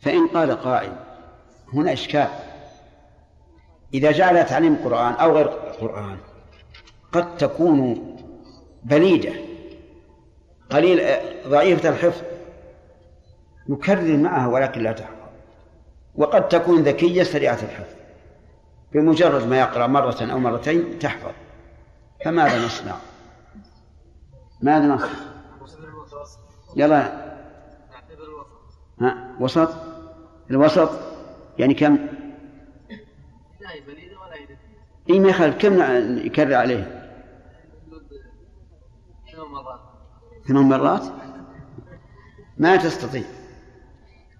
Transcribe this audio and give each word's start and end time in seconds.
فإن 0.00 0.28
قال 0.28 0.52
قائل 0.52 0.92
هنا 1.74 1.92
إشكال. 1.92 2.28
إذا 3.94 4.12
جعل 4.12 4.46
تعليم 4.46 4.74
القرآن 4.74 5.12
أو 5.12 5.36
غير 5.36 5.46
القرآن 5.46 6.18
قد 7.12 7.36
تكون 7.36 8.16
بليدة 8.84 9.32
قليل 10.70 11.16
ضعيفة 11.48 11.88
الحفظ 11.88 12.22
يكرر 13.68 14.16
معها 14.16 14.46
ولكن 14.46 14.82
لا 14.82 14.92
تحفظ. 14.92 15.14
وقد 16.14 16.48
تكون 16.48 16.82
ذكية 16.82 17.22
سريعة 17.22 17.58
الحفظ 17.62 17.94
بمجرد 18.92 19.46
ما 19.46 19.58
يقرأ 19.58 19.86
مرة 19.86 20.32
أو 20.32 20.38
مرتين 20.38 20.98
تحفظ. 20.98 21.32
فماذا 22.24 22.66
نصنع؟ 22.66 22.94
ماذا 24.62 24.86
نصنع؟ 24.86 25.08
يلا. 26.76 27.28
ها 29.00 29.36
وسط؟ 29.40 29.87
الوسط؟ 30.50 30.90
يعني 31.58 31.74
كم؟ 31.74 31.98
اي 35.10 35.20
ما 35.20 35.28
يخالف. 35.28 35.56
كم 35.56 35.78
يكرر 36.18 36.54
عليه؟ 36.54 37.10
ثمان 40.48 40.62
مرات. 40.62 41.02
ما 42.58 42.76
تستطيع. 42.76 43.22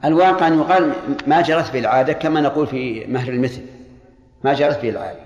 الواقع 0.04 0.46
أن 0.46 0.58
يقال 0.58 0.92
ما 1.26 1.40
جرت 1.40 1.72
به 1.72 1.78
العادة 1.78 2.12
كما 2.12 2.40
نقول 2.40 2.66
في 2.66 3.06
مهر 3.06 3.28
المثل. 3.28 3.62
ما 4.44 4.54
جرت 4.54 4.82
به 4.82 4.90
العادة. 4.90 5.20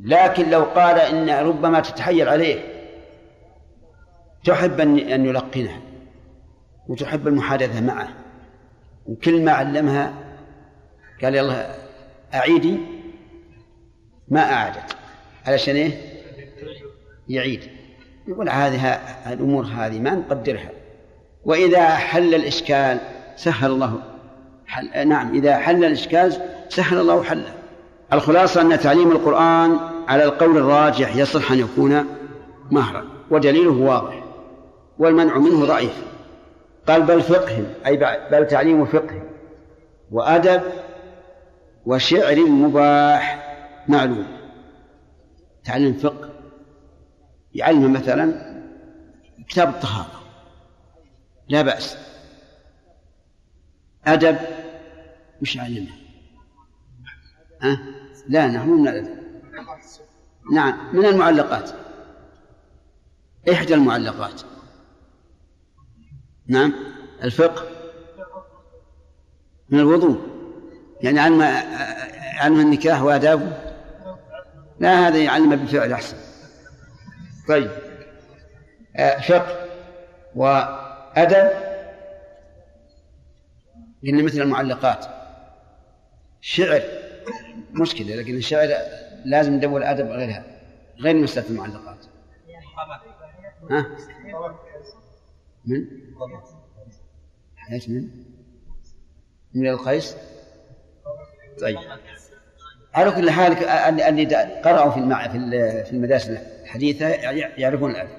لكن 0.00 0.50
لو 0.50 0.62
قال 0.62 0.98
إن 0.98 1.46
ربما 1.46 1.80
تتحيل 1.80 2.28
عليه 2.28 2.60
تحب 4.44 4.80
أن 4.80 5.26
يلقنها 5.26 5.80
وتحب 6.88 7.28
المحادثة 7.28 7.80
معه. 7.80 8.25
وكل 9.08 9.44
ما 9.44 9.52
علمها 9.52 10.14
قال 11.22 11.34
يلا 11.34 11.66
أعيدي 12.34 12.78
ما 14.28 14.52
أعادت. 14.52 14.96
علشان 15.46 15.76
إيه؟ 15.76 15.92
يعيد. 17.28 17.60
يقول 18.28 18.48
هذه 18.48 18.86
الأمور 19.32 19.64
هذه 19.64 20.00
ما 20.00 20.10
نقدرها. 20.10 20.70
وإذا 21.44 21.88
حل 21.88 22.34
الإشكال 22.34 22.98
سهل 23.36 23.70
الله. 23.70 24.02
حل 24.66 25.08
نعم 25.08 25.34
إذا 25.34 25.56
حل 25.56 25.84
الإشكال 25.84 26.32
سهل 26.68 26.98
الله 26.98 27.22
حله. 27.22 27.54
الخلاصة 28.12 28.60
أن 28.60 28.78
تعليم 28.78 29.10
القرآن 29.10 29.78
على 30.08 30.24
القول 30.24 30.56
الراجح 30.56 31.16
يصح 31.16 31.52
أن 31.52 31.58
يكون 31.58 32.06
مهرا 32.70 33.04
ودليله 33.30 33.72
واضح. 33.72 34.24
والمنع 34.98 35.38
منه 35.38 35.64
ضعيف. 35.64 36.15
قال 36.86 37.02
بل 37.02 37.22
فقه 37.22 37.74
أي 37.86 37.96
بل 38.30 38.46
تعليم 38.46 38.84
فقه. 38.84 39.22
وأدب 40.10 40.62
وشعر 41.86 42.40
مباح 42.40 43.46
معلوم. 43.88 44.26
تعلم 45.64 45.92
فقه. 45.92 46.30
يعلم 47.54 47.92
مثلا 47.92 48.56
كتاب 49.48 49.68
الطهارة. 49.68 50.22
لا 51.48 51.62
بأس. 51.62 51.98
أدب 54.06 54.38
مش 55.42 55.56
يعلمه 55.56 55.90
أه؟ 57.62 57.78
لا 58.28 58.46
نحن 58.46 58.68
من 58.68 58.88
الأدب. 58.88 59.16
نعم 60.52 60.96
من 60.96 61.06
المعلقات. 61.06 61.70
إحدى 63.52 63.74
المعلقات. 63.74 64.42
نعم. 66.48 66.72
الفقه 67.22 67.64
من 69.68 69.80
الوضوء. 69.80 70.20
يعني 71.02 71.20
علم 71.20 71.42
علم 72.38 72.60
النكاح 72.60 73.02
وآدابه؟ 73.02 73.52
لا 74.80 75.08
هذا 75.08 75.18
يعلم 75.18 75.50
بالفعل 75.50 75.92
أحسن. 75.92 76.16
طيب. 77.48 77.70
آه، 78.96 79.20
فقه 79.20 79.66
وأدب. 80.34 81.50
لأن 84.02 84.24
مثل 84.24 84.40
المعلقات. 84.40 85.06
شعر 86.40 86.82
مشكلة 87.72 88.14
لكن 88.16 88.36
الشعر 88.36 88.68
لازم 89.24 89.52
ندور 89.52 89.90
أدب 89.90 90.06
غيرها 90.06 90.44
غير 91.00 91.16
مسألة 91.16 91.48
المعلقات. 91.50 91.98
ها؟ 93.70 93.86
من؟ 95.66 95.84
من؟ 97.88 98.08
من 99.54 99.68
القيس؟ 99.68 100.16
طيب. 101.60 101.78
على 102.94 103.10
كل 103.10 103.30
حال 103.30 103.64
اللي 104.08 104.24
قرأوا 104.64 104.90
في 104.90 104.98
في 105.84 105.92
المدارس 105.92 106.28
الحديثة 106.28 107.06
يعرفون 107.58 107.90
الأدب 107.90 108.10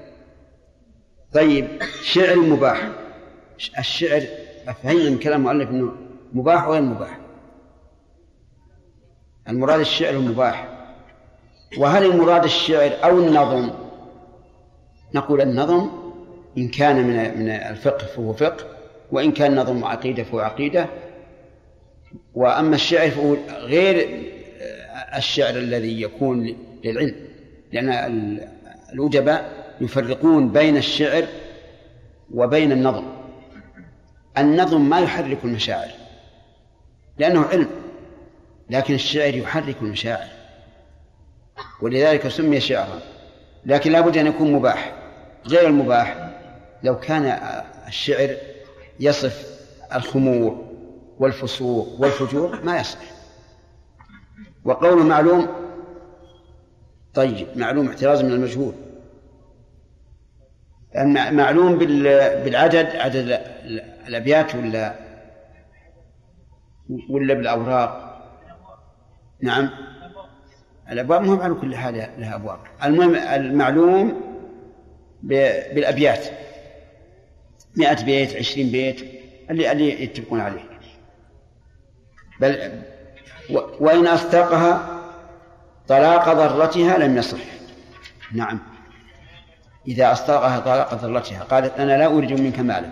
طيب 1.32 1.82
شعر 2.02 2.36
مباح. 2.36 2.90
الشعر 3.78 4.22
أفهمنا 4.68 5.10
من 5.10 5.18
كلام 5.18 5.40
المؤلف 5.40 5.70
أنه 5.70 5.92
مباح 6.32 6.68
وغير 6.68 6.82
مباح؟ 6.82 7.18
المراد 9.48 9.80
الشعر 9.80 10.14
المباح. 10.14 10.68
وهل 11.78 12.04
المراد 12.04 12.44
الشعر 12.44 12.90
أو 13.04 13.18
النظم؟ 13.18 13.70
نقول 15.14 15.40
النظم. 15.40 15.90
إن 16.58 16.68
كان 16.68 16.96
من 16.96 17.38
من 17.38 17.48
الفقه 17.48 18.06
فهو 18.06 18.32
فقه 18.32 18.64
وإن 19.12 19.32
كان 19.32 19.56
نظم 19.56 19.84
عقيدة 19.84 20.22
فهو 20.22 20.40
عقيدة. 20.40 20.86
وأما 22.34 22.74
الشعر 22.74 23.10
فهو 23.10 23.36
غير 23.50 24.24
الشعر 25.16 25.56
الذي 25.56 26.02
يكون 26.02 26.56
للعلم 26.84 27.14
لأن 27.72 27.90
الأدباء 28.92 29.52
يفرقون 29.80 30.48
بين 30.48 30.76
الشعر 30.76 31.24
وبين 32.34 32.72
النظم. 32.72 33.06
النظم 34.38 34.88
ما 34.88 35.00
يحرك 35.00 35.38
المشاعر 35.44 35.90
لأنه 37.18 37.44
علم 37.44 37.68
لكن 38.70 38.94
الشعر 38.94 39.34
يحرك 39.34 39.76
المشاعر. 39.82 40.28
ولذلك 41.82 42.28
سمي 42.28 42.60
شعرا 42.60 43.00
لكن 43.66 43.92
لا 43.92 44.00
بد 44.00 44.16
أن 44.16 44.26
يكون 44.26 44.52
مباح 44.52 44.92
غير 45.46 45.66
المباح. 45.66 46.27
لو 46.82 47.00
كان 47.00 47.24
الشعر 47.88 48.36
يصف 49.00 49.60
الخمور 49.94 50.64
والفسوق 51.18 52.00
والفجور 52.00 52.62
ما 52.64 52.80
يصح. 52.80 52.98
وقول 54.64 55.06
معلوم 55.06 55.48
طيب 57.14 57.46
معلوم 57.56 57.88
احتراز 57.88 58.22
من 58.22 58.32
المجهول. 58.32 58.74
معلوم 61.32 61.78
بالعدد 61.78 62.86
عدد 62.96 63.40
الأبيات 64.06 64.54
ولا 64.54 64.94
ولا 67.10 67.34
بالأوراق. 67.34 68.04
نعم. 69.40 69.70
الأبواب 70.90 71.22
مهم 71.22 71.40
على 71.40 71.54
كل 71.54 71.76
حال 71.76 71.94
لها 72.18 72.34
أبواب. 72.34 72.58
المهم 72.84 73.14
المعلوم 73.14 74.20
بالأبيات. 75.22 76.26
مئة 77.76 78.04
بيت 78.04 78.36
عشرين 78.36 78.70
بيت 78.70 79.00
اللي 79.50 79.72
اللي 79.72 80.02
يتفقون 80.02 80.40
عليه. 80.40 80.68
بل 82.40 82.82
وإن 83.80 84.06
أصدقها 84.06 85.00
طلاق 85.88 86.32
ضرتها 86.32 86.98
لم 86.98 87.16
يصح. 87.16 87.38
نعم. 88.32 88.60
إذا 89.88 90.12
أصدقها 90.12 90.58
طلاق 90.60 90.94
ضرتها 90.94 91.42
قالت 91.42 91.80
أنا 91.80 91.98
لا 91.98 92.06
أريد 92.06 92.40
منك 92.40 92.58
مالا. 92.60 92.90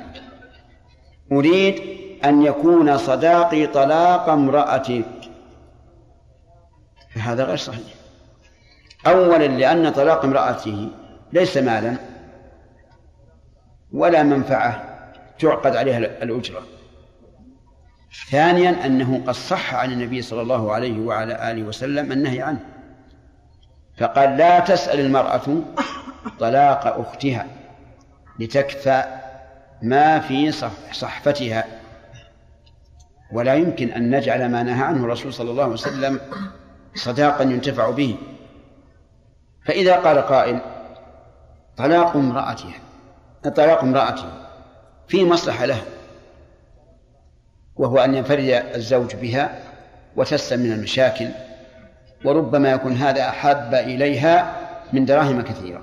أريد 1.32 1.82
أن 2.25 2.43
يكون 2.43 2.98
صداقي 2.98 3.66
طلاق 3.66 4.28
امرأتك 4.28 5.05
فهذا 7.14 7.44
غير 7.44 7.56
صحيح. 7.56 7.94
أولا 9.06 9.46
لأن 9.46 9.90
طلاق 9.93 10.25
امرأته 10.25 10.88
ليس 11.32 11.56
مالا. 11.56 11.96
ولا 13.93 14.23
منفعة 14.23 14.85
تعقد 15.38 15.77
عليها 15.77 15.99
الأجرة. 15.99 16.62
ثانيا 18.31 18.87
أنه 18.87 19.23
قد 19.27 19.35
صح 19.35 19.75
عن 19.75 19.93
النبي 19.93 20.23
صلى 20.23 20.43
الله 20.43 20.73
عليه 20.73 21.00
وعلى 21.00 21.50
آله 21.50 21.62
وسلم 21.62 22.12
النهي 22.12 22.43
عنه. 22.43 22.61
فقال 23.99 24.37
لا 24.37 24.61
تسأل 24.61 25.00
المرأة 25.00 25.62
طلاق 26.38 26.87
أختها 26.87 27.47
لتكفى 28.38 29.05
ما 29.83 30.21
في 30.21 30.53
صحفتها. 30.93 31.65
ولا 33.33 33.55
يمكن 33.55 33.91
أن 33.91 34.17
نجعل 34.17 34.50
ما 34.50 34.62
نهى 34.62 34.83
عنه 34.83 35.05
الرسول 35.05 35.33
صلى 35.33 35.50
الله 35.50 35.62
عليه 35.62 35.73
وسلم 35.73 36.21
صداقا 36.94 37.43
ينتفع 37.43 37.91
به. 37.91 38.17
فإذا 39.65 39.97
قال 39.97 40.19
قائل 40.19 40.61
طلاق 41.77 42.17
امرأتها. 42.17 42.86
طلاق 43.50 43.82
امرأته 43.82 44.28
في 45.08 45.25
مصلحة 45.25 45.64
له 45.64 45.82
وهو 47.76 47.98
أن 47.98 48.14
ينفرد 48.14 48.48
الزوج 48.75 49.16
بها 49.16 49.58
وتسلم 50.16 50.60
من 50.60 50.72
المشاكل 50.72 51.28
وربما 52.25 52.70
يكون 52.70 52.93
هذا 52.93 53.28
أحب 53.28 53.75
إليها 53.75 54.56
من 54.93 55.04
دراهم 55.04 55.43
كثيرة. 55.43 55.82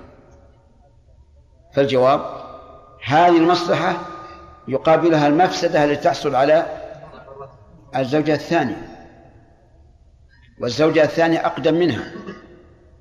فالجواب 1.74 2.22
هذه 3.06 3.38
المصلحة 3.38 3.96
يقابلها 4.68 5.28
المفسدة 5.28 5.84
التي 5.84 6.04
تحصل 6.04 6.36
على 6.36 6.66
الزوجة 7.96 8.34
الثانية 8.34 8.90
والزوجة 10.60 11.04
الثانية 11.04 11.46
أقدم 11.46 11.74
منها 11.74 12.04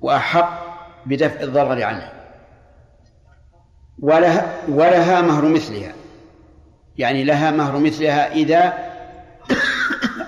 وأحق 0.01 0.63
بدفع 1.05 1.41
الضرر 1.41 1.83
عنها. 1.83 2.22
ولها 3.99 4.59
ولها 4.67 5.21
مهر 5.21 5.45
مثلها. 5.45 5.93
يعني 6.97 7.23
لها 7.23 7.51
مهر 7.51 7.77
مثلها 7.77 8.33
إذا 8.33 8.73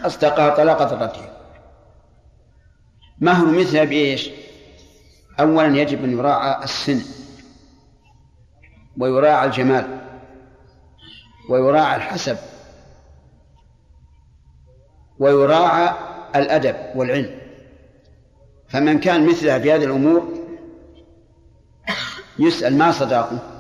أصدقها 0.06 0.56
طلاق 0.56 0.84
ضرتها. 0.84 1.32
مهر 3.20 3.46
مثلها 3.46 3.84
بإيش؟ 3.84 4.30
أولا 5.40 5.78
يجب 5.78 6.04
أن 6.04 6.12
يراعى 6.12 6.64
السن 6.64 7.02
ويراعى 8.98 9.48
الجمال 9.48 10.02
ويراعى 11.50 11.96
الحسب 11.96 12.38
ويراعى 15.20 15.94
الأدب 16.36 16.76
والعلم. 16.96 17.40
فمن 18.68 19.00
كان 19.00 19.28
مثلها 19.28 19.60
في 19.60 19.72
هذه 19.72 19.84
الأمور 19.84 20.34
يسأل 22.40 22.78
ما 22.78 22.92
صداقه. 22.92 23.55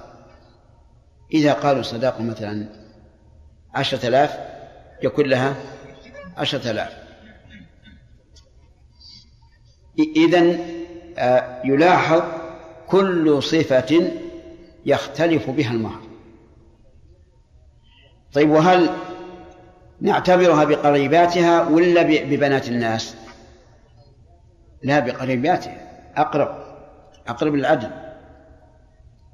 إذا 1.33 1.54
قالوا 1.54 1.81
صداقة 1.81 2.24
مثلا 2.24 2.66
عشرة 3.75 4.07
آلاف 4.07 4.39
يكون 5.04 5.25
لها 5.25 5.56
عشرة 6.38 6.72
آلاف. 6.72 6.94
إذن 10.00 10.60
آه، 11.18 11.62
يلاحظ 11.66 12.24
كل 12.88 13.44
صفة 13.44 14.12
يختلف 14.86 15.50
بها 15.50 15.72
المهر. 15.72 16.01
طيب 18.33 18.50
وهل 18.50 18.89
نعتبرها 20.01 20.63
بقريباتها 20.63 21.68
ولا 21.68 22.01
ببنات 22.01 22.68
الناس؟ 22.68 23.16
لا 24.83 25.00
بقريباتها 25.00 26.12
أقرب 26.16 26.66
أقرب 27.28 27.56
للعدل. 27.56 28.05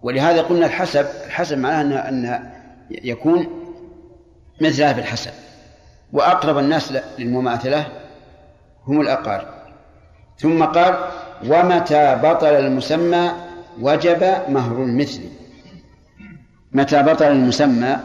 ولهذا 0.03 0.41
قلنا 0.41 0.65
الحسب 0.65 1.05
الحسب 1.25 1.57
معناه 1.57 2.09
أن 2.09 2.25
أن 2.25 2.51
يكون 2.91 3.47
مثلها 4.61 4.93
في 4.93 4.99
الحسب 4.99 5.31
وأقرب 6.13 6.57
الناس 6.57 6.93
للمماثلة 7.19 7.87
هم 8.87 9.01
الأقارب. 9.01 9.47
ثم 10.37 10.63
قال 10.63 10.97
ومتى 11.47 12.15
بطل 12.23 12.47
المسمى 12.47 13.31
وجب 13.81 14.23
مهر 14.49 14.83
المثل. 14.83 15.21
متى 16.71 17.03
بطل 17.03 17.25
المسمى 17.25 17.97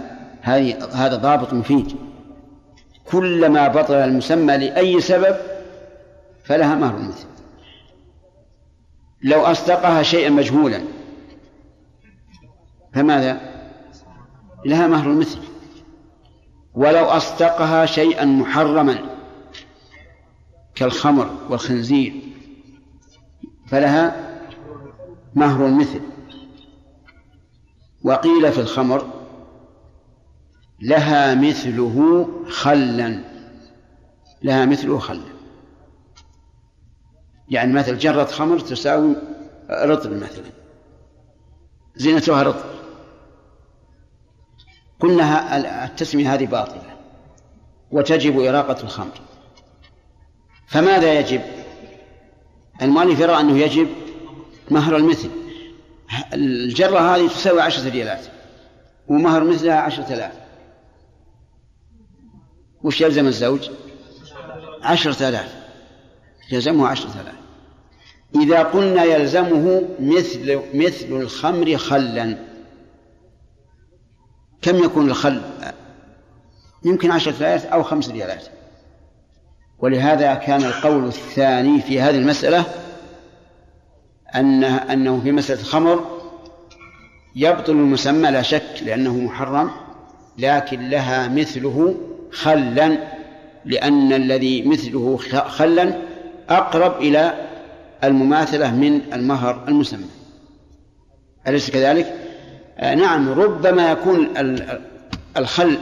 هذا 0.93 1.17
ضابط 1.17 1.53
مفيد. 1.53 1.97
كلما 3.11 3.69
بطل 3.69 3.95
المسمى 3.95 4.57
لأي 4.57 5.01
سبب 5.01 5.37
فلها 6.45 6.75
مهر 6.75 6.97
المثل. 6.97 7.27
لو 9.23 9.41
أصدقها 9.41 10.03
شيئا 10.03 10.31
مجهولا 10.31 10.81
فماذا؟ 12.97 13.41
لها 14.67 14.87
مهر 14.87 15.11
المثل. 15.11 15.39
ولو 16.75 17.05
أصدقها 17.05 17.87
شيئا 17.87 18.25
محرما 18.25 18.99
كالخمر 20.75 21.31
والخنزير 21.51 22.15
فلها 23.67 24.37
مهر 25.35 25.67
المثل. 25.67 26.01
وقيل 28.05 28.53
في 28.53 28.61
الخمر 28.61 29.07
لها 30.81 31.35
مثله 31.35 32.29
خلا 32.49 33.25
لها 34.43 34.65
مثله 34.65 34.99
خلا. 34.99 35.37
يعني 37.49 37.73
مثل 37.73 37.99
جرة 37.99 38.25
خمر 38.25 38.59
تساوي 38.59 39.17
رطل 39.71 40.17
مثلا 40.17 40.51
زينتها 41.97 42.43
رطل 42.43 42.77
قلنا 45.01 45.85
التسمية 45.85 46.35
هذه 46.35 46.47
باطلة. 46.47 46.97
وتجب 47.91 48.41
إراقة 48.41 48.83
الخمر. 48.83 49.21
فماذا 50.69 51.19
يجب؟ 51.19 51.41
المؤلف 52.83 53.21
يرى 53.21 53.41
أنه 53.41 53.59
يجب 53.59 53.89
مهر 54.71 54.97
المثل. 54.97 55.31
الجرة 56.33 57.17
هذه 57.17 57.29
تساوي 57.29 57.63
عشرة 57.63 57.91
ريالات. 57.91 58.27
ومهر 59.09 59.45
مثلها 59.45 59.81
عشرة 59.81 60.15
آلاف. 60.15 60.33
وش 62.83 63.01
يلزم 63.01 63.27
الزوج؟ 63.27 63.71
عشرة 64.83 65.29
آلاف. 65.29 65.55
يلزمه 66.53 66.89
عشرة 66.89 67.11
آلاف. 67.21 67.37
إذا 68.35 68.63
قلنا 68.63 69.05
يلزمه 69.05 69.89
مثل 70.01 70.61
مثل 70.75 71.07
الخمر 71.07 71.77
خلا. 71.77 72.56
كم 74.63 74.77
يكون 74.77 75.09
الخل؟ 75.09 75.43
يمكن 76.85 77.11
عشرة 77.11 77.39
ريالات 77.41 77.65
أو 77.65 77.83
خمس 77.83 78.11
ريالات. 78.11 78.45
ولهذا 79.79 80.35
كان 80.35 80.65
القول 80.65 81.07
الثاني 81.07 81.81
في 81.81 82.01
هذه 82.01 82.17
المسألة 82.17 82.65
أنه, 84.35 84.77
أنه 84.77 85.21
في 85.21 85.33
مسألة 85.33 85.61
الخمر 85.61 86.05
يبطل 87.37 87.73
المسمى 87.73 88.31
لا 88.31 88.43
شك 88.43 88.83
لأنه 88.83 89.17
محرم 89.17 89.71
لكن 90.39 90.89
لها 90.89 91.29
مثله 91.29 91.95
خلا 92.33 92.99
لأن 93.65 94.13
الذي 94.13 94.63
مثله 94.63 95.17
خلا 95.47 95.99
أقرب 96.49 97.01
إلى 97.01 97.49
المماثلة 98.05 98.75
من 98.75 99.01
المهر 99.13 99.65
المسمى. 99.69 100.07
أليس 101.49 101.71
كذلك؟ 101.71 102.26
آه 102.79 102.95
نعم 102.95 103.41
ربما 103.41 103.91
يكون 103.91 104.35
الخل 105.37 105.79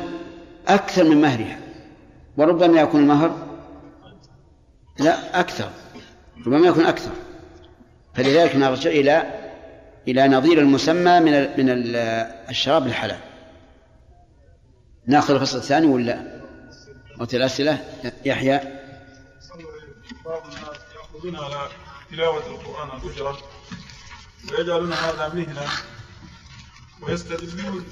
أكثر 0.68 1.04
من 1.04 1.20
مهرها. 1.20 1.58
وربما 2.36 2.80
يكون 2.80 3.00
المهر 3.00 3.46
لا 4.98 5.40
أكثر. 5.40 5.70
ربما 6.46 6.68
يكون 6.68 6.86
أكثر. 6.86 7.10
فلذلك 8.14 8.56
نرجع 8.56 8.90
إلى 8.90 9.40
إلى 10.08 10.28
نظير 10.28 10.58
المسمى 10.58 11.20
من 11.20 11.32
من 11.32 11.66
الشراب 12.50 12.86
الحلال. 12.86 13.18
نأخذ 15.06 15.34
الفصل 15.34 15.58
الثاني 15.58 15.86
ولا؟ 15.86 16.40
وقت 17.20 17.34
الأسئلة 17.34 17.78
يحيى. 18.24 18.60
يأخذون 21.24 21.36
على 21.36 21.68
تلاوة 22.10 22.46
القرآن 22.46 22.88
الأجرة 22.98 23.38
ويجعلون 24.52 24.92
هذا 24.92 25.28
مهنة 25.34 25.66
ويستدلون 27.06 27.84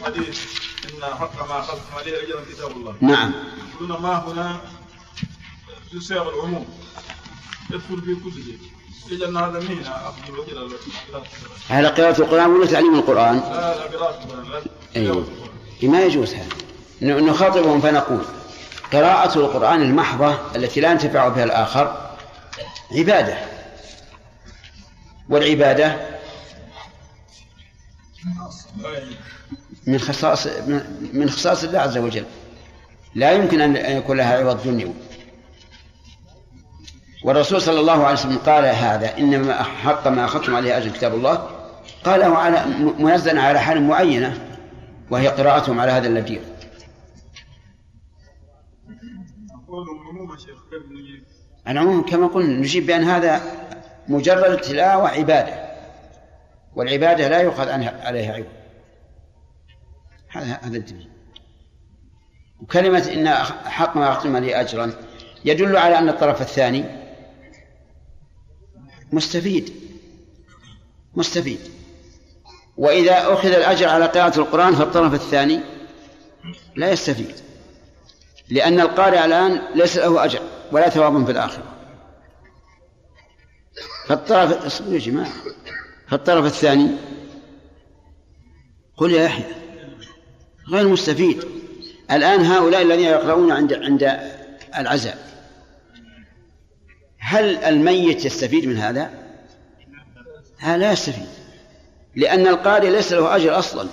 بحديث 0.00 0.40
إن 0.84 1.04
حق 1.04 1.48
ما 1.48 1.58
أخذتم 1.60 1.94
عليه 1.98 2.22
أجرا 2.22 2.44
كتاب 2.52 2.70
الله 2.70 2.94
نعم 3.00 3.32
يقولون 3.74 4.02
ما 4.02 4.18
هنا 4.18 4.60
في 5.90 6.00
سياق 6.00 6.28
العموم 6.28 6.66
يدخل 7.70 8.02
في 8.02 8.14
كل 8.14 8.32
شيء 8.32 8.58
إذا 9.10 9.26
هذا 9.26 9.60
مهنة 9.60 9.90
على 11.70 11.88
قراءة 11.88 12.20
القرآن 12.20 12.50
ولا 12.50 12.66
تعليم 12.66 12.94
القرآن؟ 12.94 13.36
لا 13.36 13.74
لا 13.78 13.98
قراءة 13.98 14.24
القرآن 14.24 14.62
أيوه. 14.96 15.26
ما 15.82 16.02
يجوز 16.02 16.34
هذا؟ 16.34 17.20
نخاطبهم 17.20 17.80
فنقول 17.80 18.24
قراءة 18.92 19.38
القرآن 19.38 19.82
المحضة 19.82 20.38
التي 20.56 20.80
لا 20.80 20.90
ينتفع 20.90 21.28
بها 21.28 21.44
الآخر 21.44 22.10
عبادة. 22.92 23.38
والعبادة 25.28 26.11
من 29.86 29.98
خصائص 29.98 30.46
من 31.12 31.30
خصائص 31.30 31.64
الله 31.64 31.78
عز 31.80 31.98
وجل. 31.98 32.24
لا 33.14 33.32
يمكن 33.32 33.60
أن 33.60 33.96
يكون 33.96 34.16
لها 34.16 34.38
عوض 34.38 34.62
دنيوي 34.62 34.94
والرسول 37.24 37.62
صلى 37.62 37.80
الله 37.80 38.04
عليه 38.04 38.12
وسلم 38.12 38.38
قال 38.38 38.64
هذا 38.64 39.18
إنما 39.18 39.62
حق 39.62 40.08
ما 40.08 40.24
أخذتم 40.24 40.56
عليه 40.56 40.78
أجر 40.78 40.90
كتاب 40.90 41.14
الله. 41.14 41.48
قاله 42.04 42.38
على 42.38 42.64
منزلا 42.98 43.42
على 43.42 43.60
حال 43.60 43.82
معينة 43.82 44.58
وهي 45.10 45.28
قراءتهم 45.28 45.80
على 45.80 45.92
هذا 45.92 46.06
النذير. 46.08 46.42
العموم 51.68 52.02
كما 52.02 52.26
قلنا 52.26 52.58
نجيب 52.60 52.86
بأن 52.86 53.04
هذا 53.04 53.40
مجرد 54.08 54.60
تلاوة 54.60 55.08
عبادة. 55.08 55.71
والعبادة 56.76 57.28
لا 57.28 57.40
يؤخذ 57.40 57.68
عليها 58.02 58.34
عوض 58.34 58.46
هذا 60.28 60.58
هذا 60.62 60.76
الدليل. 60.76 61.08
وكلمة 62.60 63.12
إن 63.12 63.28
حق 63.68 63.96
ما 63.96 64.12
أختم 64.12 64.36
لي 64.36 64.60
أجرا 64.60 64.92
يدل 65.44 65.76
على 65.76 65.98
أن 65.98 66.08
الطرف 66.08 66.42
الثاني 66.42 66.84
مستفيد. 69.12 69.72
مستفيد. 71.14 71.60
وإذا 72.76 73.32
أخذ 73.32 73.48
الأجر 73.48 73.88
على 73.88 74.06
قراءة 74.06 74.38
القرآن 74.38 74.74
فالطرف 74.74 75.14
الثاني 75.14 75.60
لا 76.76 76.90
يستفيد. 76.90 77.34
لأن 78.48 78.80
القارئ 78.80 79.24
الآن 79.24 79.62
ليس 79.74 79.96
له 79.96 80.24
أجر 80.24 80.40
ولا 80.72 80.88
ثواب 80.88 81.24
في 81.24 81.32
الآخرة. 81.32 81.64
فالطرف 84.06 84.66
اصبروا 84.66 84.94
يا 84.94 84.98
جماعة. 84.98 85.32
فالطرف 86.12 86.44
الثاني 86.44 86.90
قل 88.96 89.12
يا 89.12 89.22
يحيى 89.22 89.44
غير 90.68 90.88
مستفيد. 90.88 91.44
الآن 92.10 92.40
هؤلاء 92.40 92.82
الذين 92.82 93.06
يقرؤون 93.06 93.52
عند 93.52 93.72
عند 93.72 94.20
العزاء 94.78 95.18
هل 97.18 97.56
الميت 97.56 98.24
يستفيد 98.24 98.66
من 98.66 98.76
هذا؟ 98.76 99.10
هذا 100.58 100.76
لا 100.76 100.92
يستفيد 100.92 101.26
لأن 102.16 102.46
القارئ 102.46 102.90
ليس 102.90 103.12
له 103.12 103.36
أجر 103.36 103.58
أصلا. 103.58 103.88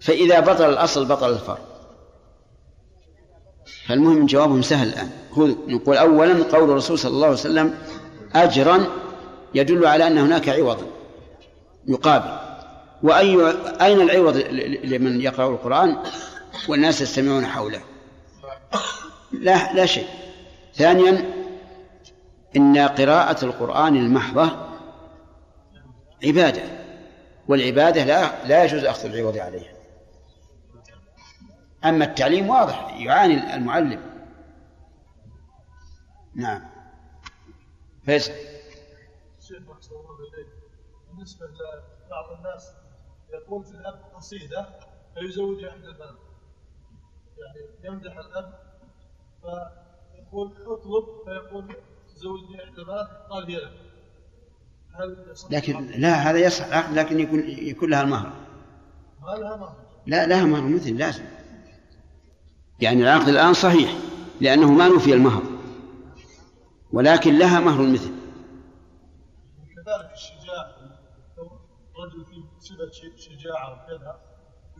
فإذا 0.00 0.40
بطل 0.40 0.70
الأصل 0.70 1.04
بطل 1.04 1.32
الفرع 1.32 1.58
فالمهم 3.86 4.26
جوابهم 4.26 4.62
سهل 4.62 4.88
الآن. 4.88 5.10
نقول 5.68 5.96
أولا 5.96 6.44
قول 6.44 6.70
الرسول 6.70 6.98
صلى 6.98 7.10
الله 7.10 7.26
عليه 7.26 7.36
وسلم 7.36 7.78
أجرا 8.34 9.01
يدل 9.54 9.86
على 9.86 10.06
أن 10.06 10.18
هناك 10.18 10.48
عوضا 10.48 10.86
يقابل. 11.86 12.38
وأي 13.02 13.54
أين 13.80 14.00
العوض 14.00 14.36
لمن 14.84 15.20
يقرأ 15.20 15.48
القرآن 15.48 15.96
والناس 16.68 17.00
يستمعون 17.00 17.46
حوله؟ 17.46 17.80
لا 19.32 19.72
لا 19.72 19.86
شيء. 19.86 20.06
ثانيا 20.74 21.32
إن 22.56 22.78
قراءة 22.78 23.44
القرآن 23.44 23.96
المحضة 23.96 24.50
عبادة 26.24 26.62
والعبادة 27.48 28.04
لا 28.04 28.46
لا 28.46 28.64
يجوز 28.64 28.84
أخذ 28.84 29.04
العوض 29.04 29.38
عليها. 29.38 29.72
أما 31.84 32.04
التعليم 32.04 32.48
واضح 32.48 32.96
يعاني 32.98 33.56
المعلم. 33.56 34.00
نعم. 36.34 36.62
فيصل 39.42 39.82
شيخ 39.82 39.94
بالنسبة 41.08 41.46
لبعض 41.46 42.38
الناس 42.38 42.74
يقول 43.32 43.64
في 43.64 43.70
الأب 43.70 44.02
قصيدة 44.14 44.66
فيزوج 45.14 45.64
إحدى 45.64 45.86
البنات 45.86 46.14
يعني 47.38 47.66
يمدح 47.84 48.16
الأب 48.16 48.54
فيقول 49.40 50.52
اطلب 50.66 51.04
فيقول 51.24 51.76
زوجني 52.14 52.64
إحدى 52.64 52.80
البنات 52.80 53.08
قال 53.30 53.46
هي 53.46 53.56
لك 53.56 53.82
لكن 55.50 55.86
لا 55.86 56.14
هذا 56.14 56.38
يصح 56.38 56.90
لكن 56.90 57.20
يكون 57.20 57.40
يكون 57.48 57.90
لها 57.90 58.02
المهر 58.02 58.32
ما 59.22 59.30
لها 59.30 59.56
مهر. 59.56 59.76
لا 60.06 60.26
لها 60.26 60.44
مهر 60.44 60.62
مثل 60.62 60.96
لازم. 60.96 61.24
يعني 62.80 63.02
العقد 63.02 63.28
الآن 63.28 63.54
صحيح 63.54 63.98
لأنه 64.40 64.72
ما 64.72 64.88
نفي 64.88 65.14
المهر. 65.14 65.42
ولكن 66.92 67.38
لها 67.38 67.60
مهر 67.60 67.80
المثل 67.80 68.21
كذلك 69.84 70.12
الشجاع 70.12 70.76
رجل 71.98 72.24
فيه 72.24 72.42
صفة 72.60 73.16
شجاعة 73.16 73.72
وكذا 73.72 74.20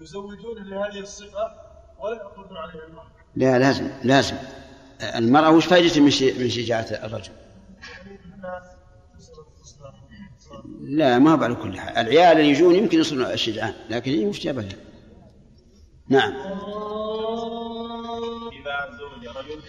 يزوجون 0.00 0.58
لهذه 0.58 1.00
الصفة 1.00 1.54
ولا 1.98 2.22
يأخذون 2.22 2.56
عليها 2.56 2.86
المهر 2.86 3.10
لا 3.36 3.58
لازم 3.58 3.90
لازم. 4.04 4.36
المرأة 5.02 5.50
وش 5.50 5.66
فائدة 5.66 6.00
من 6.00 6.10
من 6.40 6.50
شجاعة 6.50 6.86
الرجل؟ 6.90 7.32
لا 10.80 11.18
ما 11.18 11.34
هو 11.34 11.44
على 11.44 11.54
كل 11.54 11.80
حال. 11.80 11.96
العيال 11.96 12.38
اللي 12.38 12.50
يجون 12.50 12.74
يمكن 12.74 12.98
يصيرون 12.98 13.24
الشجعان 13.24 13.74
لكن 13.90 14.10
هي 14.10 14.24
مش 14.24 14.40
جابها 14.40 14.68
نعم. 16.08 16.32
إذا 18.52 18.90
زوج 18.98 19.26
رجل 19.36 19.62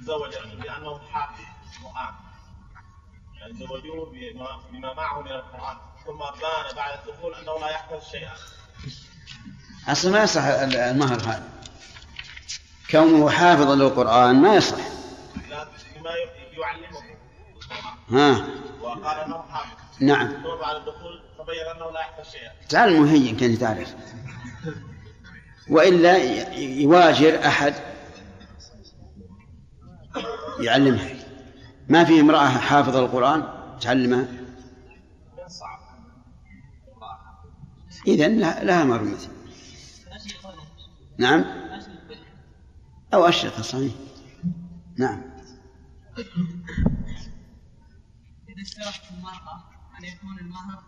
زوج 0.00 0.34
لأنه 0.64 0.98
حافظ 0.98 1.44
قرآن 1.84 2.29
يعني 3.40 3.54
زوجوه 3.58 4.12
بما 4.72 4.94
معه 4.94 5.22
من 5.22 5.28
القرآن. 5.32 5.76
ثم 6.06 6.18
بان 6.18 6.76
بعد 6.76 6.98
الدخول 6.98 7.34
أنه 7.34 7.58
لا 7.58 7.70
يحفظ 7.70 8.10
شيئا. 8.10 8.32
أصلا 9.88 10.12
ما 10.12 10.22
يصح 10.22 10.42
المهر 10.44 11.20
هذا. 11.20 11.48
كونه 12.90 13.30
حافظا 13.30 13.74
للقرآن 13.74 14.36
ما 14.36 14.54
يصح. 14.54 14.76
بما 15.96 16.10
يعلمه. 16.52 17.00
ها. 18.10 18.46
وقال 18.80 19.18
أنه 19.18 19.42
حافظ. 19.42 19.76
نعم. 20.00 20.28
ثم 20.28 20.56
بعد 20.60 20.76
الدخول 20.76 21.22
تبين 21.38 21.66
أنه 21.76 21.90
لا 21.90 22.00
يحفظ 22.00 22.32
شيئا. 22.32 22.52
تعال 22.68 22.88
المهيئ 22.88 23.36
كان 23.36 23.58
تعرف. 23.58 23.94
وإلا 25.68 26.16
يواجر 26.58 27.46
أحد. 27.46 27.74
يعلمها 30.60 31.19
ما 31.90 32.04
في 32.04 32.20
امرأة 32.20 32.48
حافظة 32.48 32.98
القرآن؟ 32.98 33.44
تعلمها؟ 33.80 34.28
إذا 38.06 38.28
لها 38.64 38.84
مر 38.84 39.02
مثل 39.02 39.28
نعم؟ 41.18 41.44
أو 43.14 43.24
أشرطة 43.24 43.62
صحيح. 43.62 43.92
نعم. 44.98 45.22
إذا 48.48 48.62
اشترطت 48.62 49.10
المرأة 49.10 49.64
أن 49.98 50.04
يكون 50.04 50.38
المهر 50.38 50.82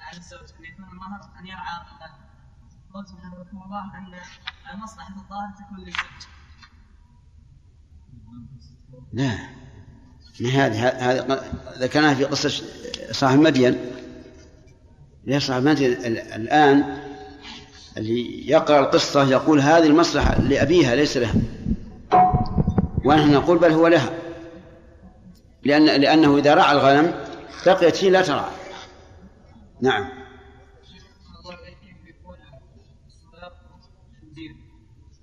على 0.00 0.18
الزوج 0.18 0.48
أن 0.58 0.64
يكون 0.64 0.84
المهر 0.84 1.30
أن 1.40 1.46
يرعى 1.46 1.84
قلت 2.94 3.08
رحمه 3.46 3.64
الله 3.64 3.98
أن 4.72 4.78
مصلحة 4.78 5.14
الظاهر 5.16 5.52
تكون 5.58 5.78
للزوج 5.78 6.28
لا. 9.12 9.38
ما 9.38 9.73
هذه 10.40 10.88
هذه 10.88 11.42
ذكرناها 11.78 12.14
في 12.14 12.24
قصة 12.24 12.64
صاحب 13.12 13.38
مدين. 13.38 13.78
يا 15.26 15.38
صاحب 15.38 15.62
مدين؟ 15.62 15.92
الآن 16.16 16.98
اللي 17.96 18.48
يقرأ 18.50 18.80
القصة 18.80 19.30
يقول 19.30 19.60
هذه 19.60 19.86
المصلحة 19.86 20.40
لأبيها 20.40 20.94
ليس 20.94 21.16
لها. 21.16 21.34
ونحن 23.04 23.32
نقول 23.32 23.58
بل 23.58 23.72
هو 23.72 23.86
لها. 23.86 24.10
لأن 25.64 25.86
لأنه 25.86 26.38
إذا 26.38 26.54
رعى 26.54 26.72
الغنم 26.72 27.14
بقيت 27.66 28.04
هي 28.04 28.10
لا 28.10 28.22
ترعى 28.22 28.50
نعم. 29.80 30.08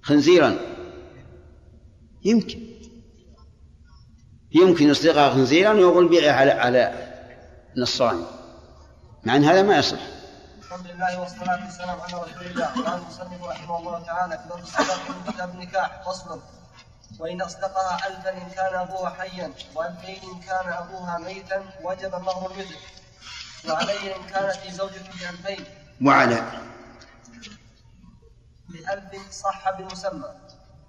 خنزيرا. 0.01 0.58
يمكن. 2.25 2.70
يمكن 4.53 4.89
يصدقها 4.89 5.29
خنزيرا 5.29 5.74
ويقول 5.74 6.10
بيعه 6.10 6.34
على 6.34 6.51
على 6.51 7.13
نصراني 7.77 8.25
مع 9.24 9.36
إن 9.36 9.43
هذا 9.43 9.62
ما 9.62 9.77
يصح. 9.77 10.00
الحمد 10.60 10.88
لله 10.88 11.20
والصلاة 11.20 11.65
والسلام 11.65 12.01
على 12.01 12.13
رسول 12.13 12.46
الله. 12.46 12.65
قال 12.65 12.88
المصنف 12.88 13.43
رحمه 13.43 13.79
الله 13.79 14.05
تعالى 14.05 14.39
كتاب 14.46 14.60
الصداق 14.60 15.00
من 15.10 15.34
كتاب 15.34 15.50
النكاح 15.50 16.01
فصل 16.05 16.41
وإن 17.20 17.41
أصدقها 17.41 18.08
ألفا 18.08 18.29
إن 18.29 18.50
كان 18.50 18.75
أبوها 18.75 19.10
حيا 19.10 19.53
وألفين 19.75 20.20
إن 20.34 20.39
كان 20.39 20.74
أبوها 20.74 21.17
ميتا 21.17 21.63
وجب 21.84 22.15
مهر 22.15 22.51
المثل 22.51 22.75
وعليه 23.70 24.15
إن 24.15 24.24
كانت 24.24 24.55
في 24.55 24.72
زوجة 24.72 25.01
بألفين. 25.20 25.65
وعلى. 26.05 26.43
بألف 28.70 29.31
صح 29.31 29.72
بالمسمى 29.77 30.25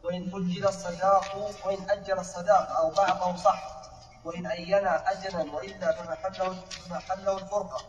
وإن 0.05 0.31
أجل 0.35 0.67
الصداق 0.69 1.37
وإن 1.67 1.91
أجل 1.91 2.19
الصداق 2.19 2.71
أو 2.77 2.91
بعضه 2.91 3.37
صح. 3.37 3.83
وإن 4.25 4.47
أين 4.47 4.87
أجلا 4.87 5.55
وإلا 5.55 5.93
فمحله 5.93 6.55
فمحله 6.71 7.39
الفرقة. 7.39 7.85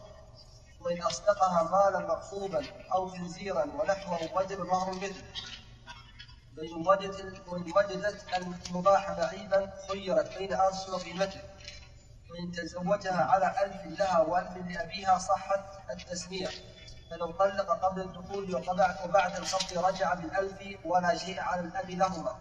وإن 0.82 1.02
أصدقها 1.02 1.64
مالا 1.64 2.08
مغصوبا 2.08 2.66
أو 2.94 3.10
خنزيرا 3.10 3.64
ونحوه 3.64 4.20
وجب 4.36 4.60
مهر 4.62 4.94
مثل 4.96 5.24
وإن 6.58 6.88
وجدت 6.88 7.48
وإن 7.48 7.72
وجدت 7.76 8.26
المباح 8.38 9.12
بعيدا 9.12 9.74
خيرت 9.90 10.38
بين 10.38 10.54
أرسل 10.54 10.96
قيمته 10.96 11.42
وإن 12.32 12.52
تزوجها 12.52 13.24
على 13.24 13.56
ألف 13.64 14.00
لها 14.00 14.20
وألف 14.20 14.58
لأبيها 14.58 15.18
صحت 15.18 15.60
التسمية. 15.92 16.50
فلو 17.14 17.32
طلق 17.32 17.70
قبل 17.86 18.02
الدخول 18.02 18.56
وبعد 19.06 19.32
القبض 19.36 19.86
رجع 19.88 20.14
بالألف 20.14 20.60
ولا 20.86 21.18
شيء 21.18 21.40
على 21.40 21.62
الأب 21.62 21.90
لهما. 21.90 22.36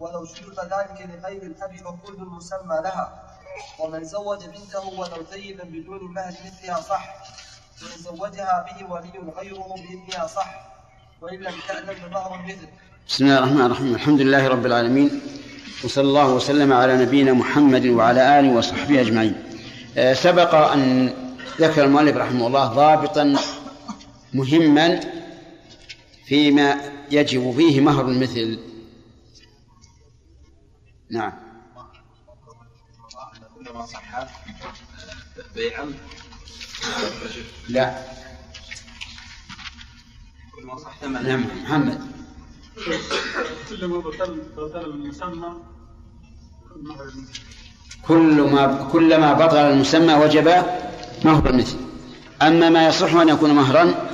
ولو 0.00 0.24
شرط 0.24 0.60
ذلك 0.60 1.08
لغير 1.10 1.42
الأب 1.42 1.76
فكل 1.76 2.18
مسمى 2.18 2.76
لها. 2.84 3.22
ومن 3.78 4.04
زوج 4.04 4.44
بنته 4.44 4.86
ولو 4.98 5.24
ثيبا 5.30 5.64
بدون 5.64 6.14
مهر 6.14 6.34
مثلها 6.46 6.80
صح. 6.80 7.14
وإن 7.82 8.02
زوجها 8.02 8.66
به 8.66 8.92
ولي 8.92 9.32
غيره 9.38 9.74
بإذنها 9.76 10.26
صح. 10.26 10.50
وإن 11.22 11.40
لم 11.40 11.54
تأذن 11.68 12.08
بمهر 12.08 12.42
مثل 12.46 12.68
بسم 13.08 13.24
الله 13.24 13.38
الرحمن 13.38 13.66
الرحيم. 13.66 13.94
الحمد 13.94 14.20
لله 14.20 14.48
رب 14.48 14.66
العالمين. 14.66 15.20
وصلى 15.84 16.04
الله 16.04 16.28
وسلم 16.28 16.72
على 16.72 16.96
نبينا 16.96 17.32
محمد 17.32 17.86
وعلى 17.86 18.40
آله 18.40 18.56
وصحبه 18.56 19.00
أجمعين. 19.00 19.44
آه، 19.98 20.14
سبق 20.14 20.54
أن 20.54 21.14
ذكر 21.60 21.84
المؤلف 21.84 22.16
رحمه 22.16 22.46
الله 22.46 22.66
ضابطا 22.66 23.36
مهما 24.34 25.00
فيما 26.26 26.80
يجب 27.10 27.54
فيه 27.56 27.80
مهر 27.80 28.08
المثل. 28.08 28.58
نعم. 31.10 31.32
بيعا 35.54 35.92
لا. 37.68 37.94
نعم 41.22 41.44
محمد. 41.64 42.00
كل 48.06 48.40
ما 48.40 48.88
كلما 48.92 49.32
بطل 49.32 49.56
المسمى 49.56 50.14
وجب 50.14 50.48
مهر 51.24 51.50
المثل. 51.50 51.76
أما 52.42 52.68
ما 52.70 52.86
يصح 52.86 53.14
أن 53.14 53.28
يكون 53.28 53.52
مهرا 53.52 54.10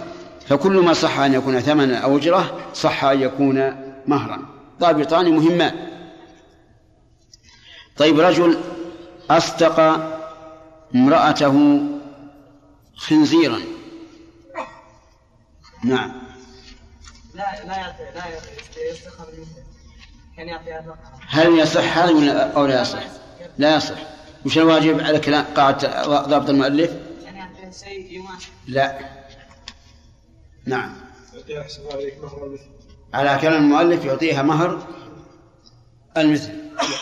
فكل 0.48 0.84
ما 0.84 0.92
صح 0.92 1.18
أن 1.18 1.34
يكون 1.34 1.60
ثمنا 1.60 1.98
أو 1.98 2.16
أجرة 2.16 2.70
صح 2.74 3.04
أن 3.04 3.20
يكون 3.20 3.76
مهرا. 4.06 4.38
ضابطان 4.80 5.32
مهمان. 5.32 5.88
طيب 7.96 8.20
رجل 8.20 8.58
أصدق 9.30 9.80
امرأته 10.94 11.80
خنزيرا. 12.96 13.60
نعم. 15.84 16.12
لا 17.34 17.64
لا 17.66 17.76
يعطي 17.76 18.02
لا 18.14 18.22
كان 20.36 20.48
يعطيها 20.48 20.96
هل 21.28 21.58
يصح 21.58 21.98
هذا 21.98 22.52
أو 22.56 22.66
لا 22.66 22.80
يصح؟ 22.80 23.02
لا 23.58 23.76
يصح. 23.76 23.96
وش 24.46 24.58
الواجب 24.58 25.00
على 25.00 25.18
كلام 25.18 25.44
قاعدة 25.56 26.06
ضابط 26.06 26.50
المؤلف؟ 26.50 26.90
كان 27.24 27.36
يعطيها 27.36 27.70
شيء 27.70 28.12
يماثل 28.12 28.48
لا. 28.66 28.98
نعم. 30.66 30.92
على 33.14 33.38
كلام 33.42 33.64
المؤلف 33.64 34.04
يعطيها 34.04 34.42
مهر 34.42 34.86
المثل. 36.16 36.52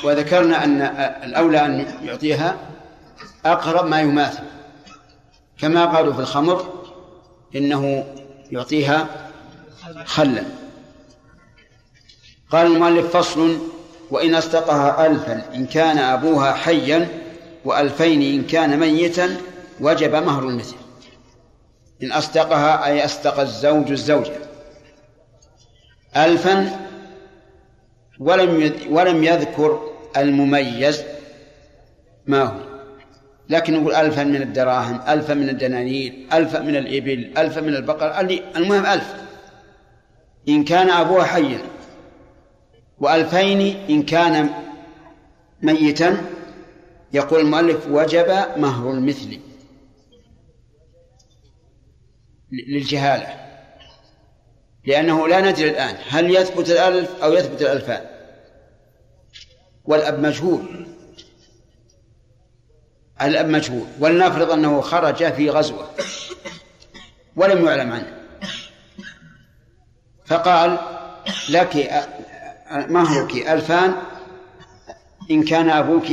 وذكرنا 0.04 0.64
أن 0.64 0.82
الأولى 1.24 1.66
أن 1.66 1.86
يعطيها 2.02 2.56
أقرب 3.46 3.86
ما 3.86 4.00
يماثل. 4.00 4.42
كما 5.58 5.84
قالوا 5.84 6.12
في 6.12 6.20
الخمر 6.20 6.84
إنه 7.56 8.04
يعطيها 8.52 9.30
خلا. 10.04 10.44
قال 12.50 12.66
المؤلف 12.66 13.16
فصل 13.16 13.58
وإن 14.10 14.34
أصدقها 14.34 15.06
ألفا 15.06 15.54
إن 15.54 15.66
كان 15.66 15.98
أبوها 15.98 16.52
حيا 16.52 17.08
وألفين 17.64 18.22
إن 18.22 18.46
كان 18.46 18.78
ميتا 18.80 19.40
وجب 19.80 20.14
مهر 20.14 20.48
المثل. 20.48 20.76
إن 22.02 22.12
أصدقها 22.12 22.86
أي 22.86 23.04
أصدق 23.04 23.40
الزوج 23.40 23.90
الزوجة. 23.90 24.32
ألفا 26.16 26.80
ولم 28.20 28.72
ولم 28.90 29.24
يذكر 29.24 29.80
المميز 30.16 31.02
ما 32.26 32.42
هو. 32.42 32.60
لكن 33.48 33.74
يقول 33.74 33.94
ألفا 33.94 34.24
من 34.24 34.42
الدراهم 34.42 35.00
ألفا 35.08 35.34
من 35.34 35.48
الدنانير 35.48 36.14
ألفا 36.32 36.60
من 36.60 36.76
الإبل 36.76 37.38
ألفا 37.38 37.60
من 37.60 37.76
البقر 37.76 38.20
المهم 38.56 38.86
ألف. 38.86 39.14
إن 40.48 40.64
كان 40.64 40.90
أبوها 40.90 41.24
حيا. 41.24 41.58
وألفين 43.00 43.76
إن 43.90 44.02
كان 44.02 44.50
ميتا 45.62 46.16
يقول 47.12 47.40
المؤلف 47.40 47.88
وجب 47.88 48.44
مهر 48.56 48.90
المثل. 48.90 49.38
للجهالة. 52.68 53.44
لأنه 54.86 55.28
لا 55.28 55.40
ندري 55.40 55.70
الآن 55.70 55.96
هل 56.08 56.34
يثبت 56.34 56.70
الألف 56.70 57.22
أو 57.22 57.32
يثبت 57.32 57.62
الألفان. 57.62 58.04
والأب 59.84 60.18
مجهول. 60.18 60.86
الأب 63.22 63.48
مجهول. 63.48 63.86
ولنفرض 64.00 64.50
أنه 64.50 64.80
خرج 64.80 65.32
في 65.32 65.50
غزوة. 65.50 65.90
ولم 67.36 67.66
يعلم 67.66 67.92
عنه. 67.92 68.18
فقال 70.26 70.78
لك 71.50 72.04
مهرك 72.70 73.48
ألفان. 73.48 73.94
إن 75.30 75.44
كان 75.44 75.70
أبوك 75.70 76.06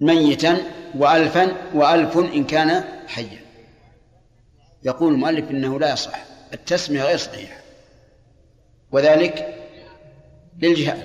ميتا 0.00 0.58
وألفا 0.94 1.56
وألف 1.74 2.18
إن 2.18 2.44
كان 2.44 2.84
حيا. 3.08 3.45
يقول 4.86 5.14
المؤلف 5.14 5.50
إنه 5.50 5.80
لا 5.80 5.92
يصح 5.92 6.18
التسمية 6.54 7.02
غير 7.02 7.16
صحيحة. 7.16 7.56
وذلك 8.92 9.54
للجهال 10.58 11.02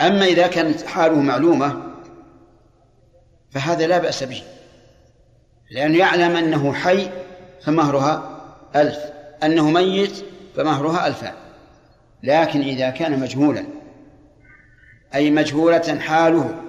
أما 0.00 0.24
إذا 0.24 0.46
كانت 0.46 0.82
حاله 0.82 1.20
معلومة 1.20 1.82
فهذا 3.50 3.86
لا 3.86 3.98
بأس 3.98 4.24
به. 4.24 4.42
لأنه 5.70 5.98
يعلم 5.98 6.36
أنه 6.36 6.72
حي 6.72 7.10
فمهرها 7.62 8.40
ألف. 8.76 8.98
أنه 9.42 9.70
ميت 9.70 10.24
فمهرها 10.56 11.06
ألفان. 11.06 11.34
لكن 12.22 12.60
إذا 12.60 12.90
كان 12.90 13.20
مجهولا 13.20 13.64
أي 15.14 15.30
مجهولة 15.30 15.98
حاله 16.00 16.60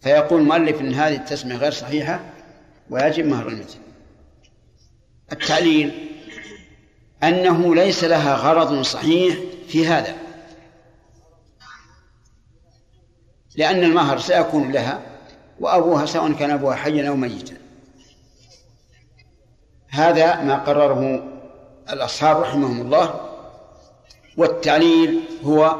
فيقول 0.00 0.40
المؤلف 0.40 0.80
إن 0.80 0.94
هذه 0.94 1.16
التسمية 1.16 1.56
غير 1.56 1.72
صحيحة 1.72 2.20
ويجب 2.90 3.26
مهر 3.26 3.48
المثل 3.48 3.78
التعليل 5.32 6.10
أنه 7.22 7.74
ليس 7.74 8.04
لها 8.04 8.34
غرض 8.34 8.82
صحيح 8.82 9.36
في 9.68 9.86
هذا 9.86 10.16
لأن 13.56 13.84
المهر 13.84 14.18
سيكون 14.18 14.72
لها 14.72 15.00
وأبوها 15.60 16.06
سواء 16.06 16.32
كان 16.32 16.50
أبوها 16.50 16.76
حيا 16.76 17.08
أو 17.08 17.16
ميتا. 17.16 17.56
هذا 19.88 20.42
ما 20.42 20.54
قرره 20.58 21.24
الأصحاب 21.90 22.40
رحمهم 22.40 22.80
الله 22.80 23.30
والتعليل 24.36 25.20
هو 25.44 25.76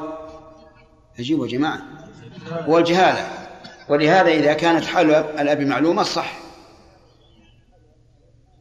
أجيبوا 1.19 1.47
يا 1.47 1.51
جماعة 1.51 1.83
هو 2.53 2.79
الجهالة. 2.79 3.29
ولهذا 3.89 4.29
إذا 4.29 4.53
كانت 4.53 4.85
حال 4.85 5.11
الأب 5.15 5.61
معلومة 5.61 6.03
صح. 6.03 6.39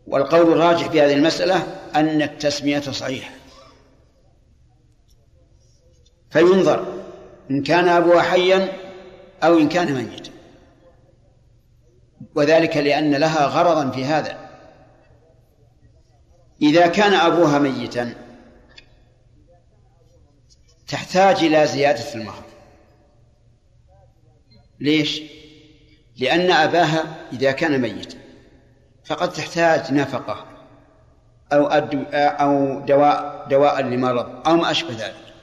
والقول 0.10 0.54
الراجح 0.54 0.88
في 0.88 1.02
هذه 1.02 1.14
المسألة 1.14 1.68
أن 1.96 2.22
التسمية 2.22 2.80
صحيحة 2.80 3.32
فينظر 6.30 7.04
إن 7.52 7.64
كان 7.64 7.88
أبوها 7.88 8.22
حيا 8.22 8.72
أو 9.44 9.58
إن 9.58 9.70
كان 9.70 9.94
ميتا. 9.94 10.32
وذلك 12.36 12.78
لأن 12.78 13.16
لها 13.16 13.46
غرضا 13.46 13.92
في 13.92 14.06
هذا. 14.06 14.50
إذا 16.62 16.88
كان 16.88 17.14
أبوها 17.14 17.60
ميتا 17.60 18.14
تحتاج 20.88 21.44
إلى 21.44 21.68
زيادة 21.68 22.14
المهر. 22.16 22.44
ليش؟ 24.80 25.22
لأن 26.18 26.52
أباها 26.52 27.28
إذا 27.34 27.52
كان 27.52 27.82
ميتا. 27.82 28.19
فقد 29.10 29.34
تحتاج 29.34 29.94
نفقة 29.94 30.46
أو 31.54 31.68
أو 32.14 32.80
دواء 32.80 33.48
دواء 33.50 33.82
لمرض 33.82 34.48
أو 34.48 34.56
ما 34.56 34.72
أشبه 34.72 34.92
ذلك. 34.92 35.34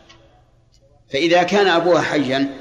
فإذا 1.13 1.43
كان 1.43 1.67
أبوها 1.67 2.03
حيا 2.03 2.57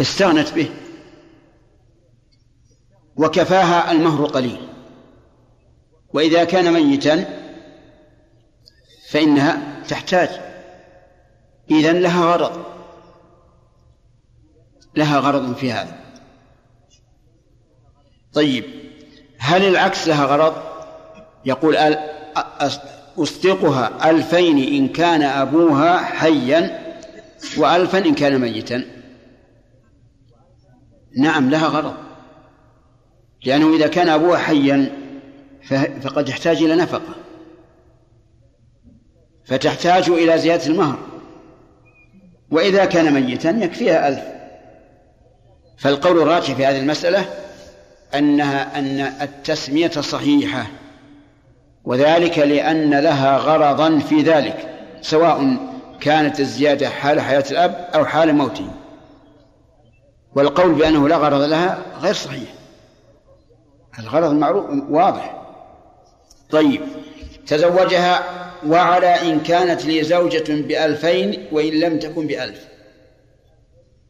استغنت 0.00 0.52
به 0.52 0.70
وكفاها 3.16 3.92
المهر 3.92 4.26
قليل. 4.26 4.68
وإذا 6.12 6.44
كان 6.44 6.72
ميتا 6.72 7.24
فإنها 9.10 9.82
تحتاج. 9.88 10.40
إذن 11.70 12.00
لها 12.00 12.24
غرض. 12.24 12.64
لها 14.96 15.18
غرض 15.18 15.54
في 15.54 15.72
هذا. 15.72 16.05
طيب 18.36 18.64
هل 19.38 19.64
العكس 19.64 20.08
لها 20.08 20.24
غرض؟ 20.24 20.54
يقول 21.44 21.76
أصدقها 23.18 24.10
ألفين 24.10 24.58
إن 24.58 24.88
كان 24.88 25.22
أبوها 25.22 25.96
حيا 25.98 26.94
وألفا 27.58 27.98
إن 27.98 28.14
كان 28.14 28.38
ميتا. 28.38 28.84
نعم 31.16 31.50
لها 31.50 31.66
غرض. 31.66 31.94
لأنه 33.44 33.76
إذا 33.76 33.86
كان 33.86 34.08
أبوها 34.08 34.38
حيا 34.38 34.92
فقد 36.02 36.28
يحتاج 36.28 36.62
إلى 36.62 36.76
نفقة. 36.76 37.14
فتحتاج 39.44 40.10
إلى 40.10 40.38
زيادة 40.38 40.66
المهر. 40.66 40.98
وإذا 42.50 42.84
كان 42.84 43.14
ميتا 43.14 43.50
يكفيها 43.50 44.08
ألف. 44.08 44.24
فالقول 45.78 46.22
الراجح 46.22 46.54
في 46.54 46.66
هذه 46.66 46.80
المسألة 46.80 47.45
أنها 48.18 48.78
أن 48.78 49.00
التسمية 49.00 49.90
صحيحة 49.90 50.66
وذلك 51.84 52.38
لأن 52.38 52.94
لها 52.94 53.36
غرضا 53.36 53.98
في 53.98 54.22
ذلك 54.22 54.68
سواء 55.00 55.56
كانت 56.00 56.40
الزيادة 56.40 56.88
حال 56.88 57.20
حياة 57.20 57.44
الأب 57.50 57.88
أو 57.94 58.04
حال 58.04 58.34
موته. 58.34 58.70
والقول 60.34 60.74
بأنه 60.74 61.08
لا 61.08 61.16
غرض 61.16 61.40
لها 61.40 61.78
غير 62.00 62.14
صحيح. 62.14 62.48
الغرض 63.98 64.30
المعروف 64.30 64.64
واضح. 64.90 65.42
طيب 66.50 66.80
تزوجها 67.46 68.22
وعلى 68.66 69.06
إن 69.06 69.40
كانت 69.40 69.84
لي 69.84 70.04
زوجة 70.04 70.44
بألفين 70.48 71.46
وإن 71.52 71.80
لم 71.80 71.98
تكن 71.98 72.26
بألف. 72.26 72.66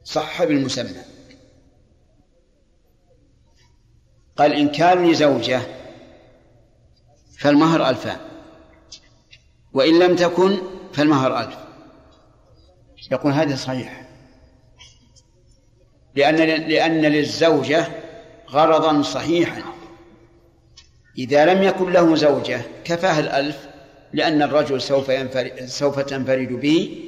صح 0.05 0.45
بالمسمى. 0.45 1.16
قال 4.37 4.53
إن 4.53 4.69
كان 4.69 5.15
زوجة 5.15 5.61
فالمهر 7.39 7.89
ألفان 7.89 8.17
وإن 9.73 9.99
لم 9.99 10.17
تكن 10.17 10.59
فالمهر 10.93 11.39
ألف. 11.39 11.57
يقول 13.13 13.33
هذا 13.33 13.57
صحيح. 13.57 14.07
لأن 16.15 16.37
لأن 16.69 17.01
للزوجة 17.01 17.87
غرضا 18.51 19.03
صحيحا. 19.03 19.63
إذا 21.19 21.55
لم 21.55 21.63
يكن 21.63 21.93
له 21.93 22.17
زوجة 22.17 22.61
كفاه 22.85 23.21
الألف 23.21 23.69
لأن 24.13 24.43
الرجل 24.43 24.83
سوف 24.83 25.09
ينفرد 25.09 25.67
سوف 25.67 26.01
تنفرد 26.01 26.53
به 26.53 27.05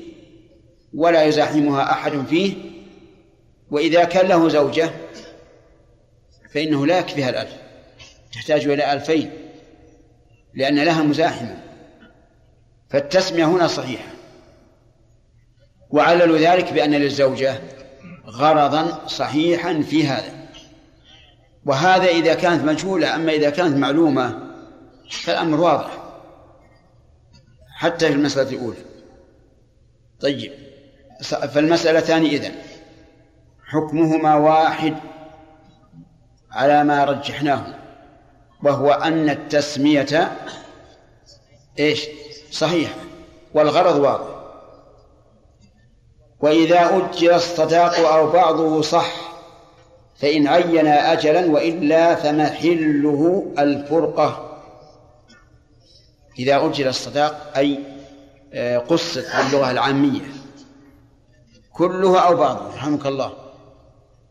ولا 0.94 1.24
يزاحمها 1.24 1.92
أحد 1.92 2.26
فيه. 2.26 2.54
وإذا 3.70 4.04
كان 4.04 4.26
له 4.26 4.48
زوجة 4.48 4.90
فإنه 6.54 6.86
لا 6.86 6.98
يكفيها 6.98 7.30
الألف. 7.30 7.56
تحتاج 8.32 8.66
إلى 8.68 8.92
ألفين. 8.92 9.30
لأن 10.54 10.78
لها 10.78 11.02
مزاحمة. 11.02 11.62
فالتسمية 12.90 13.44
هنا 13.44 13.66
صحيحة. 13.66 14.12
وعللوا 15.90 16.38
ذلك 16.38 16.72
بأن 16.72 16.94
للزوجة 16.94 17.60
غرضا 18.26 19.06
صحيحا 19.06 19.82
في 19.82 20.06
هذا. 20.06 20.48
وهذا 21.66 22.08
إذا 22.08 22.34
كانت 22.34 22.64
مجهولة 22.64 23.14
أما 23.14 23.32
إذا 23.32 23.50
كانت 23.50 23.76
معلومة 23.76 24.52
فالأمر 25.10 25.60
واضح. 25.60 25.98
حتى 27.76 28.08
في 28.08 28.12
المسألة 28.14 28.50
الأولى. 28.50 28.78
طيب. 30.20 30.52
فالمسألتان 31.24 32.24
إذن. 32.24 32.52
حكمهما 33.66 34.34
واحد. 34.34 34.96
على 36.58 36.84
ما 36.84 37.04
رجحناه 37.04 37.62
وهو 38.62 38.90
أن 38.90 39.30
التسمية 39.30 40.32
إيش؟ 41.78 42.06
صحيحة 42.50 42.94
والغرض 43.54 43.96
واضح. 43.96 44.38
وإذا 46.40 46.96
أجل 46.96 47.32
الصداق 47.32 47.98
أو 47.98 48.30
بعضه 48.30 48.82
صح 48.82 49.12
فإن 50.16 50.46
عين 50.46 50.86
أجلا 50.86 51.46
وإلا 51.46 52.14
فمحله 52.14 53.52
الفرقة. 53.58 54.60
إذا 56.38 56.66
أجل 56.66 56.88
الصداق 56.88 57.52
أي 57.56 57.78
آه، 58.52 58.78
قصت 58.78 59.26
باللغة 59.36 59.70
العامية. 59.70 60.20
كلها 61.72 62.20
أو 62.20 62.36
بعضه 62.36 62.74
رحمك 62.74 63.06
الله. 63.06 63.32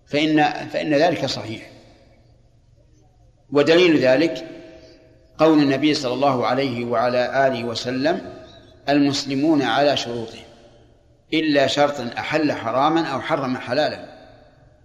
فإن 0.07 0.43
فإن 0.69 0.93
ذلك 0.93 1.25
صحيح. 1.25 1.76
ودليل 3.51 3.99
ذلك 3.99 4.47
قول 5.38 5.60
النبي 5.60 5.93
صلى 5.93 6.13
الله 6.13 6.47
عليه 6.47 6.86
وعلى 6.86 7.47
آله 7.47 7.63
وسلم 7.63 8.33
المسلمون 8.89 9.62
على 9.62 9.97
شروطهم 9.97 10.43
إلا 11.33 11.67
شرطا 11.67 12.10
أحل 12.17 12.51
حراما 12.51 13.07
أو 13.07 13.21
حرم 13.21 13.57
حلالا. 13.57 14.17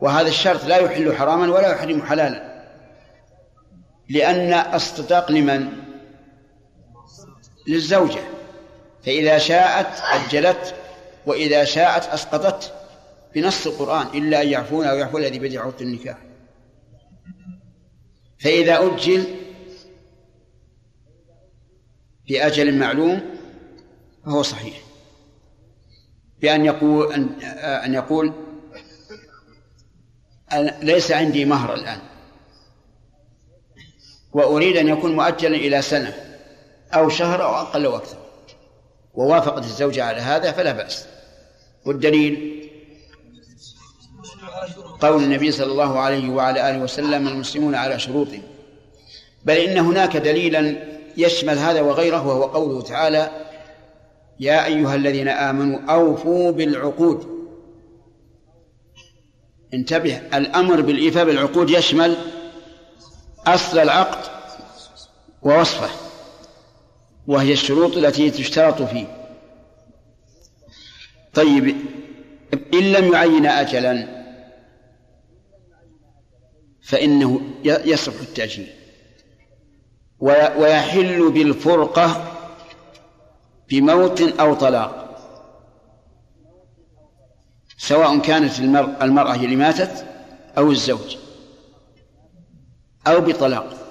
وهذا 0.00 0.28
الشرط 0.28 0.64
لا 0.64 0.76
يحل 0.76 1.16
حراما 1.16 1.52
ولا 1.52 1.72
يحرم 1.72 2.02
حلالا. 2.02 2.64
لأن 4.08 4.74
الصداق 4.74 5.30
لمن؟ 5.30 5.68
للزوجة. 7.66 8.20
فإذا 9.06 9.38
شاءت 9.38 10.02
أجلت 10.12 10.74
وإذا 11.26 11.64
شاءت 11.64 12.06
أسقطت 12.06 12.72
بنص 13.34 13.66
القرآن 13.66 14.06
إلا 14.14 14.42
أن 14.42 14.48
يعفون 14.48 14.86
أو 14.86 14.96
يعفو 14.96 15.18
الذي 15.18 15.58
عقد 15.58 15.80
النكاح. 15.80 16.16
فإذا 18.42 18.86
أجل 18.86 19.24
بأجل 22.28 22.78
معلوم 22.78 23.20
فهو 24.24 24.42
صحيح. 24.42 24.80
بأن 26.40 26.64
يقول 26.64 27.12
أن, 27.12 27.28
أن 27.62 27.94
يقول 27.94 28.32
ليس 30.82 31.12
عندي 31.12 31.44
مهر 31.44 31.74
الآن. 31.74 32.00
وأريد 34.32 34.76
أن 34.76 34.88
يكون 34.88 35.16
مؤجلا 35.16 35.56
إلى 35.56 35.82
سنة 35.82 36.14
أو 36.94 37.08
شهر 37.08 37.44
أو 37.44 37.54
أقل 37.54 37.84
أو 37.84 37.96
أكثر 37.96 38.18
ووافقت 39.14 39.64
الزوجة 39.64 40.04
على 40.04 40.20
هذا 40.20 40.52
فلا 40.52 40.72
بأس. 40.72 41.06
والدليل 41.86 42.61
قول 45.04 45.22
النبي 45.22 45.52
صلى 45.52 45.72
الله 45.72 45.98
عليه 45.98 46.30
وعلى 46.30 46.70
آله 46.70 46.78
وسلم 46.82 47.28
المسلمون 47.28 47.74
على 47.74 47.98
شروطهم 47.98 48.42
بل 49.44 49.56
إن 49.56 49.78
هناك 49.78 50.16
دليلا 50.16 50.76
يشمل 51.16 51.58
هذا 51.58 51.80
وغيره 51.80 52.26
وهو 52.26 52.42
قوله 52.42 52.82
تعالى 52.82 53.30
يا 54.40 54.66
أيها 54.66 54.94
الذين 54.94 55.28
آمنوا 55.28 55.80
أوفوا 55.80 56.50
بالعقود. 56.50 57.26
انتبه 59.74 60.20
الأمر 60.34 60.80
بالإيفاء 60.80 61.24
بالعقود 61.24 61.70
يشمل 61.70 62.16
أصل 63.46 63.78
العقد 63.78 64.30
ووصفه 65.42 65.90
وهي 67.26 67.52
الشروط 67.52 67.96
التي 67.96 68.30
تشترط 68.30 68.82
فيه. 68.82 69.06
طيب 71.34 71.76
إن 72.74 72.92
لم 72.92 73.12
يعين 73.12 73.46
أجلا 73.46 74.21
فإنه 76.82 77.40
يصح 77.64 78.12
التأجيل. 78.20 78.72
ويحل 80.58 81.30
بالفرقة 81.30 82.32
بموت 83.70 84.20
أو 84.20 84.54
طلاق. 84.54 84.98
سواء 87.78 88.18
كانت 88.18 88.58
المرأة 89.02 89.34
اللي 89.34 89.56
ماتت 89.56 90.06
أو 90.58 90.70
الزوج. 90.70 91.16
أو 93.06 93.20
بطلاق. 93.20 93.82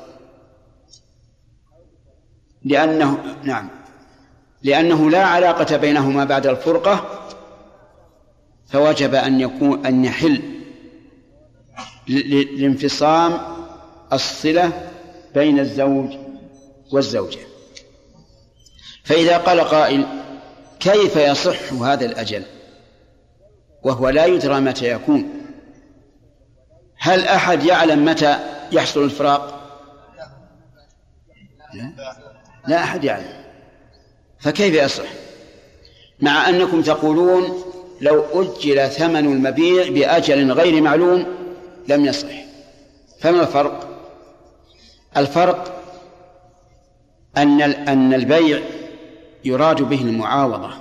لأنه 2.63 3.35
نعم. 3.43 3.69
لأنه 4.63 5.09
لا 5.09 5.25
علاقة 5.25 5.77
بينهما 5.77 6.23
بعد 6.23 6.47
الفرقة 6.47 7.21
فوجب 8.69 9.15
أن 9.15 9.39
يكون 9.39 9.85
أن 9.85 10.05
يحل 10.05 10.60
لانفصام 12.11 13.37
الصلة 14.13 14.89
بين 15.35 15.59
الزوج 15.59 16.17
والزوجة. 16.91 17.39
فإذا 19.03 19.37
قال 19.37 19.61
قائل 19.61 20.05
كيف 20.79 21.15
يصح 21.15 21.73
هذا 21.73 22.05
الأجل؟ 22.05 22.43
وهو 23.83 24.09
لا 24.09 24.25
يدرى 24.25 24.59
متى 24.59 24.91
يكون. 24.91 25.29
هل 26.97 27.23
أحد 27.23 27.63
يعلم 27.63 28.05
متى 28.05 28.39
يحصل 28.71 29.03
الفراق؟ 29.03 29.61
لا, 31.73 31.93
لا 32.67 32.83
أحد 32.83 33.03
يعلم. 33.03 33.43
فكيف 34.39 34.75
يصح؟ 34.75 35.09
مع 36.19 36.49
أنكم 36.49 36.81
تقولون 36.81 37.63
لو 38.01 38.25
أجل 38.33 38.89
ثمن 38.89 39.25
المبيع 39.25 39.89
بأجل 39.89 40.51
غير 40.51 40.81
معلوم 40.81 41.40
لم 41.91 42.05
يصح. 42.05 42.27
فما 43.19 43.41
الفرق؟ 43.41 43.87
الفرق 45.17 45.83
أن 47.37 47.61
أن 47.61 48.13
البيع 48.13 48.59
يراد 49.45 49.81
به 49.81 50.01
المعاوضة. 50.01 50.71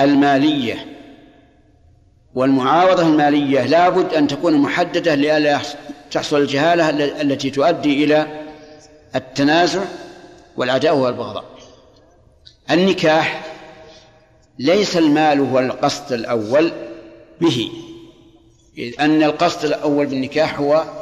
المالية. 0.00 0.86
والمعاوضة 2.34 3.02
المالية 3.02 3.66
لابد 3.66 4.14
أن 4.14 4.28
تكون 4.28 4.56
محددة 4.56 5.14
لئلا 5.14 5.58
تحصل 6.10 6.36
الجهالة 6.36 6.90
التي 7.20 7.50
تؤدي 7.50 8.04
إلى 8.04 8.42
التنازع 9.14 9.84
والعداوة 10.56 11.00
والبغضاء. 11.00 11.44
النكاح 12.70 13.42
ليس 14.58 14.96
المال 14.96 15.40
هو 15.40 15.58
القصد 15.58 16.12
الأول 16.12 16.72
به. 17.40 17.91
إذ 18.78 19.00
أن 19.00 19.22
القصد 19.22 19.64
الأول 19.64 20.06
بالنكاح 20.06 20.58
هو 20.58 21.00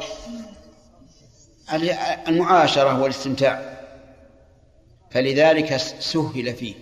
المعاشرة 2.27 3.01
والاستمتاع. 3.01 3.81
فلذلك 5.11 5.77
سهل 5.77 6.53
فيه. 6.53 6.75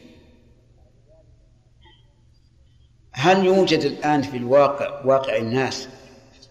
هل 3.11 3.45
يوجد 3.45 3.79
الآن 3.79 4.21
في 4.21 4.37
الواقع 4.37 5.05
واقع 5.05 5.37
الناس 5.37 5.89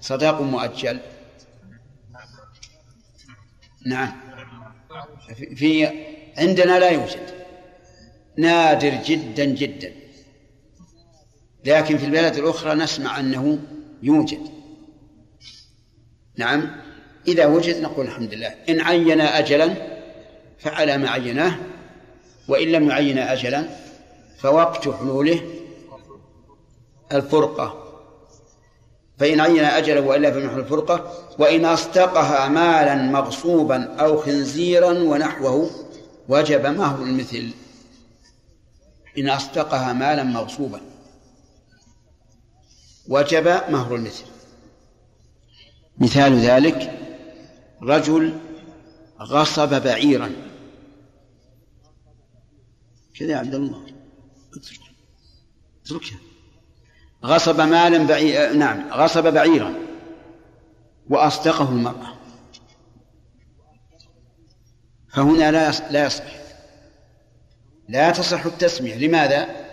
صداق 0.00 0.40
مؤجل؟ 0.40 1.00
نعم. 3.86 4.20
في 5.54 5.86
عندنا 6.38 6.78
لا 6.78 6.90
يوجد. 6.90 7.38
نادر 8.36 8.90
جدا 9.04 9.44
جدا. 9.44 9.92
لكن 11.64 11.98
في 11.98 12.04
البلاد 12.04 12.36
الأخرى 12.36 12.74
نسمع 12.74 13.20
أنه 13.20 13.58
يوجد. 14.02 14.40
نعم. 16.36 16.70
إذا 17.28 17.46
وجد 17.46 17.80
نقول 17.82 18.06
الحمد 18.06 18.34
لله. 18.34 18.54
إن 18.68 18.80
عين 18.80 19.20
أجلا 19.20 19.74
فعلى 20.58 20.98
ما 20.98 21.10
عيناه 21.10 21.58
وإن 22.48 22.68
لم 22.68 22.88
يعين 22.88 23.18
أجلا 23.18 23.68
فوقت 24.38 24.88
حلوله 24.88 25.40
الفرقة. 27.12 27.84
فإن 29.18 29.40
عين 29.40 29.64
أجله 29.64 30.00
وإلا 30.00 30.30
فمنح 30.30 30.52
الفرقة. 30.52 31.12
وإن 31.38 31.64
أصدقها 31.64 32.48
مالا 32.48 32.94
مغصوبا 32.94 33.94
أو 34.00 34.16
خنزيرا 34.16 34.92
ونحوه 34.92 35.70
وجب 36.28 36.66
مهر 36.66 37.02
المثل 37.02 37.50
إن 39.18 39.28
أصدقها 39.28 39.92
مالا 39.92 40.22
مغصوبا. 40.22 40.87
وجب 43.08 43.48
مهر 43.48 43.94
المثل. 43.94 44.24
مثال 45.98 46.38
ذلك 46.38 46.98
رجل 47.82 48.38
غصب 49.20 49.82
بعيرا. 49.82 50.32
كذا 53.18 53.32
يا 53.32 53.36
عبد 53.36 53.54
الله. 53.54 53.86
اتركها. 55.84 56.18
غصب 57.24 57.60
مالا 57.60 58.06
بعيرا 58.06 58.52
نعم 58.52 58.92
غصب 58.92 59.32
بعيرا. 59.32 59.74
وأصدقه 61.10 61.68
المرأة. 61.68 62.18
فهنا 65.12 65.50
لا 65.50 65.70
لا 65.90 66.06
يصح. 66.06 66.24
لا 67.88 68.10
تصح 68.10 68.46
التسمية. 68.46 68.94
لماذا؟ 68.94 69.68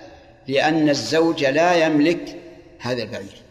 لأن 0.48 0.90
الزوج 0.90 1.46
لا 1.46 1.86
يملك 1.86 2.45
هذا 2.86 3.04
البعير 3.04 3.42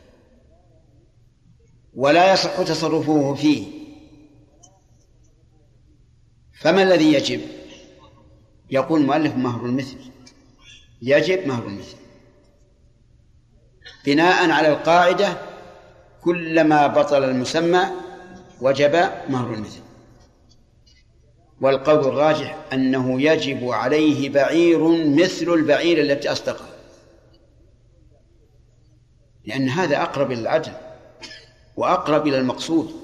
ولا 1.94 2.32
يصح 2.32 2.62
تصرفه 2.62 3.34
فيه. 3.34 3.66
فما 6.60 6.82
الذي 6.82 7.12
يجب؟ 7.12 7.40
يقول 8.70 9.00
المؤلف 9.00 9.36
مهر 9.36 9.66
المثل. 9.66 9.96
يجب 11.02 11.46
مهر 11.46 11.66
المثل. 11.66 11.96
بناء 14.06 14.50
على 14.50 14.68
القاعدة 14.68 15.36
كلما 16.20 16.86
بطل 16.86 17.24
المسمى 17.24 17.84
وجب 18.60 19.10
مهر 19.28 19.54
المثل. 19.54 19.80
والقول 21.60 21.98
الراجح 21.98 22.58
أنه 22.72 23.22
يجب 23.22 23.68
عليه 23.70 24.30
بعير 24.30 24.88
مثل 25.08 25.48
البعير 25.48 26.00
التي 26.00 26.32
أصدقه. 26.32 26.73
لأن 29.44 29.68
هذا 29.68 30.02
أقرب 30.02 30.32
إلى 30.32 30.40
العدل 30.40 30.72
وأقرب 31.76 32.26
إلى 32.26 32.38
المقصود. 32.38 32.94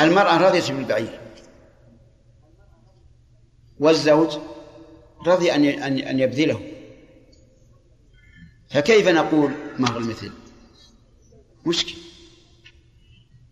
المرأة 0.00 0.48
رضيت 0.48 0.70
بالبعير. 0.70 1.20
والزوج 3.78 4.38
رضي 5.26 5.54
أن 5.54 5.64
أن 5.98 6.18
يبذله. 6.18 6.60
فكيف 8.70 9.08
نقول 9.08 9.52
مهر 9.78 9.98
المثل؟ 9.98 10.32
مشكل. 11.66 11.94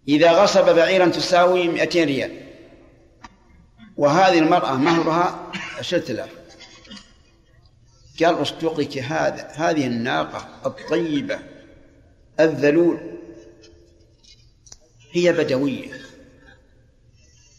إذا 0.08 0.32
غصب 0.42 0.64
بعيرا 0.64 1.08
تساوي 1.08 1.68
200 1.68 2.04
ريال. 2.04 2.40
وهذه 3.96 4.38
المرأة 4.38 4.74
مهرها 4.74 5.52
عشرة 5.78 6.10
آلاف. 6.12 6.43
قال 8.20 8.42
أصدقك 8.42 8.98
هذا 8.98 9.48
هذه 9.54 9.86
الناقة 9.86 10.48
الطيبة 10.66 11.38
الذلول. 12.40 13.18
هي 15.12 15.32
بدوية 15.32 15.92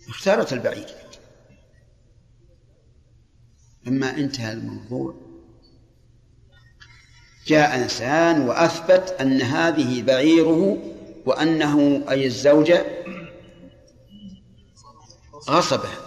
اختارت 0.09 0.53
البعير. 0.53 0.95
لما 3.85 4.17
انتهى 4.17 4.53
الموضوع 4.53 5.15
جاء 7.47 7.75
إنسان 7.75 8.41
وأثبت 8.41 9.15
أن 9.21 9.41
هذه 9.41 10.01
بعيره 10.01 10.77
وأنه 11.25 12.03
أي 12.09 12.25
الزوجة 12.25 12.85
غصبها 15.49 15.97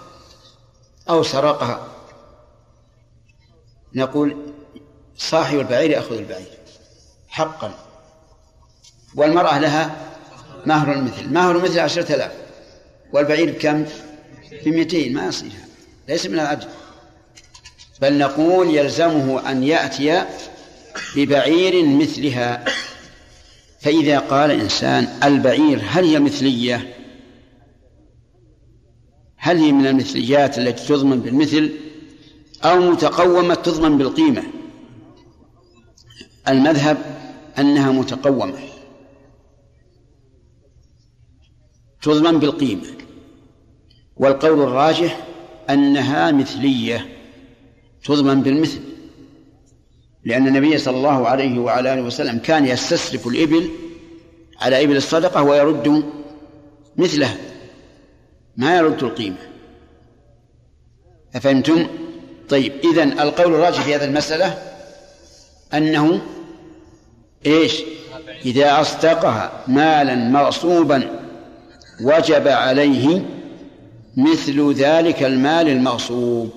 أو 1.09 1.23
سرقها. 1.23 1.98
نقول 3.95 4.37
صاحب 5.17 5.59
البعير 5.59 5.91
يأخذ 5.91 6.17
البعير 6.19 6.47
حقا. 7.29 7.75
والمرأة 9.15 9.59
لها 9.59 9.97
مهر 10.67 10.93
المثل 10.93 11.33
مهر 11.33 11.57
المثل 11.57 11.79
عشرة 11.79 12.15
آلاف 12.15 12.33
والبعير 13.13 13.53
بكم؟ 13.53 13.85
بمئتين 14.65 15.15
ما 15.15 15.27
يصير 15.27 15.51
ليس 16.09 16.27
من 16.27 16.35
العدل 16.35 16.67
بل 18.01 18.19
نقول 18.19 18.75
يلزمه 18.75 19.51
أن 19.51 19.65
يأتي 19.65 20.25
ببعير 21.17 21.87
مثلها. 21.87 22.65
فإذا 23.81 24.19
قال 24.19 24.51
إنسان 24.51 25.09
البعير 25.25 25.81
هل 25.89 26.05
هي 26.05 26.19
مثلية؟ 26.19 26.95
هل 29.37 29.57
هي 29.59 29.73
من 29.73 29.87
المثليات 29.87 30.59
التي 30.59 30.87
تضمن 30.87 31.21
بالمثل؟ 31.21 31.71
أو 32.65 32.81
متقومة 32.81 33.55
تضمن 33.55 33.99
بالقيمة. 33.99 34.43
المذهب 36.49 36.99
أنها 37.59 37.93
متقومة. 37.93 38.59
تضمن 42.03 42.39
بالقيمة. 42.39 42.87
والقول 44.17 44.61
الراجح 44.61 45.27
أنها 45.71 46.31
مثلية. 46.31 47.19
تضمن 48.05 48.43
بالمثل. 48.43 48.81
لأن 50.25 50.47
النبي 50.47 50.79
صلى 50.79 50.97
الله 50.97 51.29
عليه 51.29 51.59
وعلى 51.59 51.95
آله 51.95 52.03
وسلم 52.03 52.39
كان 52.39 52.67
يستسلف 52.67 53.27
الإبل 53.27 53.71
على 54.61 54.85
إبل 54.85 54.97
الصدقة 54.97 55.43
ويرد 55.43 56.05
مثلها. 56.97 57.37
ما 58.57 58.77
يرد 58.77 59.03
القيمة. 59.03 59.39
أفهمتم؟ 61.35 61.87
طيب 62.49 62.73
إذن 62.85 63.21
القول 63.21 63.55
الراجح 63.55 63.83
في 63.83 63.95
هذه 63.95 64.05
المسألة 64.05 64.59
أنه 65.75 66.21
إيش؟ 67.47 67.83
إذا 68.45 68.81
أصدقها 68.81 69.53
مالا 69.67 70.15
مغصوبا 70.15 71.21
وجب 72.03 72.49
عليه 72.49 73.25
مثل 74.17 74.73
ذلك 74.73 75.23
المال 75.23 75.69
المغصوب 75.69 76.51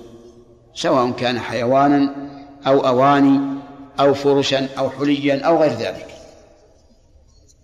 سواء 0.74 1.10
كان 1.10 1.40
حيوانا 1.40 2.14
أو 2.66 2.86
أواني 2.86 3.40
أو 4.00 4.14
فرشا 4.14 4.68
أو 4.78 4.90
حليا 4.90 5.40
أو 5.40 5.62
غير 5.62 5.72
ذلك. 5.72 6.08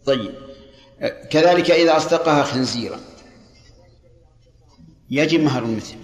طيب 0.06 0.34
كذلك 1.30 1.70
إذا 1.70 1.96
أصدقها 1.96 2.42
خنزيرا 2.42 3.00
يجب 5.10 5.40
مهر 5.40 5.62
المثل. 5.62 5.94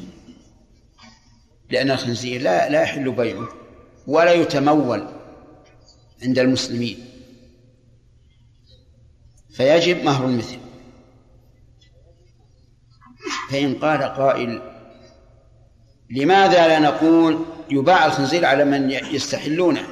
لأن 1.71 1.91
الخنزير 1.91 2.43
لا 2.43 2.69
لا 2.69 2.83
يحل 2.83 3.11
بيعه 3.11 3.49
ولا 4.07 4.33
يتمول 4.33 5.09
عند 6.23 6.39
المسلمين. 6.39 7.11
فيجب 9.55 10.05
مهر 10.05 10.27
المثل. 10.27 10.59
فإن 13.51 13.75
قال 13.75 14.03
قائل 14.03 14.63
لماذا 16.11 16.69
لا 16.69 16.79
نقول 16.79 17.45
يباع 17.71 18.07
الخنزير 18.07 18.45
على 18.45 18.65
من 18.65 18.91
يستحلونه 18.91 19.87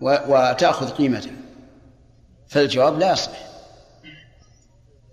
وتأخذ 0.00 0.90
قيمته؟ 0.90 1.30
فالجواب 2.48 2.98
لا 2.98 3.12
يصح. 3.12 3.49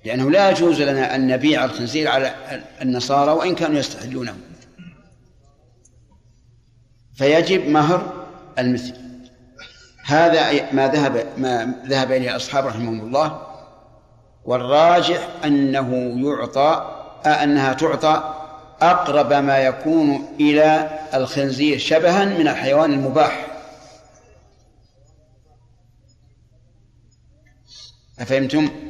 لأنه 0.08 0.32
لا 0.32 0.50
يجوز 0.50 0.82
لنا 0.82 1.15
أن 1.15 1.28
نبيع 1.28 1.65
الخنزير 1.65 2.08
على 2.08 2.36
النصارى 2.82 3.32
وإن 3.32 3.56
كانوا 3.56 3.80
يستحلونه. 3.80 4.38
فيجب 7.15 7.67
مهر 7.67 8.26
المثل. 8.60 8.93
هذا 10.06 10.72
ما 10.74 10.88
ذهب 10.88 11.26
ما 11.38 11.74
ذهب 11.88 12.12
إليه 12.12 12.32
الأصحاب 12.32 12.65
رحمهم 12.65 13.02
الله 13.02 13.41
والراجح 14.46 15.28
أنه 15.46 15.93
يعطى 16.28 16.96
أنها 17.26 17.74
تعطى 17.74 18.34
أقرب 18.82 19.34
ما 19.34 19.58
يكون 19.58 20.36
إلى 20.39 21.00
الخنزير 21.13 21.78
شبها 21.78 22.26
من 22.26 22.48
الحيوان 22.48 22.93
المباح. 22.93 23.48
أفهمتم؟ 28.20 28.87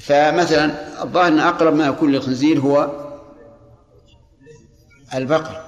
فمثلا 0.00 1.02
الظاهر 1.02 1.28
أن 1.28 1.38
أقرب 1.38 1.74
ما 1.74 1.86
يكون 1.86 2.12
للخنزير 2.12 2.60
هو 2.60 2.90
البقر. 5.14 5.64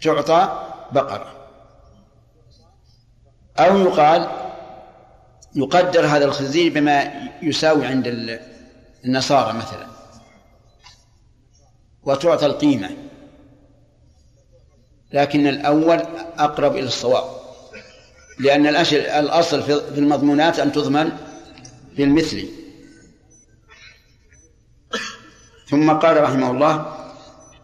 فتعطى 0.00 0.68
بقرة 0.92 1.48
أو 3.58 3.78
يقال 3.78 4.28
يقدر 5.54 6.06
هذا 6.06 6.24
الخنزير 6.24 6.72
بما 6.72 7.12
يساوي 7.42 7.86
عند 7.86 8.06
النصارى 9.04 9.52
مثلا. 9.52 9.86
وتعطى 12.02 12.46
القيمة. 12.46 12.90
لكن 15.12 15.46
الأول 15.46 15.98
أقرب 16.38 16.72
إلى 16.72 16.86
الصواب. 16.86 17.41
لأن 18.38 18.66
الأصل 18.66 19.62
في 19.62 19.98
المضمونات 19.98 20.58
أن 20.58 20.72
تضمن 20.72 21.12
بالمثل 21.96 22.48
ثم 25.68 25.90
قال 25.90 26.22
رحمه 26.22 26.50
الله 26.50 26.96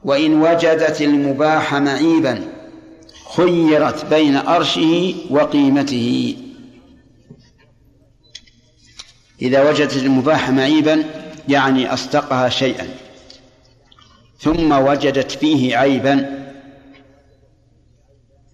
وإن 0.05 0.41
وجدت 0.43 1.03
المباح 1.03 1.75
معيبا 1.75 2.53
خيرت 3.37 4.05
بين 4.05 4.37
أرشه 4.37 5.15
وقيمته. 5.31 6.37
إذا 9.43 9.71
وجدت 9.71 9.97
المباح 9.97 10.51
معيبا 10.51 11.05
يعني 11.49 11.93
أصدقها 11.93 12.49
شيئا. 12.49 12.89
ثم 14.41 14.73
وجدت 14.73 15.31
فيه 15.31 15.77
عيبا 15.77 16.45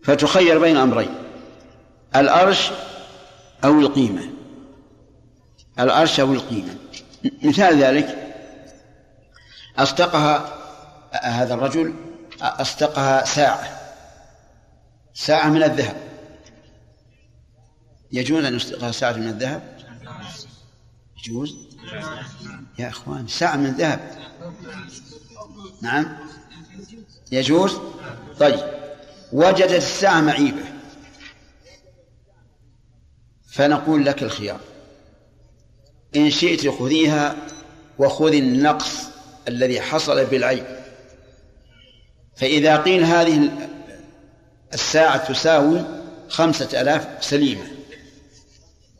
فتخير 0.03 0.59
بين 0.59 0.77
أمرين. 0.77 1.14
الأرش 2.16 2.70
أو 3.64 3.81
القيمة؟ 3.81 4.22
الأرش 5.79 6.20
أو 6.20 6.33
القيمة. 6.33 6.77
مثال 7.42 7.83
ذلك 7.83 8.35
أصدقها 9.79 10.59
هذا 11.22 11.55
الرجل 11.55 11.94
أصدقها 12.40 13.24
ساعة. 13.24 13.81
ساعة 15.14 15.48
من 15.48 15.62
الذهب. 15.62 15.96
يجوز 18.12 18.44
أن 18.44 18.57
يصدقها 18.57 18.92
ساعة 18.92 19.12
من 19.12 19.29
الذهب؟ 19.29 19.62
يجوز. 21.18 21.57
يا 22.79 22.88
أخوان 22.88 23.27
ساعة 23.29 23.57
من 23.57 23.66
الذهب. 23.66 24.00
نعم. 25.83 26.16
يجوز؟ 27.33 27.79
طيب. 28.40 28.61
وجدت 29.33 29.72
الساعة 29.72 30.20
معيبة. 30.20 30.74
فنقول 33.55 34.05
لك 34.05 34.23
الخيار. 34.23 34.61
إن 36.17 36.31
شئت 36.31 36.69
خذيها 36.69 37.37
وخذي 37.99 38.38
النقص 38.38 39.09
الذي 39.49 39.81
حصل 39.81 40.25
بالعيب. 40.25 40.64
فإذا 42.37 42.77
قيل 42.77 43.05
هذه 43.05 43.51
الساعة 44.75 45.33
تساوي 45.33 45.85
خمسة 46.29 46.81
آلاف 46.81 47.25
سليمة 47.25 47.64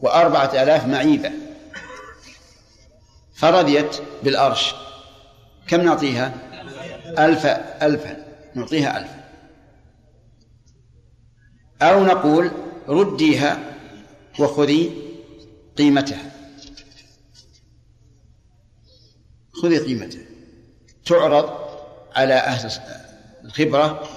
وأربعة 0.01 0.63
آلاف 0.63 0.87
معيبة. 0.87 1.33
فرضيت 3.35 3.97
بالأرش. 4.23 4.75
كم 5.67 5.81
نعطيها؟ 5.81 6.35
ألف 7.19 7.47
ألفا. 7.83 8.25
نعطيها 8.55 8.99
ألفا. 8.99 9.25
أو 11.83 12.05
نقول 12.05 12.51
رديها 12.89 13.74
وخذي 14.39 14.93
قيمتها 15.77 16.33
خذي 19.63 19.79
قيمتها 19.79 20.25
تعرض 21.07 21.51
على 22.17 22.35
أهل 22.35 22.71
الخبرة 23.45 24.09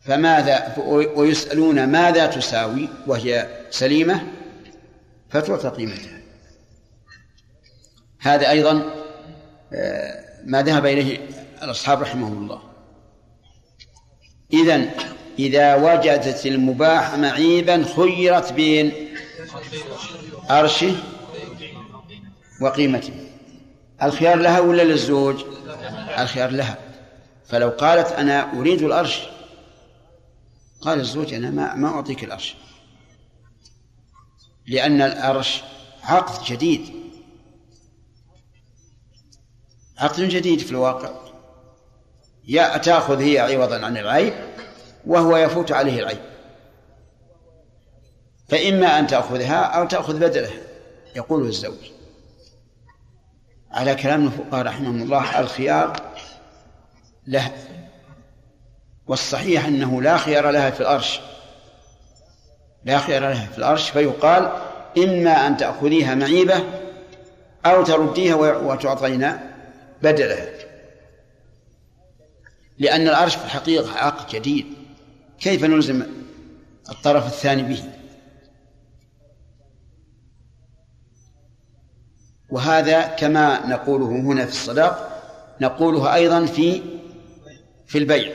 فماذا 0.00 0.74
ويسألون 1.16 1.86
ماذا 1.86 2.26
تساوي 2.26 2.88
وهي 3.06 3.64
سليمة 3.70 4.26
فتعطى 5.30 5.68
قيمتها 5.68 6.20
هذا 8.18 8.50
أيضا 8.50 8.94
آه، 9.72 10.24
ما 10.44 10.62
ذهب 10.62 10.86
إليه 10.86 11.28
الأصحاب 11.62 12.02
رحمهم 12.02 12.42
الله. 12.42 12.62
إذن 14.52 14.90
إذا 15.38 15.74
وجدت 15.74 16.46
المباح 16.46 17.14
معيبا 17.14 17.84
خيرت 17.96 18.52
بين 18.52 18.92
أرشه 20.50 20.96
وقيمته 22.60 23.12
الخيار 24.02 24.36
لها 24.36 24.60
ولا 24.60 24.82
للزوج؟ 24.82 25.44
الخيار 26.18 26.50
لها. 26.50 26.78
فلو 27.48 27.68
قالت 27.68 28.12
أنا 28.12 28.52
أريد 28.52 28.82
الأرش 28.82 29.22
قال 30.80 31.00
الزوج 31.00 31.34
أنا 31.34 31.50
ما, 31.50 31.74
ما 31.74 31.88
أعطيك 31.88 32.24
الأرش 32.24 32.54
لأن 34.66 35.02
الأرش 35.02 35.62
عقد 36.02 36.44
جديد. 36.44 36.90
عقد 39.98 40.20
جديد 40.20 40.58
في 40.58 40.70
الواقع. 40.70 41.10
يا 42.48 42.76
تأخذ 42.76 43.20
هي 43.22 43.38
عوضا 43.38 43.84
عن 43.84 43.96
العيب 43.96 44.34
وهو 45.06 45.36
يفوت 45.36 45.72
عليه 45.72 45.98
العيب 46.02 46.18
فإما 48.48 48.98
أن 48.98 49.06
تأخذها 49.06 49.62
أو 49.62 49.86
تأخذ 49.86 50.18
بدلها 50.18 50.60
يقول 51.16 51.46
الزوج. 51.46 51.90
على 53.70 53.94
كلام 53.94 54.26
الفقهاء 54.26 54.66
رحمهم 54.66 55.02
الله 55.02 55.40
الخيار 55.40 56.00
له 57.26 57.52
والصحيح 59.06 59.64
أنه 59.66 60.02
لا 60.02 60.16
خيار 60.16 60.50
لها 60.50 60.70
في 60.70 60.80
الأرش. 60.80 61.20
لا 62.84 62.98
خيار 62.98 63.22
لها 63.22 63.46
في 63.46 63.58
الأرش 63.58 63.90
فيقال 63.90 64.52
إما 64.98 65.46
أن 65.46 65.56
تأخذيها 65.56 66.14
معيبة 66.14 66.64
أو 67.66 67.84
ترديها 67.84 68.34
وتعطينا 68.34 69.54
بدلها 70.02 70.46
لأن 72.78 73.08
الأرش 73.08 73.36
في 73.36 73.44
الحقيقة 73.44 73.98
عقد 73.98 74.28
جديد. 74.34 74.85
كيف 75.40 75.64
نلزم 75.64 76.02
الطرف 76.90 77.26
الثاني 77.26 77.62
به؟ 77.62 77.82
وهذا 82.50 83.02
كما 83.02 83.66
نقوله 83.66 84.06
هنا 84.06 84.46
في 84.46 84.52
الصداق 84.52 85.12
نقوله 85.60 86.14
أيضا 86.14 86.46
في 86.46 86.82
في 87.86 87.98
البيع. 87.98 88.32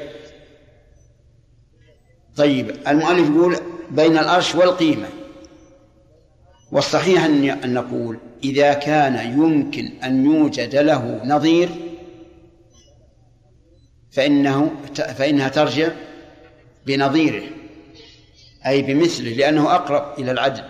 طيب 2.35 2.87
المؤلف 2.87 3.29
يقول 3.29 3.55
بين 3.91 4.17
الأرش 4.17 4.55
والقيمة. 4.55 5.07
والصحيح 6.71 7.23
أن 7.23 7.73
نقول 7.73 8.19
إذا 8.43 8.73
كان 8.73 9.39
يمكن 9.39 9.85
أن 10.03 10.25
يوجد 10.25 10.75
له 10.75 11.21
نظير 11.25 11.69
فإنه 14.11 14.71
فإنها 14.95 15.49
ترجع 15.49 15.89
بنظيره 16.85 17.43
أي 18.65 18.81
بمثله 18.81 19.33
لأنه 19.33 19.75
أقرب 19.75 20.19
إلى 20.19 20.31
العدل. 20.31 20.63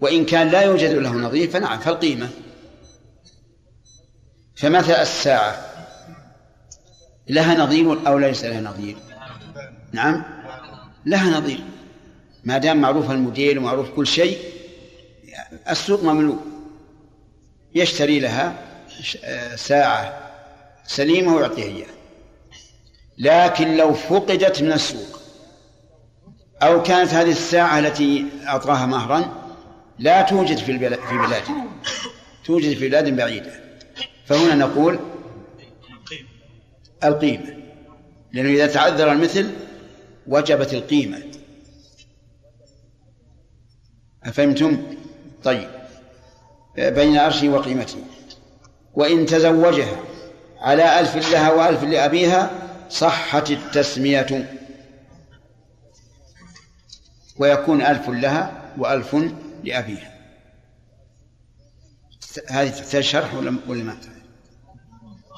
وإن 0.00 0.24
كان 0.24 0.48
لا 0.48 0.60
يوجد 0.60 0.90
له 0.90 1.12
نظير 1.12 1.50
فنعم 1.50 1.78
فالقيمة. 1.78 2.30
فمثل 4.56 4.92
الساعة؟ 4.92 5.66
لها 7.28 7.54
نظير 7.54 8.08
أو 8.08 8.18
ليس 8.18 8.44
لها 8.44 8.60
نظير؟ 8.60 8.96
نعم 9.92 10.24
لها 11.06 11.40
نظير. 11.40 11.60
ما 12.44 12.58
دام 12.58 12.80
معروف 12.80 13.10
الموديل 13.10 13.58
ومعروف 13.58 13.90
كل 13.90 14.06
شيء 14.06 14.38
السوق 15.70 16.02
مملوء 16.02 16.38
يشتري 17.74 18.20
لها 18.20 18.56
ساعة 19.56 20.30
سليمة 20.86 21.34
ويعطيها 21.34 21.64
إياها. 21.64 21.99
لكن 23.20 23.76
لو 23.76 23.94
فقدت 23.94 24.62
من 24.62 24.72
السوق 24.72 25.20
أو 26.62 26.82
كانت 26.82 27.14
هذه 27.14 27.30
الساعة 27.30 27.78
التي 27.78 28.26
أعطاها 28.46 28.86
مهرا 28.86 29.40
لا 29.98 30.22
توجد 30.22 30.56
في 30.56 30.72
البلاد 30.72 30.98
في 31.00 31.18
بلادنا 31.18 31.66
توجد 32.44 32.76
في 32.76 32.88
بلاد 32.88 33.16
بعيدة. 33.16 33.52
فهنا 34.26 34.54
نقول 34.54 34.98
القيمة. 37.04 37.56
لأنه 38.32 38.48
إذا 38.48 38.66
تعذر 38.66 39.12
المثل 39.12 39.50
وجبت 40.26 40.74
القيمة. 40.74 41.22
أفهمتم؟ 44.24 44.82
طيب. 45.44 45.68
بين 46.76 47.16
عرشه 47.16 47.48
وقيمته. 47.48 47.98
وإن 48.94 49.26
تزوجها 49.26 49.96
على 50.60 51.00
ألف 51.00 51.32
لها 51.32 51.52
وألف 51.52 51.84
لأبيها 51.84 52.69
صحت 52.90 53.50
التسمية. 53.50 54.56
ويكون 57.36 57.82
ألف 57.82 58.08
لها 58.08 58.72
وألف 58.78 59.16
لأبيها. 59.64 60.20
هذه 62.48 62.68
تحتاج 62.68 63.02
شرح 63.02 63.34
ولا 63.34 63.56
ولا 63.68 63.82
ما؟ 63.82 63.96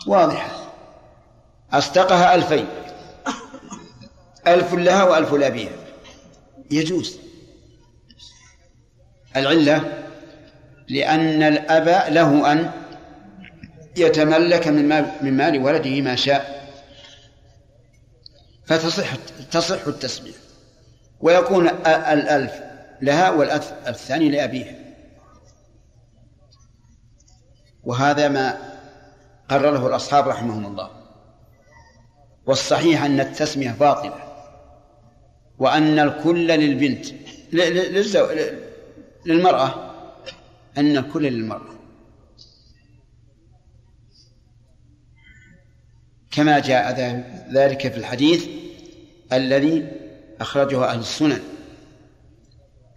واضحة. 0.06 0.72
أصدقها 1.72 2.34
ألفين. 2.34 2.66
ألف 4.46 4.74
لها 4.74 5.04
وألف 5.04 5.32
لأبيها. 5.32 5.72
يجوز. 6.70 7.18
العلة 9.36 10.04
لأن 10.88 11.42
الأب 11.42 12.12
له 12.12 12.52
أن 12.52 12.70
يتملك 13.96 14.68
من 15.22 15.36
مال 15.36 15.62
ولده 15.62 16.00
ما 16.00 16.16
شاء. 16.16 16.61
فتصح 18.72 19.16
تصح 19.50 19.86
التسمية 19.86 20.32
ويكون 21.20 21.68
الألف 21.68 22.52
لها 23.02 23.30
والألف 23.30 23.72
الثاني 23.88 24.28
لأبيها. 24.28 24.74
وهذا 27.84 28.28
ما 28.28 28.58
قرره 29.48 29.86
الأصحاب 29.86 30.28
رحمهم 30.28 30.66
الله. 30.66 30.90
والصحيح 32.46 33.04
أن 33.04 33.20
التسمية 33.20 33.70
باطلة. 33.70 34.18
وأن 35.58 35.98
الكل 35.98 36.46
للبنت 36.46 37.06
للمرأة 39.26 39.92
أن 40.78 40.96
الكل 40.96 41.22
للمرأة. 41.22 41.72
كما 46.30 46.58
جاء 46.58 46.92
ذلك 47.52 47.92
في 47.92 47.98
الحديث 47.98 48.61
الذي 49.32 49.86
أخرجه 50.40 50.84
أهل 50.84 50.98
السنن 50.98 51.40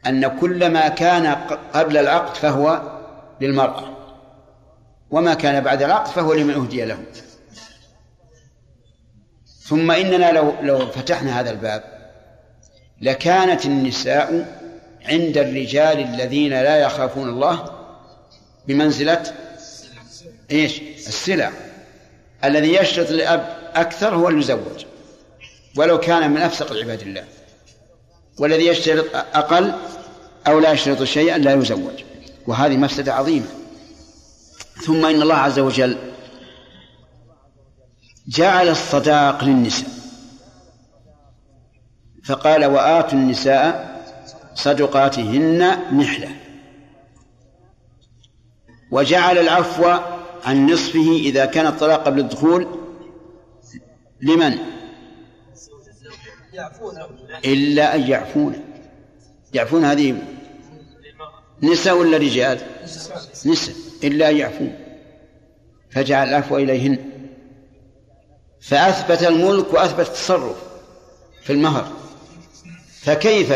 أن 0.08 0.40
كل 0.40 0.72
ما 0.72 0.88
كان 0.88 1.28
قبل 1.74 1.98
العقد 1.98 2.36
فهو 2.36 2.82
للمرأة 3.42 3.96
وما 5.12 5.34
كان 5.34 5.64
بعد 5.64 5.84
العقد 5.84 6.08
فهو 6.08 6.34
لمن 6.34 6.54
أهدي 6.54 6.86
له. 6.86 6.98
ثم 9.64 9.92
إننا 9.92 10.32
لو 10.32 10.54
لو 10.62 10.88
فتحنا 10.88 11.40
هذا 11.40 11.52
الباب 11.52 11.84
لكانت 13.02 13.66
النساء 13.66 14.58
عند 15.06 15.38
الرجال 15.38 16.00
الذين 16.00 16.50
لا 16.50 16.78
يخافون 16.78 17.30
الله 17.30 17.70
بمنزلة 18.68 19.24
إيش؟ 20.52 20.82
السلع. 20.82 21.52
الذي 22.44 22.74
يشرط 22.74 23.10
الأب 23.10 23.58
أكثر 23.76 24.16
هو 24.16 24.30
المزوج. 24.30 24.86
ولو 25.78 26.00
كان 26.00 26.32
من 26.32 26.38
أفسق 26.38 26.74
عباد 26.74 27.02
الله. 27.02 27.24
والذي 28.40 28.68
يشترط 28.68 29.06
أقل 29.14 29.74
أو 30.48 30.60
لا 30.60 30.72
يشترط 30.72 31.04
شيئا 31.04 31.38
لا 31.38 31.54
يزوج. 31.54 32.04
وهذه 32.48 32.78
مفسدة 32.78 33.14
عظيمة. 33.14 33.48
ثم 34.86 35.06
إن 35.06 35.22
الله 35.22 35.36
عز 35.36 35.60
وجل 35.60 35.98
جعل 38.28 38.70
الصداق 38.70 39.44
للنساء. 39.44 39.90
فقال 42.26 42.66
وآتوا 42.66 43.20
النساء 43.20 43.96
صدقاتهن 44.56 45.60
نحلة. 45.98 46.30
وجعل 48.92 49.38
العفو 49.38 50.00
عن 50.46 50.66
نصفه 50.66 51.18
إذا 51.18 51.46
كان 51.46 51.68
الطلاق 51.68 52.06
قبل 52.06 52.20
الدخول 52.20 52.68
لمن؟ 54.22 54.75
إلا 57.46 57.96
أن 57.96 58.02
يعفون. 58.02 58.64
يعفون 59.54 59.86
هذه 59.86 60.22
نساء 61.64 61.98
ولا 61.98 62.18
رجال؟ 62.18 62.60
نساء. 63.46 63.76
إلا 64.04 64.30
أن 64.30 64.38
يعفون. 64.38 64.76
فجعل 65.90 66.30
العفو 66.30 66.58
إليهن. 66.58 66.98
فأثبت 68.62 69.24
الملك 69.24 69.74
وأثبت 69.74 70.08
التصرف 70.08 70.64
في 71.42 71.54
المهر. 71.54 71.92
فكيف 73.02 73.54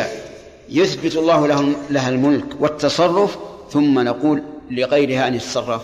يثبت 0.70 1.16
الله 1.16 1.48
له 1.48 1.76
لها 1.90 2.10
الملك 2.10 2.46
والتصرف 2.60 3.38
ثم 3.72 4.00
نقول 4.00 4.44
لغيرها 4.72 5.28
أن 5.28 5.36
يتصرف؟ 5.36 5.82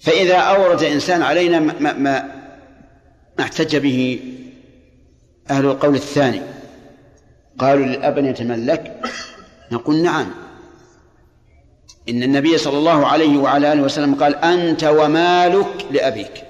فإذا 0.00 0.36
أورد 0.36 0.82
إنسان 0.82 1.22
علينا 1.22 1.60
ما, 1.60 1.92
ما 1.92 2.35
احتج 3.40 3.76
به 3.76 4.20
أهل 5.50 5.64
القول 5.64 5.94
الثاني. 5.94 6.42
قالوا 7.58 7.86
للأب 7.86 8.18
أن 8.18 8.26
يتملك. 8.26 9.00
نقول 9.72 10.02
نعم. 10.02 10.26
إن 12.08 12.22
النبي 12.22 12.58
صلى 12.58 12.78
الله 12.78 13.06
عليه 13.06 13.38
وعلى 13.38 13.72
آله 13.72 13.82
وسلم 13.82 14.14
قال 14.14 14.34
أنت 14.34 14.84
ومالك 14.84 15.86
لأبيك. 15.90 16.44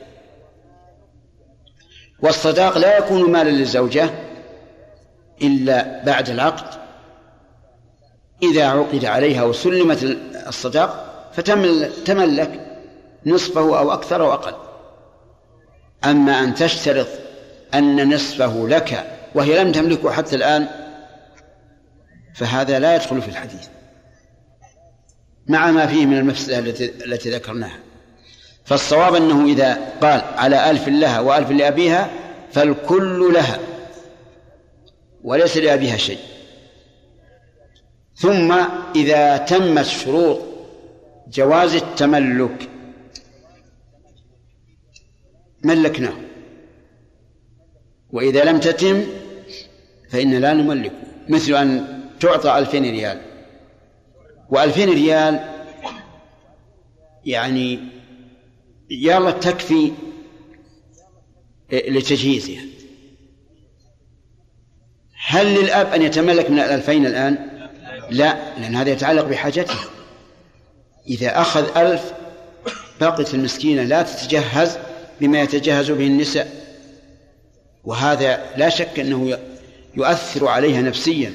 والصداق 2.20 2.78
لا 2.78 2.98
يكون 2.98 3.32
مالا 3.32 3.50
للزوجة 3.50 4.10
إلا 5.42 6.04
بعد 6.04 6.30
العقد. 6.30 6.80
إذا 8.42 8.66
عقد 8.66 9.04
عليها 9.04 9.42
وسلمت 9.42 10.18
الصداق 10.46 11.06
فتملك 11.34 12.80
نصفه 13.26 13.78
أو 13.78 13.92
أكثر 13.92 14.22
أو 14.22 14.32
أقل. 14.32 14.65
أما 16.04 16.40
أن 16.40 16.54
تشترط 16.54 17.08
أن 17.74 18.14
نصفه 18.14 18.68
لك 18.68 19.06
وهي 19.34 19.64
لم 19.64 19.72
تملكه 19.72 20.10
حتى 20.10 20.36
الآن 20.36 20.68
فهذا 22.34 22.78
لا 22.78 22.94
يدخل 22.94 23.22
في 23.22 23.28
الحديث 23.28 23.66
مع 25.48 25.70
ما 25.70 25.86
فيه 25.86 26.06
من 26.06 26.18
المفسدة 26.18 26.58
التي, 26.58 26.84
التي 27.04 27.30
ذكرناها. 27.30 27.78
فالصواب 28.64 29.14
أنه 29.14 29.44
إذا 29.44 29.78
قال 30.02 30.22
على 30.36 30.70
ألف 30.70 30.88
لها 30.88 31.20
وألف 31.20 31.50
لأبيها 31.50 32.10
فالكل 32.52 33.32
لها 33.34 33.58
وليس 35.24 35.56
لأبيها 35.56 35.96
شيء. 35.96 36.18
ثم 38.16 38.56
إذا 38.96 39.36
تمت 39.36 39.84
شروط 39.84 40.40
جواز 41.28 41.74
التملك 41.74 42.68
ملكناه. 45.66 46.14
وإذا 48.10 48.44
لم 48.44 48.60
تتم 48.60 49.04
فإن 50.10 50.34
لا 50.34 50.54
نملكه 50.54 50.94
مثل 51.28 51.54
أن 51.54 52.00
تعطى 52.20 52.58
ألفين 52.58 52.82
ريال. 52.82 53.20
وألفين 54.50 54.88
ريال 54.90 55.40
يعني 57.24 57.78
يلا 58.90 59.30
تكفي 59.30 59.92
لتجهيزها. 61.72 62.62
هل 65.26 65.46
للأب 65.46 65.86
أن 65.86 66.02
يتملك 66.02 66.50
من 66.50 66.58
الألفين 66.58 67.06
الآن؟ 67.06 67.50
لا 68.10 68.58
لأن 68.58 68.74
هذا 68.76 68.90
يتعلق 68.90 69.24
بحاجته 69.24 69.78
إذا 71.08 71.40
أخذ 71.40 71.78
ألف 71.78 72.12
بقيت 73.00 73.34
المسكينة 73.34 73.82
لا 73.82 74.02
تتجهز 74.02 74.78
بما 75.20 75.42
يتجهز 75.42 75.90
به 75.90 76.06
النساء. 76.06 76.66
وهذا 77.84 78.44
لا 78.56 78.68
شك 78.68 79.00
أنه 79.00 79.38
يؤثر 79.96 80.48
عليها 80.48 80.82
نفسيا 80.82 81.32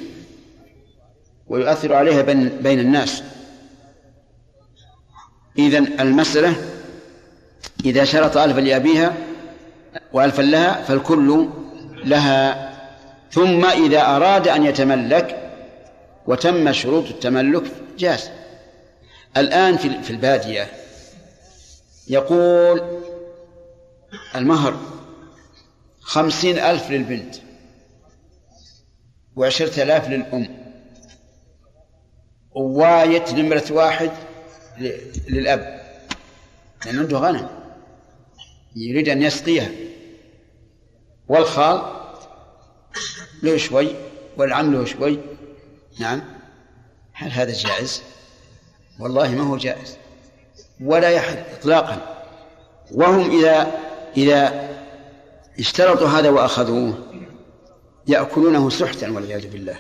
ويؤثر 1.48 1.94
عليها 1.94 2.22
بين, 2.22 2.80
الناس. 2.80 3.24
إذا 5.58 5.78
المسألة 5.78 6.56
إذا 7.86 8.04
شرط 8.04 8.38
ألفا 8.38 8.60
لأبيها 8.60 9.14
وألفا 10.14 10.42
لها 10.42 10.84
فالكل 10.84 11.50
لها. 12.06 12.72
ثم 13.32 13.66
إذا 13.66 14.02
أراد 14.02 14.48
أن 14.48 14.66
يتملك 14.66 15.52
وتم 16.28 16.72
شروط 16.74 17.08
التملك 17.08 17.64
جاز. 17.98 18.30
الآن 19.38 19.78
في 19.78 20.10
البادية 20.10 20.68
يقول 22.08 23.01
المهر 24.36 24.80
خمسين 26.02 26.60
ألف 26.60 26.90
للبنت 26.90 27.36
وعشرة 29.36 29.84
آلاف 29.84 30.10
للأم. 30.10 30.62
وواية 32.52 33.34
نمرة 33.34 33.64
واحد 33.72 34.12
للأب. 35.30 35.82
لأن 36.86 37.00
عنده 37.00 37.18
غنم. 37.18 37.50
يريد 38.76 39.10
أن 39.10 39.22
يسقيها. 39.22 39.70
والخال 41.28 41.82
له 43.44 43.58
شوي 43.58 43.96
والعم 44.38 44.74
له 44.74 44.86
شوي. 44.86 45.20
نعم. 46.00 46.22
هل 47.14 47.32
هذا 47.32 47.54
جائز؟ 47.54 48.02
والله 49.00 49.30
ما 49.30 49.44
هو 49.44 49.58
جائز. 49.58 49.98
ولا 50.82 51.10
يحل 51.10 51.38
إطلاقا. 51.38 52.26
وهم 52.92 53.40
إذا 53.40 53.91
إذا 54.18 54.70
اشترطوا 55.60 56.08
هذا 56.08 56.30
وأخذوه 56.30 56.94
يأكلونه 58.08 58.70
سحتا 58.70 59.12
والعياذ 59.12 59.52
بالله. 59.52 59.78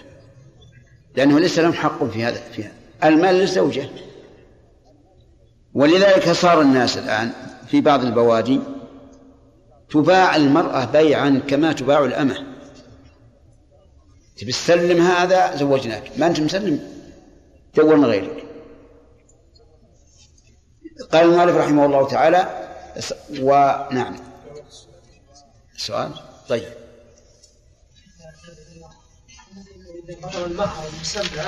لأنه 1.16 1.40
ليس 1.40 1.60
لهم 1.60 1.74
حق 1.74 2.04
في 2.04 2.24
هذا 2.24 2.42
في 2.52 2.64
هذا. 2.64 2.74
المال 3.04 3.36
للزوجة 3.36 3.90
ولذلك 5.74 6.32
صار 6.32 6.62
الناس 6.62 6.98
الآن 6.98 7.32
في 7.68 7.82
بعض 7.82 8.06
البوادي 8.06 8.60
تباع 9.90 10.36
المرأة 10.36 10.86
بيعا 10.86 11.42
كما 11.48 11.74
تباع 11.74 12.06
الأمة. 12.06 12.38
تبي 14.38 14.52
تسلم 14.52 15.02
هذا؟ 15.02 15.56
زوجناك. 15.56 16.12
ما 16.18 16.28
أنت 16.28 16.40
مسلم. 16.40 16.80
دورنا 17.76 18.08
غيرك. 18.08 18.46
قال 21.12 21.26
المؤلف 21.26 21.56
رحمه 21.56 21.86
الله 21.86 22.08
تعالى 22.08 22.61
ونعم 23.39 24.16
سؤال؟ 25.78 26.12
طيب. 26.50 26.74
المهر 30.46 30.88
المسمى 30.88 31.46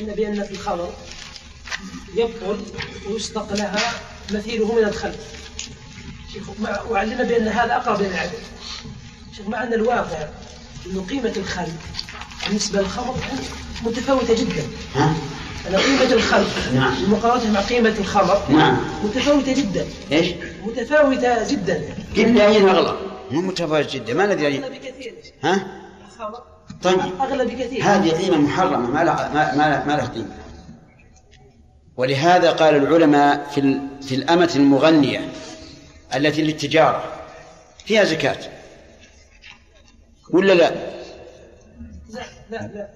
إن 0.00 0.06
بأن 0.14 0.44
في 0.44 0.50
الخمر 0.52 0.94
يبطل 2.14 2.64
ويسبق 3.08 3.52
لها 3.52 3.92
مثيله 4.30 4.74
من 4.74 4.84
الخل 4.84 5.14
شيخ 6.32 6.50
مع- 6.60 6.82
وعلمنا 6.82 7.24
بأن 7.24 7.48
هذا 7.48 7.76
أقرب 7.76 8.00
إلى 8.00 8.08
العدل 8.08 8.38
شيخ 9.36 9.46
مع 9.48 9.62
أن 9.62 9.72
الواقع 9.72 10.28
أن 10.86 11.06
قيمة 11.10 11.32
الخل 11.36 11.72
بالنسبة 12.46 12.80
للخمر 12.80 13.16
متفاوتة 13.82 14.34
جدا؟ 14.34 14.66
أن 15.68 15.76
قيمة 15.76 16.12
الخل 16.12 16.46
نعم. 16.74 17.12
مقارنة 17.12 17.50
مع 17.52 17.60
قيمة 17.60 17.94
الخمر 17.98 18.42
نعم. 18.50 18.76
متفاوتة 19.04 19.54
جدا. 19.54 19.86
إيش؟ 20.12 20.34
متفاوتة 20.64 21.50
جدا. 21.50 21.82
قلنا 22.16 22.46
أين 22.46 22.68
أغلى؟ 22.68 22.96
مو 23.30 23.40
متفاوت 23.40 23.90
جدا. 23.90 24.14
ما 24.14 24.26
ندري. 24.26 24.58
أغلى 24.58 24.78
بكثير. 24.78 25.14
ها؟ 25.42 25.66
الخمر 26.06 26.42
طيب. 26.82 26.98
أغلى 27.20 27.44
بكثير. 27.44 27.82
هذه 27.82 28.10
قيمة 28.10 28.38
محرمة. 28.38 28.90
ما 28.90 29.04
لها 29.04 29.28
ما, 29.34 29.54
ما, 29.54 29.84
ما 29.84 29.92
لها 29.92 30.06
قيمة. 30.06 30.36
ولهذا 31.96 32.50
قال 32.50 32.74
العلماء 32.76 33.50
في 33.54 33.80
في 34.02 34.14
الأمة 34.14 34.52
المغنية 34.56 35.32
التي 36.14 36.42
للتجارة 36.42 37.04
فيها 37.86 38.04
زكاة. 38.04 38.38
ولا 40.30 40.52
لا؟ 40.52 40.70
لا 42.10 42.22
لا 42.50 42.56
لا. 42.74 42.88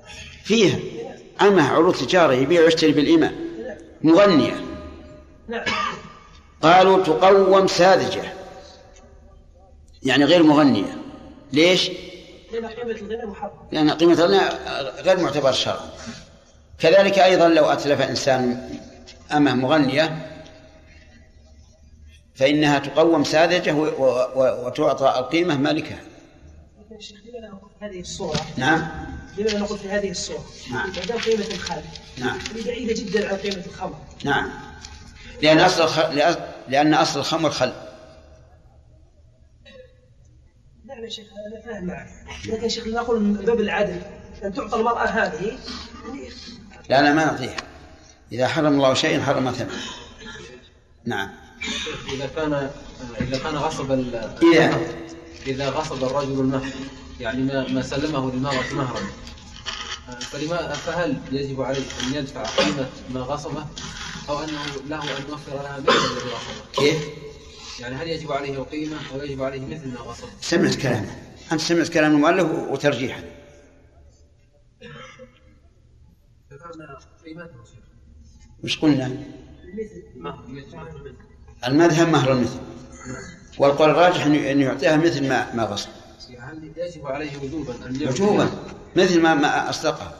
فيها. 0.44 0.78
أمة 1.42 1.68
عروض 1.72 1.94
تجارة 1.94 2.32
يبيع 2.32 2.60
ويشتري 2.62 2.92
بالإمة 2.92 3.32
مغنية. 4.02 4.60
قالوا 6.62 7.04
تقوم 7.04 7.66
ساذجة. 7.66 8.32
يعني 10.02 10.24
غير 10.24 10.42
مغنية. 10.42 10.96
ليش؟ 11.52 11.90
لأن 13.72 13.90
قيمة 13.90 14.14
غير 15.00 15.20
معتبر 15.20 15.52
شرعا. 15.52 15.90
كذلك 16.78 17.18
أيضا 17.18 17.48
لو 17.48 17.64
أتلف 17.64 18.00
إنسان 18.00 18.70
أمه 19.32 19.54
مغنية 19.54 20.28
فإنها 22.34 22.78
تقوم 22.78 23.24
ساذجة 23.24 23.74
وتعطى 24.36 25.18
القيمة 25.18 25.56
مالكها. 25.56 26.00
هذه 27.80 28.00
الصورة. 28.00 28.40
نعم. 28.56 28.88
لماذا 29.38 29.58
نقول 29.58 29.78
في 29.78 29.88
هذه 29.88 30.10
الصورة؟ 30.10 30.44
نعم. 30.70 30.88
ما 30.90 31.04
دام 31.04 31.18
قيمة 31.18 31.44
الخل 31.46 31.82
نعم. 32.18 32.38
بعيدة 32.66 32.94
جدا 32.94 33.28
عن 33.28 33.36
قيمة 33.36 33.62
الخمر. 33.66 33.98
نعم. 34.24 34.50
لأن 35.42 35.60
أصل 35.60 35.82
الخ... 35.82 35.98
لأ- 36.00 36.38
لأن 36.68 36.94
أصل 36.94 37.18
الخمر 37.20 37.50
خل 37.50 37.72
نعم 40.84 41.04
يا 41.04 41.08
شيخ 41.08 41.26
أنا 41.46 41.60
فاهم 41.64 41.84
معك. 41.84 42.08
لكن 42.46 42.62
يا 42.62 42.68
شيخ 42.68 42.86
نقول 42.86 43.20
من 43.20 43.32
باب 43.34 43.60
العدل 43.60 44.00
أن 44.44 44.54
تعطى 44.54 44.76
المرأة 44.76 45.04
هذه 45.06 45.58
لا 46.88 47.02
لا 47.02 47.12
ما 47.12 47.24
نعطيها 47.24 47.56
إذا 48.32 48.48
حرم 48.48 48.66
الله 48.74 48.94
شيئا 48.94 49.22
حرم 49.22 49.50
ثمنه. 49.50 49.80
نعم. 51.04 51.30
إذا 52.14 52.26
كان 52.36 52.70
إذا 53.20 53.38
كان 53.38 53.54
غصب 53.56 53.92
ال- 53.92 54.36
إذا 54.54 54.80
إذا 55.46 55.68
غصب 55.70 56.04
الرجل 56.04 56.40
المهر 56.40 56.70
يعني 57.20 57.42
ما 57.42 57.68
ما 57.68 57.82
سلمه 57.82 58.32
للمرأة 58.32 58.74
مهرا 58.74 59.00
فلما 60.20 60.72
فهل 60.72 61.16
يجب 61.32 61.62
عليه 61.62 61.78
أن 61.78 62.14
يدفع 62.14 62.42
قيمة 62.42 62.88
ما 63.14 63.20
غصبه؟ 63.20 63.66
أو 64.28 64.38
أنه 64.38 64.64
له 64.88 65.02
أن 65.18 65.22
يوفر 65.28 65.52
لها 65.52 65.80
مثل 65.80 65.90
الذي 65.90 66.30
غصبه؟ 66.30 66.72
كيف؟ 66.72 67.08
يعني 67.80 67.94
هل 67.94 68.08
يجب 68.08 68.32
عليه 68.32 68.54
القيمة 68.54 68.96
أو 69.14 69.22
يجب 69.22 69.42
عليه 69.42 69.60
مثل 69.60 69.88
ما 69.88 70.00
غصب؟ 70.00 70.28
سمعت 70.40 70.74
كلامه 70.74 71.16
أنت 71.52 71.60
سمعت 71.60 71.88
كلام 71.88 72.14
المؤلف 72.14 72.50
وترجيحه 72.70 73.22
قيمته 77.24 77.54
وش 78.64 78.78
قلنا؟ 78.78 79.16
المذهب 81.66 82.08
مهر 82.08 82.32
المثل. 82.32 82.60
والقول 83.58 83.90
الراجح 83.90 84.24
أن 84.26 84.60
يعطيها 84.60 84.96
مثل 84.96 85.28
ما 85.28 85.54
ما 85.54 85.64
غصب. 85.64 85.88
يجب 86.76 87.06
عليه 87.06 87.36
وجوبا 87.36 87.74
أن 87.74 88.08
وجوبا 88.08 88.50
مثل 88.96 89.20
ما 89.20 89.34
ما 89.34 89.70
أصدقها. 89.70 90.12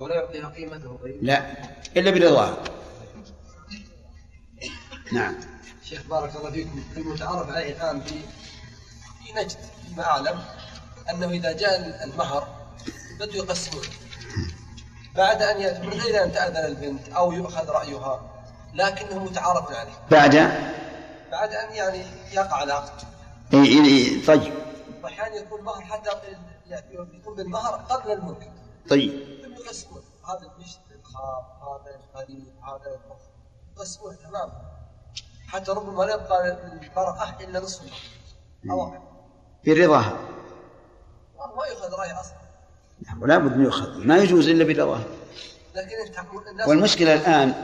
ولا 0.00 0.14
يعطيها 0.14 0.48
قيمته 0.48 0.98
طيب؟ 1.02 1.18
لا. 1.22 1.56
إلا 1.96 2.10
برضاها 2.10 2.56
نعم. 5.12 5.34
شيخ 5.84 6.02
بارك 6.10 6.36
الله 6.36 6.50
فيكم 6.50 6.82
المتعارف 6.96 7.50
عليه 7.50 7.72
الآن 7.72 8.00
في 8.00 8.14
في 9.24 9.32
نجد 9.36 9.56
فيما 9.88 10.04
أعلم 10.04 10.38
أنه 11.10 11.30
إذا 11.30 11.52
جاء 11.52 12.04
المهر 12.04 12.48
بدوا 13.20 13.34
يقسمون 13.34 13.84
بعد 15.16 15.42
أن 15.42 15.60
يأتي 15.60 15.86
من 15.86 15.92
غير 15.92 16.24
أن 16.24 16.32
تأذن 16.32 16.56
البنت 16.56 17.08
أو 17.08 17.32
يؤخذ 17.32 17.68
رأيها؟ 17.68 18.30
لكنه 18.74 19.24
متعارف 19.24 19.72
عليه. 19.72 19.92
بعد؟ 20.10 20.34
بعد 21.32 21.52
أن 21.52 21.74
يعني 21.74 22.02
يقع 22.32 22.62
العقد 22.62 23.04
إي 23.54 23.64
إي 23.64 23.84
إي 23.84 24.20
طيب. 24.26 24.52
وأحيانا 25.04 25.34
يكون 25.36 25.60
المهر 25.60 25.82
حتى 25.82 26.10
يكون 26.90 27.34
بالمهر 27.36 27.74
قبل 27.74 28.12
الملك 28.12 28.52
طيب. 28.88 29.12
يقسمون 29.58 30.02
هذا 30.28 30.52
المشت 30.56 30.80
الخاف 31.00 31.44
هذا 31.62 31.96
القديم 31.96 32.46
هذا 32.62 32.94
الفخر 32.94 33.30
يقسمون 33.76 34.16
تمام. 34.18 34.52
حتى 35.48 35.70
ربما 35.72 36.02
لا 36.04 36.14
يبقى 36.14 36.58
للمرأة 36.82 37.36
إلا 37.40 37.60
نصف 37.60 37.82
أو 38.70 38.92
برضاها 39.66 40.18
ما 41.56 41.66
يؤخذ 41.66 41.94
رأي 41.98 42.12
أصلا. 42.12 42.38
ولا 43.20 43.38
بد 43.38 43.56
من 43.56 43.64
يؤخذ. 43.64 43.98
ما 43.98 44.18
يجوز 44.18 44.48
إلا 44.48 44.64
برضاها 44.64 45.04
لكن 45.74 45.96
والمشكلة 46.68 47.14
الآن 47.14 47.54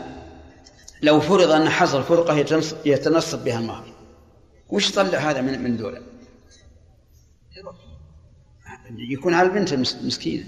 لو 1.02 1.20
فرض 1.20 1.50
أن 1.50 1.68
حصل 1.68 2.02
فرقة 2.02 2.34
يتنص- 2.44 2.74
يتنصب 2.86 3.44
بها 3.44 3.58
المهر 3.58 3.92
وش 4.70 4.92
طلع 4.94 5.18
هذا 5.18 5.40
من 5.40 5.62
من 5.64 5.76
دولة. 5.76 6.02
يكون 8.90 9.34
على 9.34 9.48
البنت 9.48 9.72
المس- 9.72 9.94
المسكينة. 9.94 10.44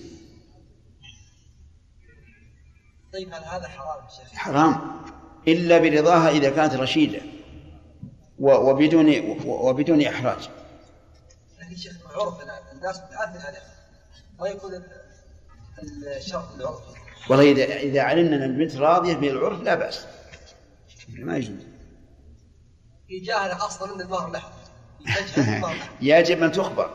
طيب 3.13 3.29
هل 3.35 3.45
هذا 3.45 3.69
حرام 3.69 4.09
شيخ؟ 4.09 4.35
حرام. 4.39 5.03
إلا 5.49 5.79
برضاها 5.79 6.31
إذا 6.31 6.51
كانت 6.51 6.75
رشيدة 6.75 7.21
وبدون 8.39 9.39
وبدون 9.47 10.03
إحراج. 10.03 10.49
لكن 11.61 11.77
شيخ 11.77 11.97
العرف 12.11 12.35
الناس 12.73 13.01
متعافين 13.01 13.41
عليه. 13.41 13.63
ما 14.41 14.49
يكون 14.49 14.75
ال- 14.75 16.07
الشرط 16.17 16.55
العرف 16.55 16.81
والله 17.31 17.53
إذا 17.53 17.65
إذا 17.65 18.03
علمنا 18.03 18.37
أن 18.37 18.43
البنت 18.43 18.77
راضية 18.77 19.15
بالعرف 19.15 19.61
لا 19.61 19.75
بأس. 19.75 20.07
ما 21.09 21.37
يجوز. 21.37 21.67
هي 23.11 23.21
جاهلة 23.21 23.67
أصلا 23.67 23.95
من 23.95 24.01
المهر 24.01 24.31
لها 24.31 24.53
يجب 26.01 26.43
أن 26.43 26.53
تخبر. 26.53 26.91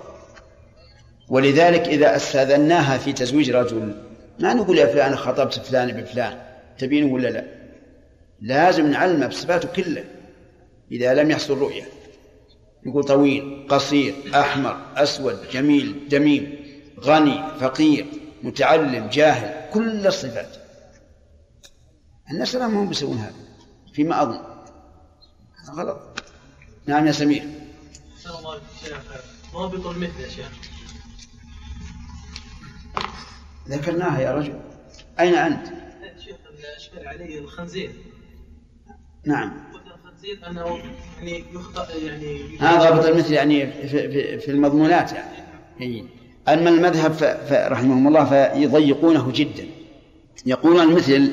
ولذلك 1.30 1.88
إذا 1.88 2.16
أستأذناها 2.16 2.98
في 2.98 3.14
تزويج 3.14 3.52
رجل 3.52 4.04
ما 4.40 4.54
نقول 4.54 4.78
يا 4.78 4.86
فلان 4.86 5.16
خطبت 5.16 5.54
فلان 5.54 6.02
بفلان 6.02 6.40
تبينه 6.78 7.14
ولا 7.14 7.28
لا؟ 7.28 7.46
لازم 8.42 8.92
نعلمه 8.92 9.28
بصفاته 9.28 9.68
كله 9.68 10.04
إذا 10.92 11.14
لم 11.14 11.32
يحصل 11.32 11.58
رؤية. 11.58 11.84
يقول 12.86 13.04
طويل 13.04 13.68
قصير 13.70 14.14
أحمر 14.36 14.78
أسود 14.96 15.38
جميل 15.52 16.10
دميم 16.10 16.56
غني 17.00 17.44
فقير 17.60 18.06
متعلم 18.44 19.08
جاهل 19.08 19.70
كل 19.74 20.08
الصفات. 20.08 20.56
الناس 22.32 22.56
لا 22.56 22.66
هم 22.66 22.88
بيسوون 22.88 23.18
هذا 23.18 23.34
فيما 23.94 24.22
أظن. 24.22 24.40
غلط. 25.76 26.00
نعم 26.86 27.08
يا 27.08 27.12
سمير. 27.12 27.44
أحسن 28.26 28.38
الله 29.54 29.92
المثل 29.92 30.20
يا 30.20 30.30
شيخ 30.30 30.52
ذكرناها 33.70 34.22
يا 34.22 34.32
رجل. 34.32 34.60
أين 35.20 35.36
أنت؟ 35.36 35.66
شيخ 36.26 36.36
الاشكال 36.60 37.08
عليه 37.08 37.40
الخنزير 37.40 37.92
نعم. 39.26 39.54
الخنزير 40.06 40.50
انه 40.50 40.82
يعني 41.18 41.46
يخطئ 41.54 42.06
يعني 42.06 42.58
هذا 42.60 42.90
ضابط 42.90 43.06
المثل 43.06 43.34
يعني 43.34 43.72
في, 43.72 43.88
في, 43.88 44.40
في 44.40 44.52
المضمونات 44.52 45.12
يعني. 45.80 46.06
أما 46.48 46.70
المذهب 46.70 47.40
رحمهم 47.52 48.08
الله 48.08 48.26
فيضيقونه 48.26 49.32
جدا. 49.32 49.66
يقولون 50.46 50.82
المثل 50.82 51.32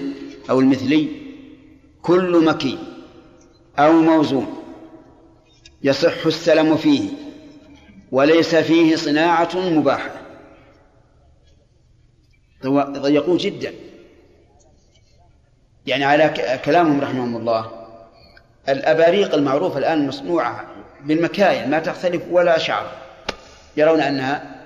أو 0.51 0.61
المثلي 0.61 1.09
كل 2.03 2.45
مكي 2.45 2.79
أو 3.79 3.93
موزون. 3.93 4.58
يصح 5.83 6.27
السلم 6.27 6.77
فيه 6.77 7.09
وليس 8.13 8.55
فيه 8.55 8.97
صناعة 8.97 9.57
مباحة. 9.57 10.11
يضيقون 12.65 13.37
جدا. 13.37 13.73
يعني 15.87 16.05
على 16.05 16.59
كلامهم 16.65 17.01
رحمهم 17.01 17.37
الله 17.37 17.89
الأباريق 18.69 19.35
المعروفة 19.35 19.79
الآن 19.79 20.07
مصنوعة 20.09 20.67
بالمكاين 21.05 21.71
ما 21.71 21.79
تختلف 21.79 22.23
ولا 22.31 22.59
شعر 22.59 22.93
يرون 23.77 24.01
أنها 24.01 24.61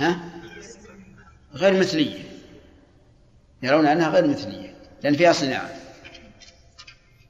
ها؟ 0.00 0.20
غير 1.54 1.72
مثلية. 1.72 2.18
يرون 3.62 3.86
أنها 3.86 4.08
غير 4.08 4.26
مثلية 4.26 4.74
لأن 5.02 5.16
فيها 5.16 5.32
صناعة. 5.32 5.70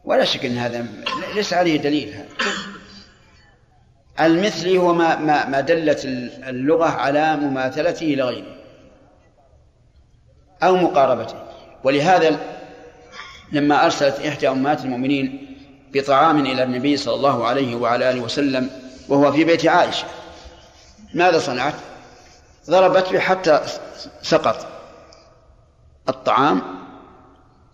ولا 0.05 0.25
شك 0.25 0.45
أن 0.45 0.59
هذا 0.59 0.87
ليس 1.35 1.53
عليه 1.53 1.77
دليل 1.77 2.15
هذا. 2.15 2.29
المثلي 4.21 4.79
هو 4.79 4.95
ما 4.95 5.17
ما 5.17 5.49
ما 5.49 5.61
دلت 5.61 6.05
اللغة 6.49 6.87
على 6.87 7.37
مماثلته 7.37 8.07
لغيره 8.07 8.57
أو 10.63 10.77
مقاربته 10.77 11.35
ولهذا 11.85 12.39
لما 13.53 13.85
أرسلت 13.85 14.21
إحدى 14.21 14.49
أمهات 14.49 14.85
المؤمنين 14.85 15.57
بطعام 15.93 16.47
إلى 16.47 16.63
النبي 16.63 16.97
صلى 16.97 17.15
الله 17.15 17.47
عليه 17.47 17.77
وعلى 17.77 18.11
آله 18.11 18.21
وسلم 18.21 18.71
وهو 19.09 19.33
في 19.33 19.45
بيت 19.45 19.67
عائشة 19.67 20.07
ماذا 21.15 21.39
صنعت؟ 21.39 21.75
ضربت 22.71 23.13
به 23.13 23.19
حتى 23.19 23.61
سقط 24.23 24.67
الطعام 26.09 26.63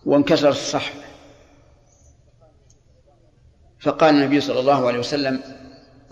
وانكسر 0.06 0.48
الصحن 0.48 0.94
فقال 3.80 4.14
النبي 4.14 4.40
صلى 4.40 4.60
الله 4.60 4.86
عليه 4.86 4.98
وسلم 4.98 5.40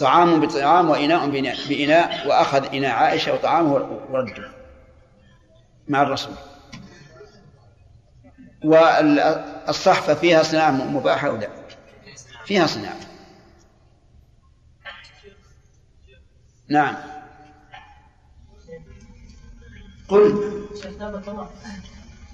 طعام 0.03 0.41
بطعام 0.41 0.91
وإناء 0.91 1.31
بإناء, 1.69 2.29
وأخذ 2.29 2.75
إناء 2.75 2.91
عائشة 2.91 3.35
وطعامه 3.35 3.73
ورده 4.11 4.51
مع 5.89 6.03
الرسول. 6.03 6.35
والصحفة 8.65 10.15
فيها 10.15 10.43
صناعة 10.43 10.71
مباحة 10.71 11.29
أو 11.29 11.37
لا؟ 11.37 11.49
فيها 12.45 12.67
صناعة. 12.67 13.01
نعم. 16.69 16.97
قل. 20.09 20.53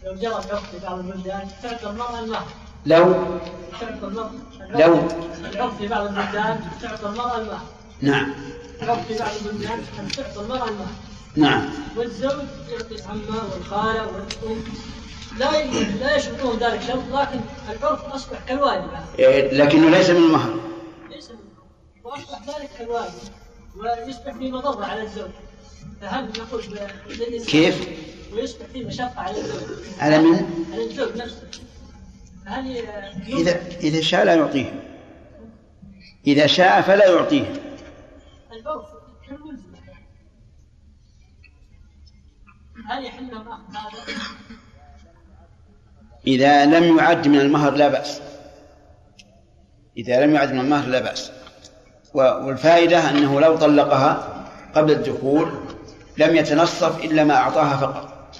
لو 0.04 0.14
بعض 0.78 0.98
البلدان 0.98 1.48
المهر. 2.24 2.67
لو 2.86 3.14
لو 4.70 4.98
العقد 5.52 5.76
في 5.78 5.88
بعض 5.88 6.06
البلدان 6.06 6.60
تعطى 6.82 7.06
المرأة 7.06 7.38
المهر 7.38 7.62
نعم 8.00 8.34
العقد 8.82 9.02
في 9.02 9.18
بعض 9.18 9.30
البلدان 9.46 9.82
أن 9.98 10.08
تعطى 10.08 10.40
المرأة 10.40 10.68
المهر 10.68 10.92
نعم 11.36 11.70
والزوج 11.96 12.32
يعطي 12.70 12.94
العمة 12.94 13.42
والخالة 13.52 14.06
والأم 14.06 14.64
لا 15.38 15.64
لا 16.00 16.16
يشرطون 16.16 16.58
ذلك 16.58 16.82
شرط 16.82 17.02
لكن 17.12 17.40
العرف 17.70 18.04
أصبح 18.04 18.38
كالواجب 18.48 18.88
لكنه 19.52 19.90
ليس 19.90 20.10
من 20.10 20.16
المهر 20.16 20.60
ليس 21.10 21.30
وأصبح 22.04 22.38
ذلك 22.48 22.70
كالواجب 22.78 23.12
ويصبح 23.76 24.32
في 24.32 24.52
مضرة 24.52 24.84
على 24.84 25.02
الزوج 25.02 25.30
فهل 26.00 26.28
نقول 26.38 26.62
كيف؟ 27.46 27.88
ويصبح 28.32 28.66
في 28.72 28.84
مشقة 28.84 29.20
على 29.20 29.40
الزوج 29.40 29.78
على 29.98 30.18
من؟ 30.18 30.66
على 30.72 30.84
الزوج 30.84 31.16
نفسه 31.16 31.42
إذا 33.28 33.66
إذا 33.80 34.00
شاء 34.00 34.24
لا 34.24 34.34
يعطيه 34.34 34.88
إذا 36.26 36.46
شاء 36.46 36.80
فلا 36.80 37.06
يعطيه. 37.06 37.52
العرف 38.52 38.86
كالملزم 39.28 39.68
هل 42.88 43.04
يحل 43.04 43.34
هذا؟ 43.34 43.58
إذا 46.26 46.64
لم 46.64 46.98
يعد 46.98 47.28
من 47.28 47.40
المهر 47.40 47.74
لا 47.74 47.88
بأس. 47.88 48.20
إذا 49.96 50.26
لم 50.26 50.34
يعد 50.34 50.52
من 50.52 50.60
المهر 50.60 50.88
لا 50.88 51.00
بأس. 51.00 51.32
والفائدة 52.14 53.10
أنه 53.10 53.40
لو 53.40 53.56
طلقها 53.56 54.44
قبل 54.74 54.92
الدخول 54.92 55.52
لم 56.18 56.36
يتنصف 56.36 57.04
إلا 57.04 57.24
ما 57.24 57.34
أعطاها 57.34 57.76
فقط. 57.76 58.34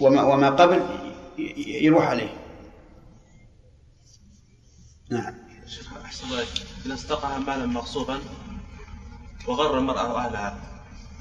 وما, 0.00 0.22
وما 0.22 0.50
قبل 0.50 0.80
يروح 1.66 2.06
عليه. 2.06 2.41
نعم. 5.12 5.34
شيخ 5.66 5.92
الله 6.24 6.38
إليك. 6.38 6.48
إذا 6.86 6.94
استقى 6.94 7.40
مالا 7.40 7.66
مغصوبا 7.66 8.18
وغر 9.48 9.78
المرأة 9.78 10.14
وأهلها 10.14 10.58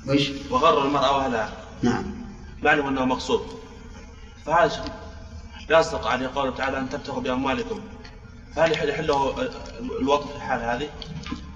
وإيش؟ 0.08 0.32
وغر 0.50 0.86
المرأة 0.86 1.18
وأهلها 1.18 1.54
نعم. 1.82 2.04
معلوم 2.64 2.88
أنه 2.88 3.06
مغصوب. 3.06 3.42
فهذا 4.46 4.86
لا 5.70 5.80
يصدق 5.80 6.08
عليه 6.08 6.28
قوله 6.36 6.52
تعالى 6.56 6.78
أن 6.78 6.90
تبتغوا 6.90 7.22
بأموالكم. 7.22 7.82
فهل 8.56 8.72
يحل 8.72 8.90
يحله 8.90 9.50
الوطن 10.00 10.28
في 10.30 10.36
الحال 10.36 10.62
هذه؟ 10.62 10.90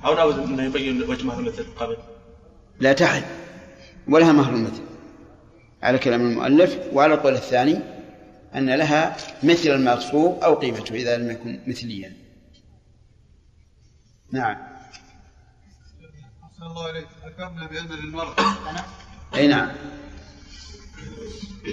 أو 0.06 0.14
لابد 0.14 0.40
أنه 0.40 0.64
يبين 0.64 1.04
وجه 1.04 1.24
مهر 1.24 1.42
مثل 1.42 1.66
قبل؟ 1.80 1.98
لا 2.80 2.94
تحل. 2.94 3.24
ولها 4.08 4.32
مهر 4.32 4.54
المثل. 4.54 4.84
على 5.84 5.98
كلام 5.98 6.22
المؤلف. 6.22 6.78
وعلى 6.94 7.14
القول 7.14 7.34
الثاني 7.34 7.80
أن 8.56 8.70
لها 8.70 9.18
مثل 9.44 9.70
المغصوب 9.70 10.44
أو 10.44 10.56
قيمته 10.56 10.96
إذا 10.96 11.18
لم 11.18 11.32
يكن 11.32 11.60
مثليا. 11.68 12.25
نعم. 14.32 14.58
أحسن 16.44 16.64
الله 16.64 16.88
عليك 16.88 17.08
ذكرنا 17.26 17.68
بأن 17.68 17.86
للمرأة 17.88 18.36
أي 19.36 19.48
نعم. 19.48 19.72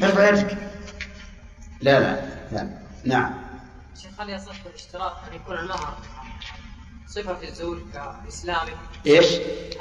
ارفع 0.02 0.28
يدك 0.28 0.58
لا 1.80 2.00
لا 2.00 2.20
لا. 2.52 2.78
نعم. 3.04 3.34
شيخ 4.02 4.20
هل 4.20 4.30
يصح 4.30 4.66
الاشتراط 4.66 5.16
أن 5.28 5.34
يكون 5.34 5.58
المهر 5.58 5.98
صفة 7.06 7.34
في 7.34 7.48
الزوج 7.48 7.78
كاسلامي؟ 7.92 8.70
إيش؟ 9.06 9.26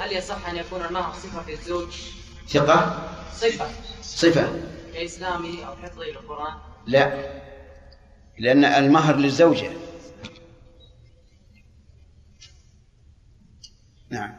هل 0.00 0.12
يصح 0.12 0.48
أن 0.48 0.56
يكون 0.56 0.84
المهر 0.84 1.12
صفة 1.12 1.42
في 1.42 1.52
الزوج 1.52 1.92
ثقة؟ 2.48 3.08
صفة. 3.34 3.66
صفة. 4.02 4.52
كإسلامي 4.94 5.66
أو 5.66 5.76
حفظه 5.76 6.04
للقرآن؟ 6.04 6.54
لا. 6.86 7.32
لأن 8.38 8.64
المهر 8.64 9.16
للزوجة. 9.16 9.70
نعم. 14.12 14.34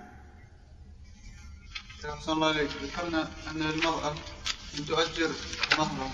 أحسن 2.10 2.32
الله 2.32 2.48
عليك. 2.48 2.70
ذكرنا 2.84 3.28
أن 3.52 3.60
للمرأة 3.60 4.14
أن 4.80 4.86
تؤجر 4.86 5.30
مهرها 5.78 6.12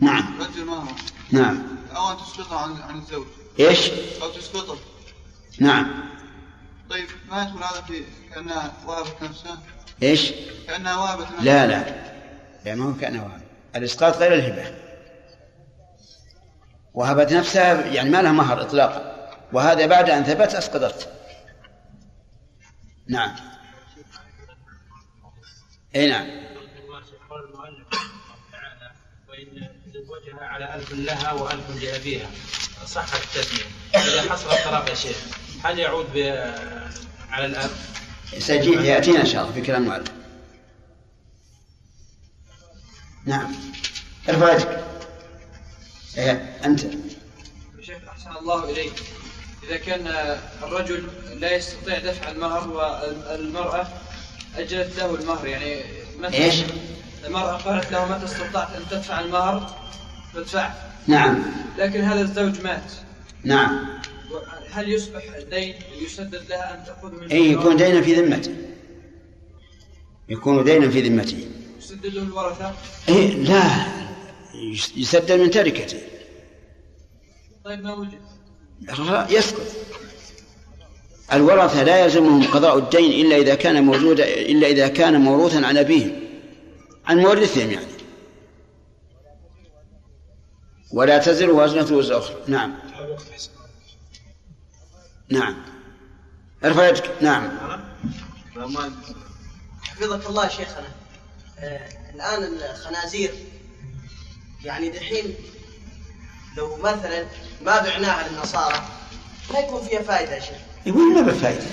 نعم. 0.00 0.38
تؤجر 0.38 0.64
مهرها 0.64 0.96
نعم. 1.30 1.62
أو 1.96 2.12
أن 2.12 2.16
تسقطه 2.16 2.60
عن 2.60 2.82
عن 2.82 2.98
الزوج. 2.98 3.26
إيش؟ 3.60 3.90
أو 4.22 4.30
تسقطه. 4.30 4.78
نعم. 5.60 6.10
طيب 6.90 7.06
ما 7.28 7.42
يدخل 7.42 7.56
هذا 7.58 7.82
في 7.86 8.04
كأنها 8.34 8.72
وهبت 8.86 9.22
نفسها؟ 9.22 9.58
إيش؟ 10.02 10.32
كأنها 10.66 10.96
وهبت 10.96 11.26
نفسها. 11.26 11.44
لا 11.44 11.66
لا. 11.66 12.06
لا 12.64 12.74
ما 12.74 12.84
هو 12.84 12.94
كأنه 12.94 13.22
وهب 13.22 13.42
الإسقاط 13.76 14.16
غير 14.16 14.34
الهبة. 14.34 14.74
وهبت 16.94 17.32
نفسها 17.32 17.86
يعني 17.86 18.10
ما 18.10 18.22
لها 18.22 18.32
مهر 18.32 18.62
إطلاقا. 18.62 19.30
وهذا 19.52 19.86
بعد 19.86 20.10
أن 20.10 20.24
ثبت 20.24 20.54
أسقطت. 20.54 21.15
نعم. 23.08 23.36
أي 25.96 26.08
نعم. 26.08 26.26
تعالى 28.52 28.92
وان 29.28 29.68
زوجها 29.94 30.44
على 30.44 30.74
الف 30.74 30.92
لها 30.92 31.32
والف 31.32 31.82
لابيها 31.82 32.30
صح 32.86 33.14
التسميه 33.14 33.64
اذا 33.94 34.32
حصل 34.32 34.50
الطلاق 34.50 34.88
يا 34.90 34.94
شيخ 34.94 35.16
هل 35.64 35.78
يعود 35.78 36.18
على 37.30 37.46
الاب؟ 37.46 37.70
سيجي 38.38 38.70
يأتينا 38.70 39.20
إن 39.20 39.26
شاء 39.26 39.42
الله 39.42 39.54
في 39.54 39.60
كلام 39.60 39.82
المؤلف 39.82 40.12
نعم. 43.24 43.54
ارفع 44.28 44.52
يدك 44.54 44.84
إيه، 46.18 46.32
أنت. 46.64 46.80
شيخ 47.82 48.08
أحسن 48.08 48.36
الله 48.36 48.70
إليك. 48.70 48.92
إذا 49.68 49.76
كان 49.76 50.06
الرجل 50.62 51.02
لا 51.40 51.56
يستطيع 51.56 51.98
دفع 51.98 52.30
المهر 52.30 52.70
والمرأة 52.70 53.86
أجلت 54.56 54.98
له 54.98 55.14
المهر. 55.14 55.46
يعني 55.46 55.82
مثلا 56.18 56.44
إيش؟ 56.44 56.54
المرأة 57.26 57.56
قالت 57.56 57.92
له 57.92 58.16
متى 58.16 58.24
استطعت 58.24 58.76
أن 58.76 58.82
تدفع 58.90 59.20
المهر؟ 59.20 59.76
فادفعه 60.34 60.74
نعم. 61.06 61.42
لكن 61.78 62.00
هذا 62.00 62.20
الزوج 62.20 62.60
مات. 62.60 62.92
نعم. 63.44 63.86
هل 64.70 64.88
يصبح 64.88 65.22
دين 65.50 65.74
يسدد 66.02 66.42
لها 66.50 66.74
أن 66.74 66.84
تأخذ 66.84 67.14
من 67.14 67.30
أي 67.30 67.52
يكون 67.52 67.76
دينا 67.76 68.00
في 68.00 68.14
ذمته. 68.14 68.54
يكون 70.28 70.64
دينا 70.64 70.90
في 70.90 71.00
ذمته. 71.00 71.48
يسدد 71.78 72.06
له 72.06 72.22
الورثة 72.22 72.74
إيه 73.08 73.34
لا. 73.34 73.62
يسدد 74.96 75.32
من 75.32 75.50
تركته. 75.50 75.98
طيب 77.64 77.82
ما 77.82 77.94
وجد 77.94 78.35
يسقط 79.30 79.66
الورثة 81.32 81.82
لا 81.82 82.04
يلزمهم 82.04 82.44
قضاء 82.50 82.78
الدين 82.78 83.26
إلا 83.26 83.36
إذا 83.36 83.54
كان 83.54 83.84
موجودا 83.84 84.24
إلا 84.24 84.68
إذا 84.68 84.88
كان 84.88 85.20
موروثا 85.20 85.66
عن 85.66 85.76
أبيهم. 85.76 86.20
عن 87.06 87.18
مورثهم 87.18 87.70
يعني. 87.70 87.86
ولا 90.92 91.18
تزر 91.18 91.50
وازنة 91.50 91.96
وزر 91.96 92.18
أخرى. 92.18 92.36
نعم. 92.46 92.74
نعم. 95.28 95.56
ارفع 96.64 96.88
يدك. 96.88 97.10
نعم. 97.20 97.50
حفظك 99.82 100.26
الله 100.26 100.48
شيخنا. 100.48 100.88
آه 101.58 101.88
الآن 102.14 102.42
الخنازير 102.70 103.34
يعني 104.64 104.90
دحين 104.90 105.34
لو 106.56 106.76
مثلا 106.76 107.26
ما 107.62 107.80
بعناها 107.80 108.28
للنصارى 108.28 108.88
ما 109.52 109.58
يكون 109.58 109.88
فيها 109.88 110.02
فائدة 110.02 110.34
يا 110.34 110.40
شيخ. 110.40 110.56
يقول 110.86 111.14
ما 111.14 111.20
بفائدة 111.20 111.66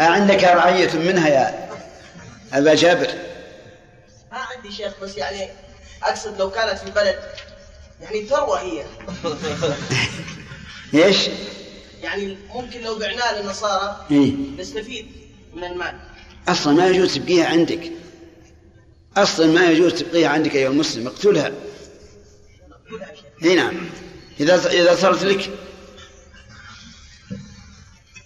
أعندك 0.00 0.44
رعية 0.44 0.94
منها 0.94 1.28
يا 1.28 1.70
أبا 2.52 2.74
جابر؟ 2.74 3.08
ما 4.32 4.38
عندي 4.38 4.72
شيخ 4.72 4.92
بس 5.02 5.16
يعني 5.16 5.48
أقصد 6.02 6.38
لو 6.38 6.50
كانت 6.50 6.78
في 6.78 6.86
البلد 6.86 7.18
يعني 8.00 8.26
ثروة 8.26 8.60
هي. 8.60 8.84
إيش؟ 11.04 11.28
يعني 12.02 12.38
ممكن 12.54 12.80
لو 12.80 12.98
بعناها 12.98 13.40
للنصارى 13.42 14.06
إيه؟ 14.10 14.32
نستفيد 14.58 15.06
من 15.54 15.64
المال. 15.64 15.94
أصلا 16.48 16.72
ما 16.72 16.86
يجوز 16.86 17.14
تبقيها 17.14 17.46
عندك. 17.46 17.92
أصلا 19.16 19.46
ما 19.46 19.64
يجوز 19.70 19.94
تبقيها 19.94 20.28
عندك 20.28 20.54
أيها 20.54 20.68
المسلم 20.68 21.06
اقتلها. 21.06 21.50
أي 23.44 23.54
نعم. 23.54 23.90
إذا 24.40 24.66
إذا 24.70 24.96
صارت 24.96 25.22
لك. 25.22 25.50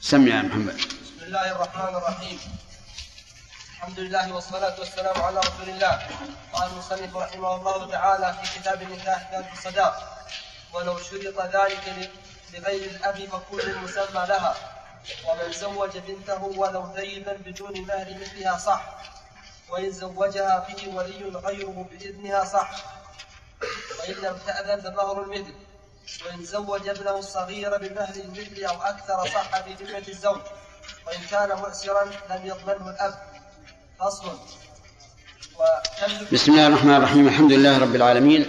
سمع 0.01 0.37
يا 0.37 0.43
محمد. 0.43 0.75
بسم 0.75 1.27
الله 1.27 1.53
الرحمن 1.53 1.97
الرحيم. 1.97 2.39
الحمد 3.77 4.01
لله 4.01 4.33
والصلاة 4.33 4.81
والسلام 4.81 5.23
على 5.23 5.39
رسول 5.39 5.69
الله. 5.69 6.09
قال 6.53 6.71
المصنف 6.73 7.17
رحمه 7.17 7.57
الله 7.57 7.91
تعالى 7.91 8.35
في 8.43 8.61
كتاب 8.61 8.83
النكاح 8.83 9.31
باب 9.33 9.47
الصداق. 9.53 10.27
ولو 10.75 10.99
شرط 10.99 11.55
ذلك 11.55 12.11
لغير 12.55 12.91
الأب 12.91 13.29
فكل 13.33 13.79
مسمى 13.85 14.27
لها. 14.29 14.55
ومن 15.29 15.53
زوج 15.53 15.99
بنته 15.99 16.43
ولو 16.43 16.93
ثيبا 16.97 17.33
بدون 17.33 17.81
مهر 17.81 18.17
مثلها 18.21 18.59
صح. 18.59 18.83
وإن 19.71 19.91
زوجها 19.91 20.67
به 20.69 20.95
ولي 20.97 21.39
غيره 21.47 21.87
بإذنها 21.91 22.45
صح. 22.45 22.71
وإن 24.01 24.15
لم 24.15 24.37
تأذن 24.47 24.81
فمهر 24.81 25.23
المثل 25.23 25.55
وإن 26.27 26.45
زوج 26.45 26.89
ابنه 26.89 27.19
الصغير 27.19 27.77
بمهر 27.77 28.15
المثل 28.25 28.65
أو 28.65 28.83
أكثر 28.83 29.27
صح 29.35 29.63
في 29.63 29.85
ذمة 29.85 30.09
الزوج. 30.09 30.41
وإن 31.07 31.21
كان 31.31 31.59
مؤسرا 31.59 32.05
لم 32.05 32.47
يضمنه 32.47 32.91
الأب. 32.91 33.15
فصل. 34.01 34.39
بسم 36.33 36.53
الله 36.53 36.67
الرحمن 36.67 36.95
الرحيم. 36.95 37.29
الحمد 37.29 37.53
لله 37.53 37.79
رب 37.79 37.95
العالمين. 37.95 38.47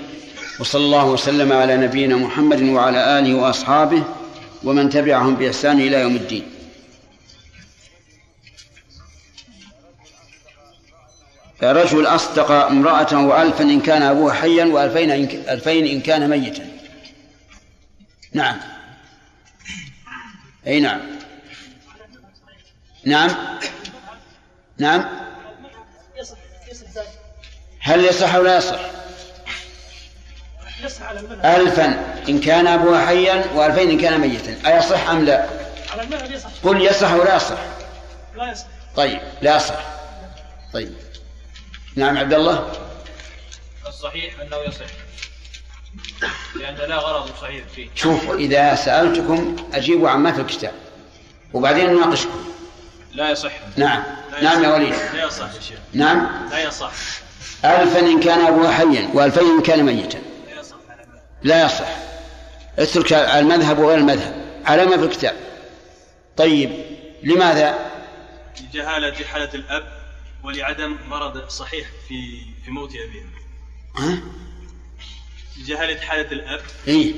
وصلى 0.60 0.86
الله 0.86 1.06
وسلم 1.06 1.54
على 1.54 1.78
نبينا 1.78 2.16
محمد 2.16 2.62
وعلى 2.62 3.20
آله 3.20 3.36
وأصحابه 3.36 4.04
ومن 4.64 4.90
تبعهم 4.90 5.36
بإحسان 5.36 5.80
إلى 5.80 6.02
يوم 6.02 6.16
الدين. 6.16 6.59
رجل 11.64 12.06
أصدق 12.06 12.52
امرأته 12.52 13.42
ألفا 13.42 13.64
إن 13.64 13.82
كان 13.82 14.02
أبوها 14.02 14.34
حيا 14.34 14.66
وألفين 14.66 15.12
إن, 15.12 15.24
ألفين 15.50 15.88
إن 15.88 16.02
كان 16.02 16.30
ميتا. 16.30 16.66
نعم. 18.34 18.58
أي 20.68 20.80
نعم. 20.80 21.00
نعم. 23.06 23.30
نعم. 24.78 25.06
هل 27.80 28.06
يصح 28.06 28.36
أو 28.36 28.44
لا 28.44 28.58
يصح؟ 28.58 28.80
ألفا 31.46 31.86
إن 32.30 32.40
كان 32.40 32.68
أبوها 32.68 33.06
حيا 33.06 33.46
وألفين 33.56 33.90
إن 33.90 33.98
كان 33.98 34.22
ميتا. 34.22 34.74
أيصح 34.74 35.10
أم 35.10 35.26
لا؟ 35.26 35.46
قل 36.64 36.82
يصح 36.82 37.12
أو 37.12 37.24
لا 37.24 37.36
يصح. 37.36 37.58
لا 38.36 38.52
يصح. 38.52 38.66
طيب 38.96 39.20
لا 39.42 39.56
يصح. 39.56 39.86
طيب. 40.74 41.09
نعم 41.96 42.18
عبد 42.18 42.34
الله. 42.34 42.72
الصحيح 43.88 44.40
أنه 44.40 44.58
يصح 44.58 44.86
لأن 46.56 46.76
لا 46.90 46.96
غرض 46.96 47.30
صحيح 47.42 47.66
فيه. 47.76 47.90
شوفوا 47.96 48.36
إذا 48.36 48.76
سألتكم 48.76 49.56
أجيبوا 49.74 50.10
عما 50.10 50.32
في 50.32 50.42
الكتاب 50.42 50.74
وبعدين 51.54 51.94
نناقشكم. 51.94 52.54
لا 53.14 53.30
يصح. 53.30 53.52
نعم. 53.78 54.04
لا 54.32 54.44
نعم 54.44 54.64
يا. 54.64 54.70
وليد. 54.70 54.94
لا 55.14 55.26
يصح 55.26 55.54
يا 55.56 55.62
شيخ. 55.62 55.80
نعم. 55.94 56.50
لا 56.52 56.64
يصح. 56.64 56.92
ألفا 57.66 58.00
إن 58.00 58.20
كان 58.20 58.46
أبوها 58.46 58.72
حيا 58.72 59.10
وألفين 59.14 59.44
إن 59.44 59.62
كان 59.62 59.84
ميتا. 59.84 60.20
لا 60.48 60.60
يصح. 60.60 60.76
لا 61.44 61.66
يصح. 61.66 61.88
اترك 62.80 63.14
المذهب 63.14 63.80
وغير 63.80 63.98
المذهب. 63.98 64.62
على 64.66 64.86
ما 64.86 64.98
في 64.98 65.04
الكتاب. 65.04 65.36
طيب 66.38 66.86
لماذا؟ 67.24 67.92
لجهالة 68.62 69.26
حالة 69.26 69.54
الأب. 69.54 69.99
ولعدم 70.44 70.98
مرض 71.10 71.50
صحيح 71.50 71.88
في 72.08 72.42
في 72.66 72.72
موت 72.72 72.90
أبيها. 72.90 73.30
ها؟ 73.98 74.20
لجهالة 75.58 76.02
حالة 76.02 76.32
الأب. 76.32 76.62
إيه. 76.88 77.14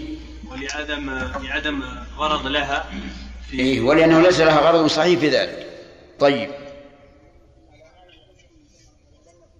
ولعدم 0.47 1.09
لعدم 1.41 1.83
غرض 2.17 2.47
لها 2.47 2.91
في 3.49 3.59
إيه 3.59 3.81
ولأنه 3.81 4.21
ليس 4.21 4.39
لها 4.39 4.59
غرض 4.59 4.87
صحيح 4.87 5.19
في 5.19 5.29
ذلك. 5.29 5.67
طيب. 6.19 6.51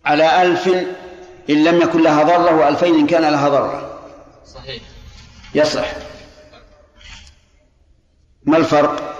على 0.05 0.41
ألف 0.41 0.67
إن 1.49 1.63
لم 1.63 1.81
يكن 1.81 2.03
لها 2.03 2.23
ضرة 2.23 2.55
وألفين 2.55 2.95
إن 2.95 3.07
كان 3.07 3.21
لها 3.21 3.49
ضرة. 3.49 4.01
صحيح. 4.45 4.83
يصح. 5.55 5.91
ما 8.43 8.57
الفرق؟ 8.57 9.10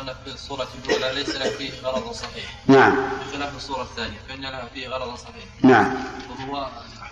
أن 0.00 0.14
في 0.24 0.34
الصورة 0.34 0.68
الأولى 0.84 1.14
ليس 1.14 1.28
له 1.28 1.50
فيه 1.50 1.70
غرض 1.82 2.12
صحيح. 2.12 2.44
نعم. 2.66 3.08
بخلاف 3.20 3.56
الصورة 3.56 3.82
الثانية 3.82 4.18
فإن 4.28 4.40
لها 4.40 4.68
فيه 4.74 4.88
غرض 4.88 5.16
صحيح. 5.16 5.44
نعم. 5.62 5.94
وهو 6.30 6.68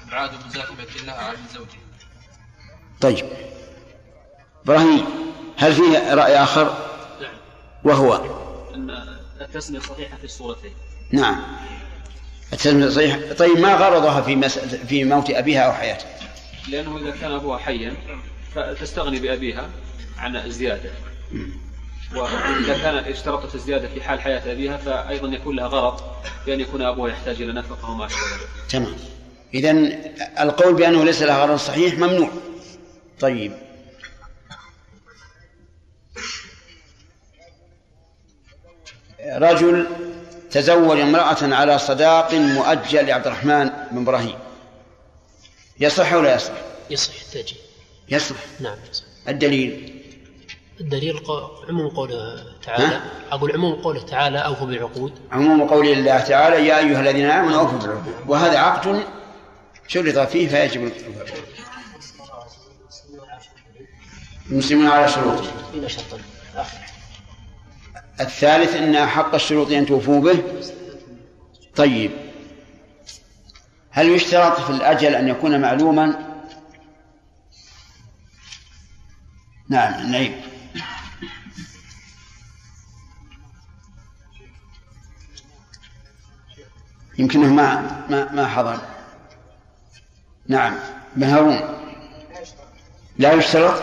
إبعاد 0.08 0.30
مزاحمة 0.46 0.86
لها 1.06 1.14
عن 1.14 1.36
زوجها 1.54 1.80
طيب. 3.00 3.26
إبراهيم 4.64 5.04
هل 5.56 5.72
فيه 5.72 6.14
رأي 6.14 6.42
آخر؟ 6.42 6.64
نعم. 7.20 7.34
وهو؟ 7.84 8.14
أن 8.74 9.18
التسمية 9.40 9.80
صحيحة 9.80 10.16
في 10.16 10.24
الصورتين. 10.24 10.74
نعم. 11.12 11.42
التسمية 12.52 12.88
صحيح 12.88 13.18
طيب 13.38 13.58
ما 13.58 13.74
غرضها 13.74 14.20
في 14.20 14.36
مس... 14.36 14.58
في 14.58 15.04
موت 15.04 15.30
أبيها 15.30 15.60
أو 15.60 15.72
حياته؟ 15.72 16.06
لأنه 16.68 16.98
إذا 16.98 17.10
كان 17.10 17.32
أبوها 17.32 17.58
حيا 17.58 17.96
فتستغني 18.54 19.18
بأبيها 19.20 19.68
عن 20.18 20.36
الزيادة 20.36 20.90
وإذا 22.16 22.78
كان 22.82 22.96
اشترطت 22.96 23.54
الزيادة 23.54 23.88
في 23.88 24.02
حال 24.02 24.20
حياة 24.20 24.52
أبيها 24.52 24.76
فأيضا 24.76 25.28
يكون 25.28 25.56
لها 25.56 25.66
غرض 25.66 26.00
بأن 26.46 26.60
يكون 26.60 26.82
أبوها 26.82 27.10
يحتاج 27.10 27.42
إلى 27.42 27.52
نفقة 27.52 27.90
وما 27.90 28.06
أشبه 28.06 28.18
ذلك. 28.18 28.48
تمام. 28.68 28.96
إذا 29.54 29.70
القول 30.40 30.74
بأنه 30.74 31.04
ليس 31.04 31.22
لها 31.22 31.44
غرض 31.44 31.58
صحيح 31.58 31.94
ممنوع. 31.94 32.30
طيب. 33.20 33.52
رجل 39.20 39.86
تزوج 40.50 41.00
امرأة 41.00 41.54
على 41.54 41.78
صداق 41.78 42.34
مؤجل 42.34 43.06
لعبد 43.06 43.26
الرحمن 43.26 43.70
بن 43.90 44.02
إبراهيم. 44.02 44.38
يصح 45.80 46.12
ولا 46.12 46.34
يصح؟ 46.34 46.52
يصح 46.90 47.22
تجي 47.32 47.56
يصح. 48.08 48.36
نعم 48.60 48.76
يصح. 48.90 49.04
الدليل؟ 49.28 49.97
الدليل 50.80 51.20
عموم 51.68 51.88
قوله 51.88 52.44
تعالى. 52.62 53.00
أقول 53.30 53.52
عموم 53.52 53.74
قوله 53.74 54.06
تعالى 54.06 54.38
أوفوا 54.38 54.66
بالعقود. 54.66 55.12
عموم 55.32 55.68
قول 55.68 55.88
الله 55.88 56.20
تعالى 56.20 56.66
يا 56.66 56.78
أيها 56.78 57.00
الذين 57.00 57.30
آمنوا 57.30 57.60
أوفوا 57.60 57.78
بالعقود. 57.78 58.14
وهذا 58.26 58.58
عقد 58.58 59.02
شرط 59.88 60.18
فيه 60.18 60.48
فيجب 60.48 60.82
الوفاء. 60.82 61.38
المسلمون 64.50 64.86
على 64.86 65.04
آخر 65.04 65.48
الثالث 68.20 68.76
أن 68.76 68.94
أحق 68.94 69.34
الشروط 69.34 69.70
أن 69.70 69.86
توفوا 69.86 70.20
به. 70.20 70.42
طيب. 71.76 72.10
هل 73.90 74.08
يشترط 74.08 74.60
في 74.60 74.70
الأجل 74.70 75.14
أن 75.14 75.28
يكون 75.28 75.60
معلوما؟ 75.60 76.28
نعم 79.68 80.12
نعيب 80.12 80.47
يمكنه 87.18 87.52
ما 87.52 88.00
ما 88.10 88.32
ما 88.32 88.46
حضر. 88.46 88.78
نعم. 90.48 90.74
بن 91.16 91.24
هارون 91.24 91.60
لا 93.18 93.32
يشترط؟ 93.32 93.82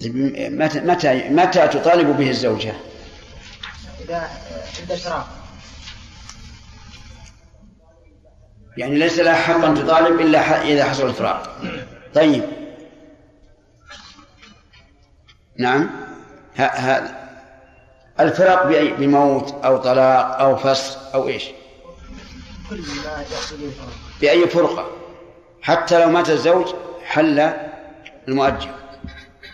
طيب 0.00 0.16
متى 0.52 0.80
متى 0.80 1.28
متى 1.28 1.68
تطالب 1.68 2.16
به 2.16 2.30
الزوجة؟ 2.30 2.74
إذا 4.00 4.30
عند 4.80 4.92
إشراف 4.92 5.26
يعني 8.76 8.98
ليس 8.98 9.18
لها 9.18 9.34
حق 9.34 9.64
أن 9.64 9.74
تطالب 9.74 10.20
إلا 10.20 10.62
إذا 10.62 10.84
حصل 10.84 11.06
الفراق 11.06 11.56
طيب. 12.14 12.44
نعم. 15.56 15.90
هذا 16.56 17.20
الفراق 18.20 18.66
بموت 18.98 19.64
أو 19.64 19.76
طلاق 19.76 20.40
أو 20.40 20.56
فسخ 20.56 21.14
أو 21.14 21.28
إيش؟ 21.28 21.44
بأي 24.20 24.48
فرقة؟ 24.48 24.90
حتى 25.62 26.04
لو 26.04 26.10
مات 26.10 26.30
الزوج 26.30 26.74
حل 27.04 27.52
المؤجر 28.28 28.74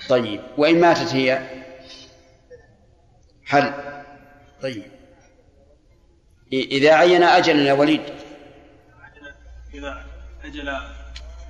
طيب 0.08 0.40
وإن 0.58 0.80
ماتت 0.80 1.14
هي؟ 1.14 1.42
حل. 3.44 3.72
طيب. 4.62 4.82
إذا 6.52 6.94
عين 6.94 7.22
أجلا 7.22 7.62
يا 7.62 7.72
وليد. 7.72 8.02
إذا 9.74 10.04
أجل 10.44 10.64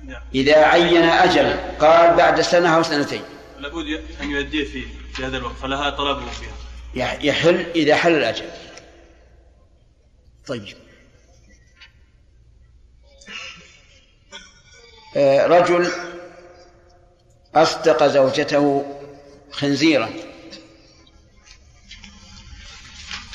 نعم. 0.03 0.21
إذا 0.35 0.57
عين 0.65 1.03
أجلا 1.03 1.55
قال 1.79 2.15
بعد 2.15 2.41
سنة 2.41 2.75
أو 2.75 2.83
سنتين. 2.83 3.21
لابد 3.59 4.03
أن 4.21 4.31
يؤديه 4.31 4.65
في 4.65 4.85
في 5.13 5.25
هذا 5.25 5.37
الوقت 5.37 5.55
فلها 5.55 5.89
طلبه 5.89 6.25
فيها. 6.29 6.53
يح- 6.95 7.23
يحل 7.23 7.65
إذا 7.75 7.95
حل 7.95 8.11
الأجل. 8.15 8.45
طيب. 10.47 10.77
رجل 15.47 15.91
أصدق 17.55 18.07
زوجته 18.07 18.95
خنزيرا. 19.51 20.09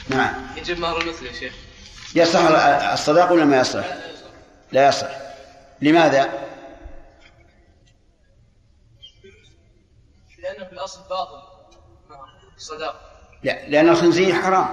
نعم. 0.08 0.46
يجب 0.56 0.78
مهر 0.78 1.00
المثل 1.00 1.26
يا 1.26 1.32
شيخ. 1.32 1.54
يصح 2.14 2.40
الصداق 2.92 3.32
ولا 3.32 3.44
ما 3.44 3.60
يصح؟ 3.60 3.84
لا 4.72 4.88
يصح. 4.88 5.08
لماذا؟ 5.80 6.28
لأنه 10.38 10.64
في 10.64 10.72
الأصل 10.72 11.00
باطل 11.10 11.42
صداق 12.56 13.12
لا 13.42 13.68
لأن 13.68 13.88
الخنزير 13.88 14.34
حرام. 14.34 14.68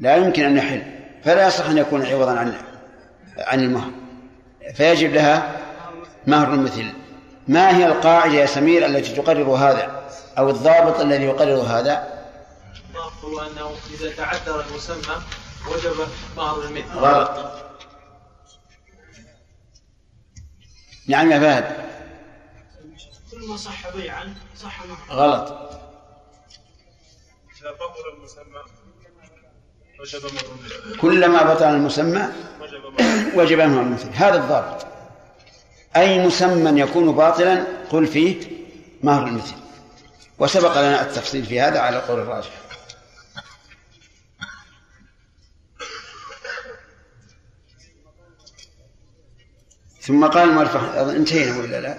لا 0.00 0.16
يمكن 0.16 0.44
أن 0.44 0.56
يحل. 0.56 0.82
فلا 1.24 1.46
يصح 1.46 1.66
أن 1.66 1.78
يكون 1.78 2.06
عوضا 2.06 2.38
عن 2.38 2.62
عن 3.38 3.60
المهر. 3.60 3.90
فيجب 4.74 5.12
لها 5.12 5.56
مهر 6.26 6.54
المثل؟ 6.54 6.92
ما 7.48 7.76
هي 7.76 7.86
القاعدة 7.86 8.32
يا 8.34 8.46
سمير 8.46 8.86
التي 8.86 9.14
تقرر 9.14 9.50
هذا؟ 9.50 10.08
أو 10.38 10.50
الضابط 10.50 11.00
الذي 11.00 11.24
يقرر 11.24 11.60
هذا؟ 11.60 12.20
هو 13.24 13.40
أنه 13.40 13.70
إذا 13.94 14.16
تعذر 14.16 14.64
المسمى 14.70 15.16
وجب 15.70 16.08
مهر 16.36 16.62
المثل. 16.62 16.98
غلط. 16.98 17.52
نعم 21.06 21.30
يا 21.30 21.40
فهد. 21.40 21.90
كل 23.30 23.48
ما 23.48 23.56
صح 23.56 23.96
بيعا 23.96 24.34
صح 24.56 24.86
مهر 24.86 24.98
غلط. 25.10 25.70
إذا 27.60 27.70
بطل 27.72 28.16
المسمى 28.16 28.62
وجب 30.00 30.22
مهر 30.22 30.44
المثل. 30.58 31.00
كلما 31.00 31.54
بطل 31.54 31.64
المسمى 31.64 32.28
وجب 32.60 33.00
مهر 33.00 33.38
وجب 33.38 33.58
مهر 33.58 33.80
المثل. 33.80 34.08
هذا 34.14 34.36
الضابط. 34.36 34.86
أي 35.96 36.26
مسمى 36.26 36.80
يكون 36.80 37.12
باطلا 37.12 37.64
قل 37.90 38.06
فيه 38.06 38.36
مهر 39.02 39.26
المثل. 39.26 39.54
وسبق 40.38 40.78
لنا 40.78 41.02
التفصيل 41.02 41.44
في 41.46 41.60
هذا 41.60 41.78
على 41.80 41.96
القول 41.96 42.20
الراجح. 42.20 42.50
ثم 50.02 50.26
قال 50.26 50.48
المؤلف 50.48 50.76
انتهينا 51.16 51.58
ولا 51.58 51.80
لا؟ 51.80 51.96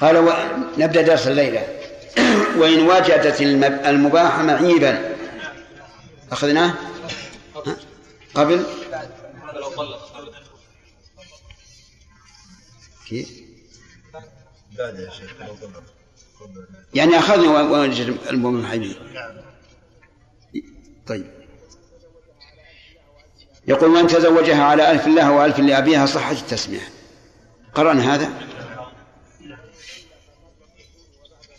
قال 0.00 0.16
و... 0.16 0.32
نبدأ 0.78 1.02
درس 1.02 1.26
الليلة. 1.26 1.66
وإن 2.58 2.80
وجدت 2.88 3.42
الم- 3.42 3.64
المباح 3.64 4.38
معيبا. 4.38 5.14
أخذناه؟ 6.32 6.74
ها؟ 7.66 7.76
قبل؟ 8.34 8.66
كيف؟ 13.08 13.40
بعد 14.78 14.98
يا 14.98 15.10
شيخ 15.10 15.34
يعني 16.94 17.18
أخذنا 17.18 17.50
و- 17.60 17.80
وجد 17.82 18.16
المباح 18.30 18.78
طيب. 21.06 21.26
يقول 23.66 23.90
من 23.90 24.06
تزوجها 24.06 24.62
على 24.62 24.90
ألف 24.90 25.06
الله 25.06 25.32
وألف 25.32 25.58
لأبيها 25.58 26.06
صحة 26.06 26.32
التسمية. 26.32 26.88
قرأنا 27.74 28.14
هذا؟ 28.14 28.30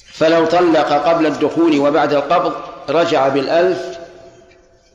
فلو 0.05 0.45
طلق 0.45 0.93
قبل 0.93 1.25
الدخول 1.25 1.79
وبعد 1.79 2.13
القبض 2.13 2.53
رجع 2.89 3.27
بالألف 3.27 3.99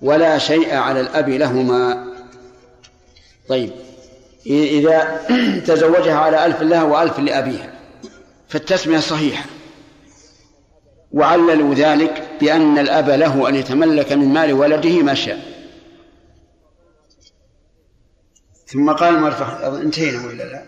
ولا 0.03 0.39
شيء 0.39 0.75
على 0.75 1.01
الأب 1.01 1.29
لهما. 1.29 2.07
طيب. 3.49 3.71
إذا 4.47 5.21
تزوجها 5.67 6.19
على 6.19 6.47
ألف 6.47 6.61
لها 6.63 6.83
وألف 6.83 7.19
لأبيها 7.19 7.75
فالتسمية 8.49 8.99
صحيحة. 8.99 9.45
وعللوا 11.13 11.75
ذلك 11.75 12.29
بأن 12.41 12.79
الأب 12.79 13.11
له 13.11 13.49
أن 13.49 13.55
يتملك 13.55 14.13
من 14.13 14.29
مال 14.29 14.53
ولده 14.53 15.03
ما 15.03 15.15
شاء. 15.15 15.55
ثم 18.67 18.93
قال 18.93 19.25
أظن 19.27 19.81
انتهينا 19.81 20.27
ولا 20.27 20.43
لا؟ 20.43 20.65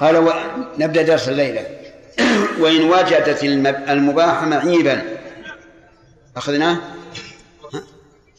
قال 0.00 0.16
و... 0.16 0.32
نبدأ 0.78 1.02
درس 1.02 1.28
الليلة. 1.28 1.66
وإن 2.60 2.84
وجدت 2.90 3.44
الم- 3.44 3.66
المباح 3.66 4.42
معيبا. 4.42 5.02
أخذناه؟ 6.36 6.78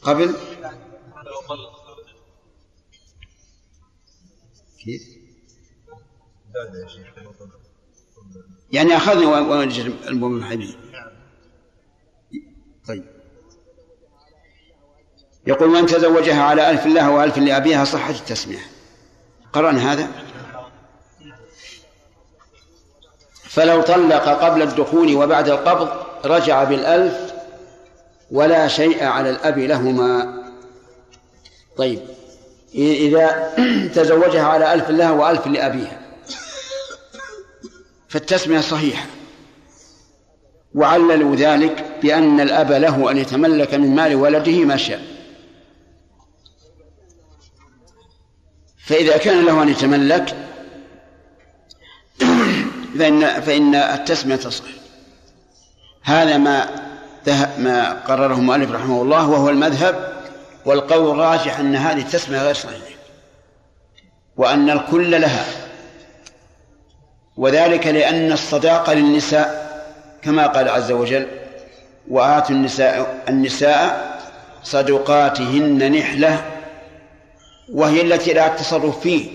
قبل؟ 0.02 0.34
كيف؟ 4.84 5.02
يعني 8.72 8.96
أخذنا 8.96 9.26
و- 9.28 9.58
وجد 9.60 9.94
المباح 10.08 10.54
به 10.54 10.74
طيب. 12.88 13.04
يقول 15.46 15.68
من 15.70 15.86
تزوجها 15.86 16.42
على 16.42 16.70
ألف 16.70 16.86
الله 16.86 17.10
وألف 17.10 17.38
لأبيها 17.38 17.84
صحة 17.84 18.10
التسمية. 18.10 18.66
قرأنا 19.52 19.92
هذا؟ 19.92 20.08
فلو 23.42 23.82
طلق 23.82 24.28
قبل 24.28 24.62
الدخول 24.62 25.14
وبعد 25.14 25.48
القبض 25.48 25.88
رجع 26.24 26.64
بالألف 26.64 27.34
ولا 28.30 28.68
شيء 28.68 29.04
على 29.04 29.30
الأب 29.30 29.58
لهما. 29.58 30.34
طيب. 31.76 32.00
إذا 32.74 33.52
تزوجها 33.94 34.42
على 34.42 34.74
ألف 34.74 34.90
لها 34.90 35.10
وألف 35.10 35.46
لأبيها. 35.46 36.00
فالتسمية 38.08 38.60
صحيحة. 38.60 39.06
وعللوا 40.74 41.36
ذلك 41.36 41.84
بأن 42.02 42.40
الأب 42.40 42.72
له 42.72 43.10
أن 43.10 43.18
يتملك 43.18 43.74
من 43.74 43.94
مال 43.94 44.14
ولده 44.14 44.64
ما 44.64 44.76
شاء. 44.76 45.02
فإذا 48.86 49.16
كان 49.16 49.44
له 49.44 49.62
أن 49.62 49.68
يتملك 49.68 50.36
فإن 52.98 53.40
فإن 53.40 53.74
التسمية 53.74 54.36
تصح 54.36 54.64
هذا 56.02 56.36
ما 56.36 56.84
ما 57.58 57.92
قرره 57.92 58.34
المؤلف 58.34 58.70
رحمه 58.70 59.02
الله 59.02 59.28
وهو 59.28 59.50
المذهب 59.50 60.23
والقول 60.64 61.10
الراجح 61.10 61.58
أن 61.58 61.76
هذه 61.76 62.00
التسمية 62.00 62.42
غير 62.42 62.54
صحيحة 62.54 62.84
وأن 64.36 64.70
الكل 64.70 65.20
لها. 65.20 65.44
وذلك 67.36 67.86
لأن 67.86 68.32
الصداقة 68.32 68.92
للنساء 68.94 69.64
كما 70.22 70.46
قال 70.46 70.68
عز 70.68 70.92
وجل 70.92 71.26
وآتوا 72.08 72.56
النساء 72.56 73.24
النساء 73.28 74.14
صدقاتهن 74.62 75.92
نحلة 75.92 76.44
وهي 77.72 78.00
التي 78.00 78.32
لا 78.32 78.46
التصرف 78.46 79.00
فيه. 79.00 79.30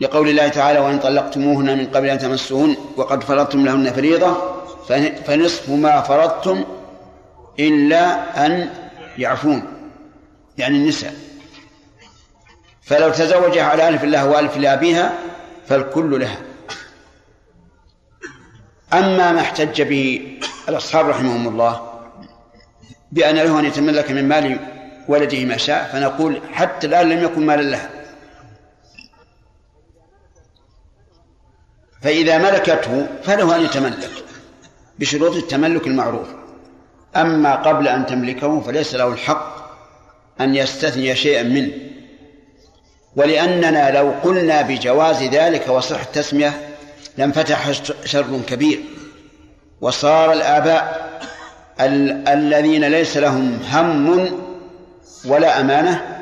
لقول 0.00 0.28
الله 0.28 0.48
تعالى 0.48 0.78
وإن 0.78 0.98
طلقتموهن 0.98 1.78
من 1.78 1.86
قبل 1.86 2.08
أن 2.08 2.18
تمسوهن 2.18 2.76
وقد 2.96 3.24
فرضتم 3.24 3.64
لهن 3.64 3.92
فريضة 3.92 4.36
فنصف 5.26 5.70
ما 5.70 6.00
فرضتم 6.00 6.64
إلا 7.58 8.46
أن 8.46 8.70
يعفون. 9.18 9.73
يعني 10.58 10.76
النساء. 10.76 11.14
فلو 12.82 13.10
تزوج 13.10 13.58
على 13.58 13.88
ألف 13.88 14.04
الله 14.04 14.28
وألف 14.28 14.56
لأبيها 14.56 15.18
فالكل 15.68 16.20
لها. 16.20 16.38
أما 18.92 19.32
ما 19.32 19.40
احتج 19.40 19.82
به 19.82 20.38
الأصحاب 20.68 21.08
رحمهم 21.08 21.48
الله 21.48 22.00
بأن 23.12 23.34
له 23.34 23.60
أن 23.60 23.64
يتملك 23.64 24.10
من 24.10 24.28
مال 24.28 24.58
ولده 25.08 25.44
ما 25.44 25.56
شاء 25.56 25.90
فنقول 25.92 26.40
حتى 26.52 26.86
الآن 26.86 27.08
لم 27.08 27.24
يكن 27.24 27.46
مالا 27.46 27.62
لها. 27.62 27.90
فإذا 32.02 32.38
ملكته 32.38 33.06
فله 33.22 33.56
أن 33.56 33.64
يتملك 33.64 34.10
بشروط 34.98 35.36
التملك 35.36 35.86
المعروفة 35.86 36.34
أما 37.16 37.54
قبل 37.54 37.88
أن 37.88 38.06
تملكه 38.06 38.60
فليس 38.60 38.94
له 38.94 39.08
الحق 39.08 39.63
أن 40.40 40.54
يستثني 40.54 41.16
شيئا 41.16 41.42
منه. 41.42 41.72
ولأننا 43.16 43.90
لو 43.98 44.10
قلنا 44.22 44.62
بجواز 44.62 45.22
ذلك 45.22 45.68
وصح 45.68 46.00
التسمية 46.00 46.52
لانفتح 47.18 47.72
شر 48.04 48.40
كبير. 48.48 48.80
وصار 49.80 50.32
الآباء 50.32 51.04
ال- 51.80 52.28
الذين 52.28 52.84
ليس 52.84 53.16
لهم 53.16 53.58
هم 53.72 54.28
ولا 55.24 55.60
أمانة 55.60 56.20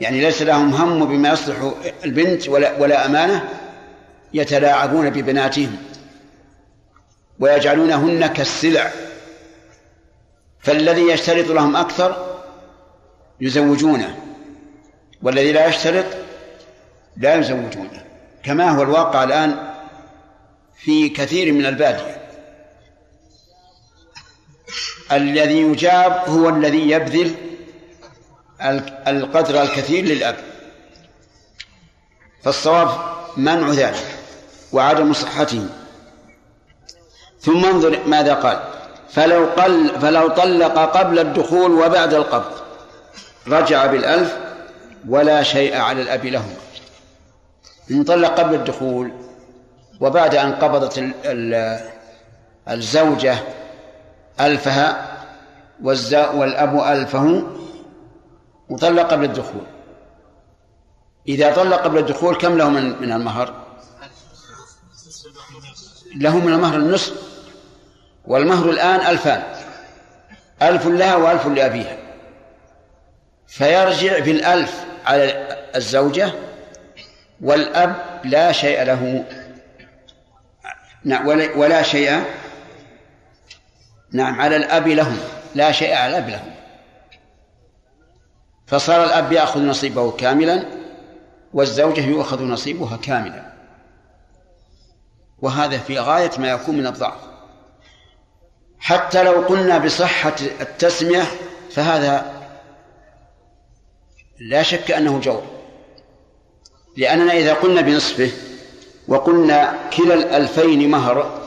يعني 0.00 0.20
ليس 0.20 0.42
لهم 0.42 0.74
هم 0.74 1.04
بما 1.06 1.32
يصلح 1.32 1.72
البنت 2.04 2.48
ولا, 2.48 2.78
ولا 2.78 3.06
أمانة 3.06 3.48
يتلاعبون 4.34 5.10
ببناتهم. 5.10 5.76
ويجعلونهن 7.40 8.26
كالسلع. 8.26 8.90
فالذي 10.60 11.02
يشترط 11.02 11.46
لهم 11.48 11.76
أكثر 11.76 12.33
يزوجونه. 13.40 14.18
والذي 15.22 15.52
لا 15.52 15.66
يشترط 15.66 16.04
لا 17.16 17.34
يزوجونه. 17.34 18.04
كما 18.42 18.70
هو 18.70 18.82
الواقع 18.82 19.24
الآن 19.24 19.74
في 20.76 21.08
كثير 21.08 21.52
من 21.52 21.66
البادية. 21.66 22.28
الذي 25.12 25.60
يجاب 25.60 26.12
هو 26.28 26.48
الذي 26.48 26.90
يبذل 26.90 27.34
القدر 29.08 29.62
الكثير 29.62 30.04
للأب. 30.04 30.36
فالصواب 32.42 32.88
منع 33.36 33.70
ذلك 33.70 34.18
وعدم 34.72 35.12
صحته. 35.12 35.66
ثم 37.40 37.64
انظر 37.64 38.06
ماذا 38.06 38.34
قال. 38.34 38.62
فلو 39.10 39.46
قل 39.46 40.00
فلو 40.00 40.28
طلق 40.28 40.78
قبل 40.78 41.18
الدخول 41.18 41.72
وبعد 41.72 42.14
القبض. 42.14 42.63
رجع 43.48 43.86
بالألف 43.86 44.36
ولا 45.08 45.42
شيء 45.42 45.76
على 45.76 46.02
الأب 46.02 46.26
لهما. 46.26 46.56
إن 47.90 48.04
طلق 48.04 48.40
قبل 48.40 48.54
الدخول 48.54 49.12
وبعد 50.00 50.34
أن 50.34 50.52
قبضت 50.52 51.04
الزوجة 52.68 53.38
ألفها 54.40 55.16
والأب 56.34 56.80
ألفه 56.80 57.42
وطلق 58.68 59.10
قبل 59.10 59.24
الدخول. 59.24 59.66
إذا 61.28 61.54
طلق 61.54 61.76
قبل 61.76 61.98
الدخول 61.98 62.36
كم 62.36 62.58
له 62.58 62.68
من 62.68 63.12
المهر؟ 63.12 63.54
له 66.16 66.38
من 66.38 66.52
المهر 66.52 66.76
النصف 66.76 67.12
والمهر 68.26 68.70
الآن 68.70 69.00
ألفان 69.00 69.42
ألف 70.62 70.86
لها 70.86 71.16
وألف 71.16 71.46
لأبيها. 71.46 72.03
فيرجع 73.54 74.18
بالألف 74.18 74.84
على 75.06 75.48
الزوجة 75.76 76.32
والأب 77.40 78.20
لا 78.24 78.52
شيء 78.52 78.82
له. 78.82 79.24
نعم 81.04 81.26
ولا 81.28 81.82
شيء. 81.82 82.24
نعم 84.12 84.40
على 84.40 84.56
الأب 84.56 84.88
لهم 84.88 85.18
لا 85.54 85.72
شيء 85.72 85.94
على 85.94 86.18
الأب 86.18 86.28
لهم. 86.28 86.54
فصار 88.66 89.04
الأب 89.04 89.32
يأخذ 89.32 89.60
نصيبه 89.60 90.10
كاملا 90.10 90.64
والزوجة 91.52 92.06
يؤخذ 92.06 92.42
نصيبها 92.42 92.96
كاملا. 92.96 93.52
وهذا 95.38 95.78
في 95.78 95.98
غاية 95.98 96.30
ما 96.38 96.50
يكون 96.50 96.76
من 96.76 96.86
الضعف. 96.86 97.20
حتى 98.78 99.22
لو 99.22 99.32
قلنا 99.32 99.78
بصحة 99.78 100.36
التسمية 100.60 101.24
فهذا 101.70 102.33
لا 104.40 104.62
شك 104.62 104.90
أنه 104.90 105.20
جور. 105.20 105.42
لأننا 106.96 107.32
إذا 107.32 107.54
قلنا 107.54 107.80
بنصفه 107.80 108.30
وقلنا 109.08 109.90
كلا 109.96 110.14
الألفين 110.14 110.90
مهر 110.90 111.40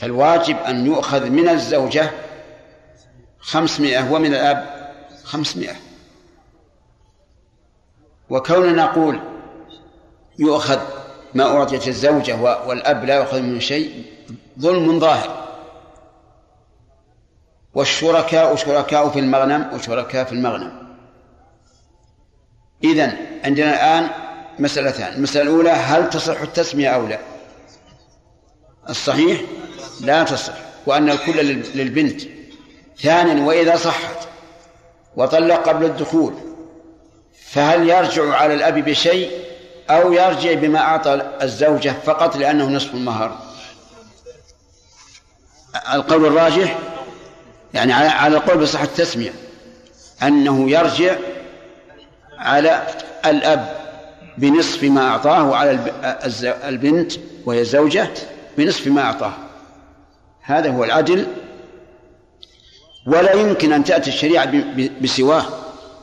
فالواجب 0.00 0.56
أن 0.56 0.86
يؤخذ 0.86 1.30
من 1.30 1.48
الزوجة 1.48 2.10
خمسمائة 3.40 4.12
ومن 4.12 4.34
الأب 4.34 4.92
خمسمائة. 5.24 5.76
وكوننا 8.30 8.82
نقول 8.84 9.20
يؤخذ 10.38 10.80
ما 11.34 11.44
أعطيت 11.44 11.88
الزوجة 11.88 12.64
والأب 12.66 13.04
لا 13.04 13.16
يؤخذ 13.16 13.40
منه 13.40 13.58
شيء 13.58 14.04
ظلم 14.58 15.00
ظاهر. 15.00 15.42
والشركاء 17.74 18.56
شركاء 18.56 19.08
في 19.08 19.18
المغنم 19.18 19.70
وشركاء 19.74 20.24
في 20.24 20.32
المغنم. 20.32 20.91
إذن 22.84 23.16
عندنا 23.44 23.70
الآن 23.70 24.10
مسألتان. 24.58 25.12
المسألة 25.12 25.42
الأولى 25.42 25.70
هل 25.70 26.10
تصح 26.10 26.40
التسمية 26.40 26.88
أو 26.88 27.06
لا؟ 27.06 27.18
الصحيح؟ 28.88 29.40
لا 30.00 30.22
تصح 30.22 30.54
وأن 30.86 31.10
الكل 31.10 31.36
للبنت. 31.74 32.22
ثانيا 33.02 33.46
وإذا 33.46 33.76
صحت 33.76 34.28
وطلق 35.16 35.68
قبل 35.68 35.84
الدخول 35.84 36.34
فهل 37.50 37.88
يرجع 37.88 38.34
على 38.34 38.54
الأب 38.54 38.78
بشيء 38.78 39.30
أو 39.90 40.12
يرجع 40.12 40.52
بما 40.52 40.78
أعطى 40.78 41.30
الزوجة 41.42 41.94
فقط 42.04 42.36
لأنه 42.36 42.68
نصف 42.68 42.94
المهر؟ 42.94 43.38
القول 45.94 46.26
الراجح؟ 46.26 46.78
يعني 47.74 47.92
على 47.92 48.36
القول 48.36 48.58
بصحة 48.58 48.84
التسمية 48.84 49.32
أنه 50.22 50.70
يرجع 50.70 51.16
على 52.42 52.82
الأب 53.26 53.76
بنصف 54.38 54.82
ما 54.82 55.08
أعطاه 55.08 55.56
على 55.56 55.78
البنت 56.44 57.12
وهي 57.46 57.60
الزوجة 57.60 58.10
بنصف 58.58 58.86
ما 58.86 59.02
أعطاه. 59.02 59.32
هذا 60.42 60.70
هو 60.70 60.84
العدل. 60.84 61.26
ولا 63.06 63.32
يمكن 63.32 63.72
أن 63.72 63.84
تأتي 63.84 64.10
الشريعة 64.10 64.52
بسواه. 65.02 65.44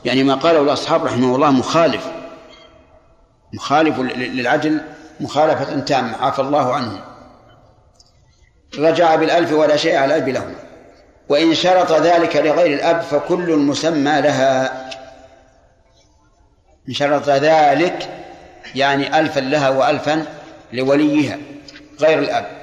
يعني 0.04 0.22
ما 0.22 0.34
قاله 0.34 0.60
الأصحاب 0.60 1.04
رحمه 1.04 1.36
الله 1.36 1.50
مخالف. 1.50 2.06
مخالف 3.52 3.98
للعدل 4.16 4.80
مخالفة 5.20 5.80
تامة. 5.80 6.16
عفى 6.16 6.42
الله 6.42 6.74
عنه 6.74 7.00
رجع 8.78 9.14
بالألف 9.14 9.52
ولا 9.52 9.76
شيء 9.76 9.96
على 9.96 10.16
الأب 10.16 10.28
له 10.28 10.54
وإن 11.28 11.54
شرط 11.54 11.92
ذلك 11.92 12.36
لغير 12.36 12.74
الأب 12.74 13.00
فكل 13.00 13.56
مسمى 13.56 14.20
لها. 14.20 14.90
إن 16.88 16.94
شرط 16.94 17.28
ذلك 17.28 18.08
يعني 18.74 19.18
ألفا 19.20 19.40
لها 19.40 19.68
وألفا 19.68 20.26
لوليها 20.72 21.38
غير 22.00 22.18
الأب. 22.18 22.60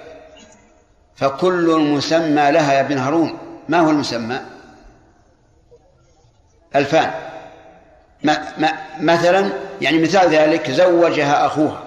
فكل 1.15 1.80
مسمى 1.80 2.51
لها 2.51 2.74
يا 2.74 2.80
ابن 2.80 2.97
هارون 2.97 3.38
ما 3.70 3.80
هو 3.80 3.89
المسمى؟ 3.89 4.41
ألفان. 6.76 7.11
ما 8.24 8.53
ما 8.57 8.74
مثلا 8.99 9.49
يعني 9.82 9.97
مثال 9.99 10.30
ذلك 10.30 10.72
زوجها 10.72 11.45
أخوها 11.45 11.84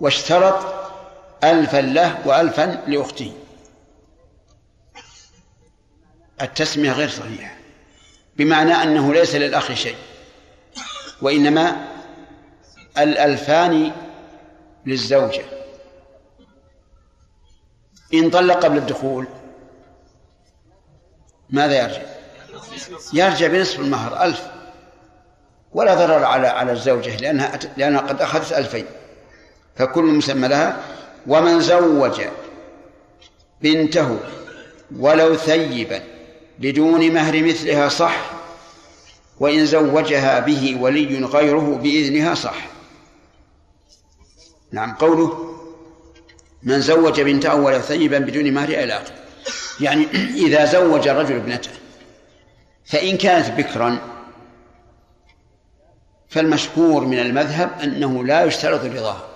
واشترط 0.00 0.74
ألفا 1.44 1.80
له 1.80 2.18
وألفا 2.24 2.82
لأخته. 2.86 3.32
التسمية 6.42 6.92
غير 6.92 7.08
صحيحة 7.08 7.54
بمعنى 8.36 8.72
أنه 8.72 9.14
ليس 9.14 9.34
للأخ 9.34 9.72
شيء. 9.72 9.96
وإنما 11.22 11.88
الألفان 12.98 13.92
للزوجة. 14.86 15.42
إن 18.14 18.30
طلق 18.30 18.64
قبل 18.64 18.76
الدخول 18.78 19.26
ماذا 21.50 21.82
يرجع؟ 21.82 22.02
يرجع 23.12 23.46
بنصف 23.46 23.80
المهر 23.80 24.24
ألف. 24.24 24.50
ولا 25.72 25.94
ضرر 25.94 26.24
على 26.24 26.48
على 26.48 26.72
الزوجة 26.72 27.16
لأنها 27.16 27.58
لأنها 27.76 28.00
قد 28.00 28.22
أخذت 28.22 28.52
ألفين. 28.52 28.86
فكل 29.76 30.04
مسمى 30.04 30.48
لها 30.48 30.82
ومن 31.26 31.60
زوج 31.60 32.22
بنته 33.62 34.18
ولو 34.98 35.36
ثيبا 35.36 36.02
بدون 36.58 37.12
مهر 37.12 37.42
مثلها 37.42 37.88
صح 37.88 38.39
وإن 39.40 39.66
زوجها 39.66 40.40
به 40.40 40.76
ولي 40.80 41.24
غيره 41.24 41.78
بإذنها 41.82 42.34
صح. 42.34 42.66
نعم 44.72 44.94
قوله 44.94 45.56
من 46.62 46.80
زوج 46.80 47.20
بنته 47.20 47.54
ولو 47.54 47.78
ثيبا 47.78 48.18
بدون 48.18 48.52
مهر 48.52 48.68
آخره 48.68 49.14
يعني 49.80 50.06
إذا 50.46 50.64
زوج 50.64 51.08
الرجل 51.08 51.36
ابنته 51.36 51.70
فإن 52.84 53.16
كانت 53.16 53.50
بكرا 53.50 53.98
فالمشهور 56.28 57.04
من 57.04 57.18
المذهب 57.18 57.70
أنه 57.82 58.24
لا 58.24 58.44
يشترط 58.44 58.84
رضاها. 58.84 59.26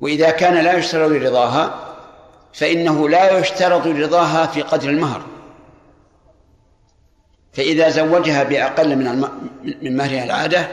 وإذا 0.00 0.30
كان 0.30 0.64
لا 0.64 0.76
يشترط 0.76 1.10
رضاها 1.10 1.94
فإنه 2.52 3.08
لا 3.08 3.38
يشترط 3.38 3.86
رضاها 3.86 4.46
في 4.46 4.62
قدر 4.62 4.88
المهر. 4.88 5.31
فإذا 7.52 7.88
زوجها 7.88 8.42
بأقل 8.42 8.96
من. 8.96 9.28
من 9.82 9.96
مهرها 9.96 10.24
العادة 10.24 10.68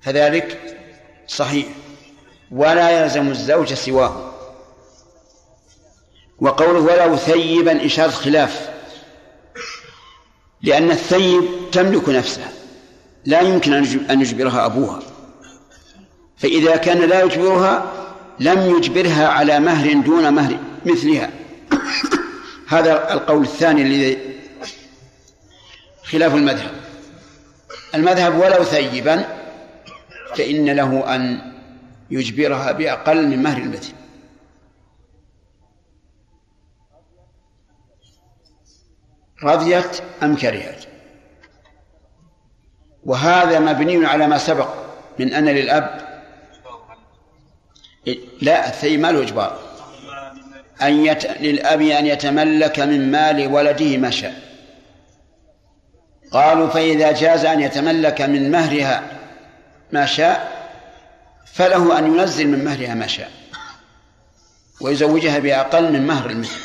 فذلك 0.00 0.76
صحيح 1.28 1.66
ولا 2.50 2.90
يلزم 3.02 3.28
الزوج 3.28 3.74
سواه 3.74 4.32
وقوله 6.38 6.80
ولو 6.80 7.16
ثيبا 7.16 7.86
إشارة 7.86 8.10
خلاف 8.10 8.70
لأن 10.62 10.90
الثيب 10.90 11.44
تملك 11.72 12.08
نفسها 12.08 12.48
لا 13.24 13.40
يمكن 13.40 13.72
أن 14.10 14.20
يجبرها 14.20 14.66
أبوها 14.66 15.02
فإذا 16.36 16.76
كان 16.76 16.98
لا 16.98 17.22
يجبرها 17.22 17.92
لم 18.40 18.76
يجبرها 18.76 19.28
على 19.28 19.60
مهر 19.60 19.92
دون 19.92 20.32
مهر 20.32 20.58
مثلها 20.84 21.30
هذا 22.66 23.12
القول 23.12 23.42
الثاني 23.42 23.82
الذي 23.82 24.18
خلاف 26.04 26.34
المذهب. 26.34 26.70
المذهب 27.94 28.34
ولو 28.38 28.64
ثيبا 28.64 29.24
فإن 30.36 30.70
له 30.70 31.14
أن 31.14 31.52
يجبرها 32.10 32.72
بأقل 32.72 33.26
من 33.28 33.42
مهر 33.42 33.56
المثل 33.62 33.92
رضيت 39.44 40.00
أم 40.22 40.36
كرهت؟ 40.36 40.84
وهذا 43.04 43.60
مبني 43.60 44.06
على 44.06 44.26
ما 44.26 44.38
سبق 44.38 44.68
من 45.18 45.34
أن 45.34 45.44
للأب 45.44 46.14
لا 48.42 48.68
الثيب 48.68 49.00
مال 49.00 49.22
إجبار 49.22 49.58
أن 50.82 51.06
يت... 51.06 51.26
للأب 51.40 51.80
أن 51.80 52.06
يتملك 52.06 52.80
من 52.80 53.10
مال 53.10 53.46
ولده 53.46 53.96
ما 53.96 54.10
شاء. 54.10 54.53
قالوا 56.34 56.68
فإذا 56.68 57.12
جاز 57.12 57.44
أن 57.44 57.60
يتملك 57.60 58.20
من 58.20 58.50
مهرها 58.50 59.02
ما 59.92 60.06
شاء 60.06 60.64
فله 61.46 61.98
أن 61.98 62.06
ينزل 62.06 62.48
من 62.48 62.64
مهرها 62.64 62.94
ما 62.94 63.06
شاء 63.06 63.30
ويزوجها 64.80 65.38
بأقل 65.38 65.92
من 65.92 66.06
مهر 66.06 66.30
المثل. 66.30 66.60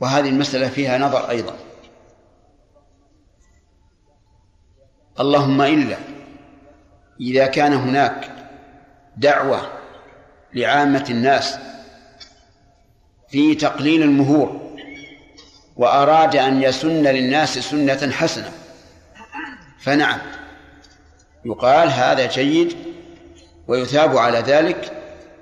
وهذه 0.00 0.28
المسألة 0.28 0.68
فيها 0.68 0.98
نظر 0.98 1.30
أيضا. 1.30 1.56
اللهم 5.20 5.62
إلا 5.62 5.96
إذا 7.20 7.46
كان 7.46 7.72
هناك 7.72 8.30
دعوة 9.16 9.72
لعامة 10.54 11.04
الناس 11.10 11.58
في 13.28 13.54
تقليل 13.54 14.02
المهور 14.02 14.73
وأراد 15.76 16.36
أن 16.36 16.62
يسن 16.62 17.02
للناس 17.02 17.58
سنة 17.58 18.10
حسنة. 18.10 18.52
فنعم. 19.80 20.18
يقال 21.44 21.88
هذا 21.88 22.26
جيد 22.26 22.76
ويثاب 23.68 24.16
على 24.16 24.38
ذلك 24.38 24.92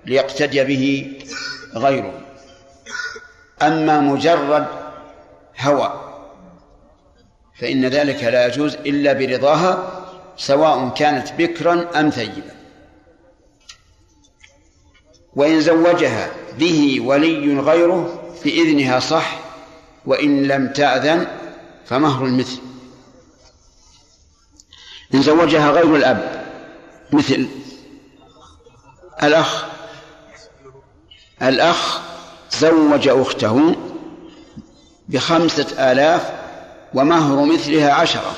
ليقتدي 0.07 0.65
به 0.65 1.17
غيره. 1.75 2.21
أما 3.63 4.01
مجرد 4.01 4.67
هوى 5.61 6.19
فإن 7.61 7.87
ذلك 7.87 8.25
لا 8.25 8.47
يجوز 8.47 8.75
إلا 8.75 9.13
برضاها 9.13 10.03
سواء 10.37 10.89
كانت 10.89 11.33
بكرا 11.33 12.01
أم 12.01 12.11
ثيبا. 12.11 12.55
وإن 15.37 15.61
زوجها 15.61 16.31
به 16.59 17.01
ولي 17.01 17.61
غيره 17.61 18.35
بإذنها 18.45 19.01
صح 19.01 19.52
وإن 20.07 20.43
لم 20.43 20.69
تأذن 20.69 21.27
فمهر 21.87 22.25
المثل. 22.25 22.59
إن 25.15 25.23
زوجها 25.23 25.71
غير 25.71 25.97
الأب 25.97 26.47
مثل 27.13 27.49
الأخ 29.23 29.65
الأخ 31.43 32.01
زوج 32.61 33.09
أخته 33.09 33.77
بخمسة 35.09 35.93
آلاف 35.93 36.33
ومهر 36.95 37.45
مثلها 37.45 37.93
عشرة. 37.93 38.37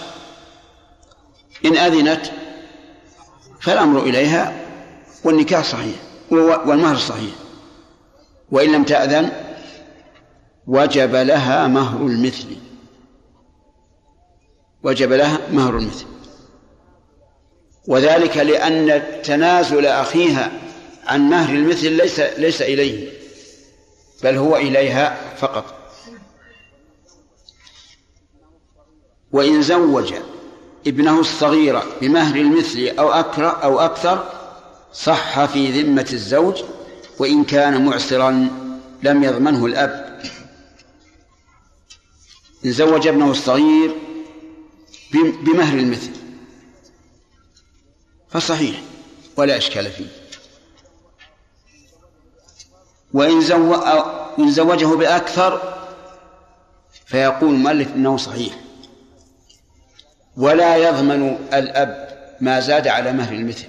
إن 1.65 1.77
أذنت 1.77 2.27
فالأمر 3.61 4.03
إليها 4.03 4.61
والنكاح 5.25 5.65
صحيح 5.65 5.97
والمهر 6.31 6.97
صحيح. 6.97 7.35
وإن 8.51 8.73
لم 8.73 8.85
تأذن 8.85 9.44
وجب 10.67 11.15
لها 11.15 11.67
مهر 11.67 12.07
المثل. 12.07 12.57
وجب 14.83 15.13
لها 15.13 15.39
مهر 15.53 15.77
المثل. 15.77 16.07
وذلك 17.89 18.37
لأن 18.37 19.03
تنازل 19.23 19.87
أخيها 19.87 20.53
عن 21.07 21.21
مهر 21.21 21.55
المثل 21.55 21.93
ليس 21.93 22.21
ليس 22.21 22.63
إليه 22.63 23.13
بل 24.23 24.37
هو 24.37 24.57
إليها 24.57 25.35
فقط. 25.37 25.75
وإن 29.33 29.63
زوج 29.63 30.15
ابنه 30.87 31.21
الصغير 31.21 31.81
بمهر 32.01 32.37
المثل 32.37 32.91
أو 32.99 33.13
أكثر 33.13 33.63
أو 33.63 33.81
أكثر 33.81 34.31
صح 34.93 35.45
في 35.45 35.83
ذمة 35.83 36.07
الزوج 36.13 36.63
وإن 37.19 37.45
كان 37.45 37.85
معسرا 37.85 38.49
لم 39.03 39.25
يضمنه 39.25 39.67
الأب. 39.67 40.23
زوج 42.71 43.07
ابنه 43.07 43.31
الصغير 43.31 43.95
بمهر 45.43 45.79
المثل. 45.79 46.11
فصحيح 48.31 48.81
ولا 49.37 49.57
إشكال 49.57 49.91
فيه. 49.91 50.07
وإن 53.13 53.53
إن 54.39 54.51
زوجه 54.51 54.87
بأكثر 54.87 55.75
فيقول 57.07 57.55
المؤلف 57.55 57.95
إنه 57.95 58.17
صحيح. 58.17 58.55
ولا 60.37 60.77
يضمن 60.77 61.29
الأب 61.55 62.05
ما 62.41 62.61
زاد 62.61 62.89
على 62.89 63.13
مهر 63.13 63.33
المثل 63.33 63.69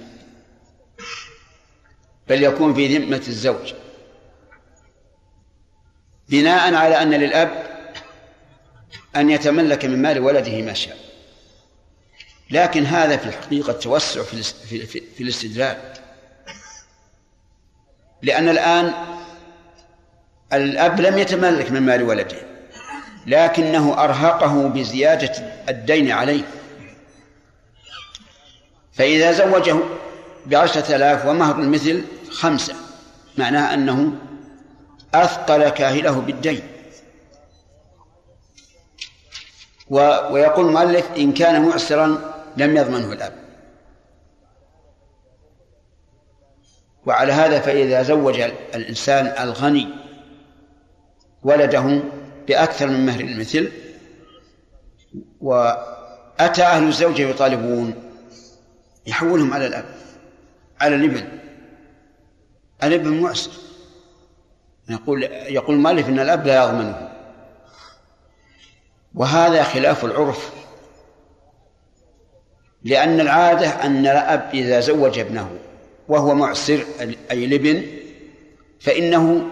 بل 2.28 2.42
يكون 2.42 2.74
في 2.74 2.98
ذمة 2.98 3.22
الزوج. 3.28 3.74
بناء 6.28 6.74
على 6.74 7.02
أن 7.02 7.10
للأب 7.10 7.65
أن 9.16 9.30
يتملك 9.30 9.84
من 9.84 10.02
مال 10.02 10.18
ولده 10.18 10.62
ما 10.62 10.74
شاء. 10.74 10.96
لكن 12.50 12.86
هذا 12.86 13.16
في 13.16 13.26
الحقيقة 13.26 13.72
توسع 13.72 14.22
في, 14.22 15.02
الاستدلال. 15.20 15.76
لأن 18.22 18.48
الآن 18.48 18.92
الأب 20.52 21.00
لم 21.00 21.18
يتملك 21.18 21.70
من 21.70 21.82
مال 21.82 22.02
ولده 22.02 22.36
لكنه 23.26 24.04
أرهقه 24.04 24.68
بزيادة 24.68 25.32
الدين 25.68 26.10
عليه. 26.10 26.44
فإذا 28.92 29.32
زوجه 29.32 29.76
بعشرة 30.46 30.96
آلاف 30.96 31.26
ومهر 31.26 31.58
المثل 31.58 32.04
خمسة 32.30 32.74
معناه 33.38 33.74
أنه 33.74 34.12
أثقل 35.14 35.68
كاهله 35.68 36.20
بالدين 36.20 36.62
و 39.75 39.75
ويقول 39.90 40.66
المؤلف 40.66 41.10
إن 41.16 41.32
كان 41.32 41.62
معسرا 41.62 42.34
لم 42.56 42.76
يضمنه 42.76 43.12
الأب. 43.12 43.32
وعلى 47.06 47.32
هذا 47.32 47.60
فإذا 47.60 48.02
زوج 48.02 48.40
الإنسان 48.74 49.26
الغني 49.26 49.88
ولده 51.42 52.02
بأكثر 52.48 52.86
من 52.86 53.06
مهر 53.06 53.20
المثل 53.20 53.72
وأتى 55.40 56.62
أهل 56.62 56.88
الزوجة 56.88 57.22
يطالبون 57.22 57.94
يحولهم 59.06 59.54
على 59.54 59.66
الأب 59.66 59.84
على 60.80 60.94
الابن. 60.94 61.28
الابن 62.82 63.20
معسر. 63.20 63.50
يقول 64.88 65.22
يقول 65.22 65.76
المؤلف 65.76 66.08
إن 66.08 66.18
الأب 66.18 66.46
لا 66.46 66.64
يضمنه. 66.64 67.15
وهذا 69.16 69.62
خلاف 69.62 70.04
العرف 70.04 70.52
لأن 72.84 73.20
العادة 73.20 73.68
أن 73.68 74.06
الأب 74.06 74.50
إذا 74.54 74.80
زوج 74.80 75.18
ابنه 75.18 75.50
وهو 76.08 76.34
معسر 76.34 76.84
أي 77.30 77.44
الابن 77.44 77.82
فإنه 78.80 79.46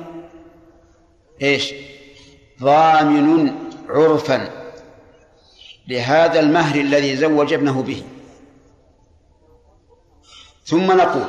إيش؟ 1.43 1.75
ضامن 2.63 3.53
عرفا 3.89 4.49
لهذا 5.89 6.41
المهر 6.41 6.81
الذي 6.81 7.17
زوج 7.17 7.53
ابنه 7.53 7.83
به 7.83 8.03
ثم 10.65 10.93
نقول 10.93 11.25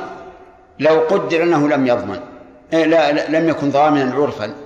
لو 0.78 1.00
قدر 1.00 1.42
أنه 1.42 1.68
لم 1.68 1.86
يضمن 1.86 2.20
إيه، 2.72 2.84
لا 2.84 3.28
لم 3.38 3.48
يكن 3.48 3.70
ضامنا 3.70 4.14
عرفا 4.14 4.65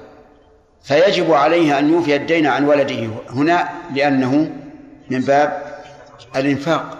فيجب 0.82 1.32
عليه 1.32 1.78
أن 1.78 1.92
يوفي 1.92 2.16
الدين 2.16 2.46
عن 2.46 2.64
ولده 2.64 3.08
هنا 3.30 3.68
لأنه 3.94 4.50
من 5.10 5.20
باب 5.20 5.80
الإنفاق 6.36 6.98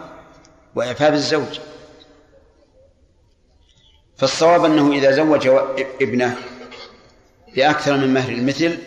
وإعفاف 0.75 1.13
الزوج. 1.13 1.61
فالصواب 4.17 4.65
أنه 4.65 4.93
إذا 4.93 5.11
زوج 5.11 5.49
ابنه 6.03 6.37
بأكثر 7.57 7.97
من 7.97 8.15
مهر 8.15 8.33
المثل 8.33 8.79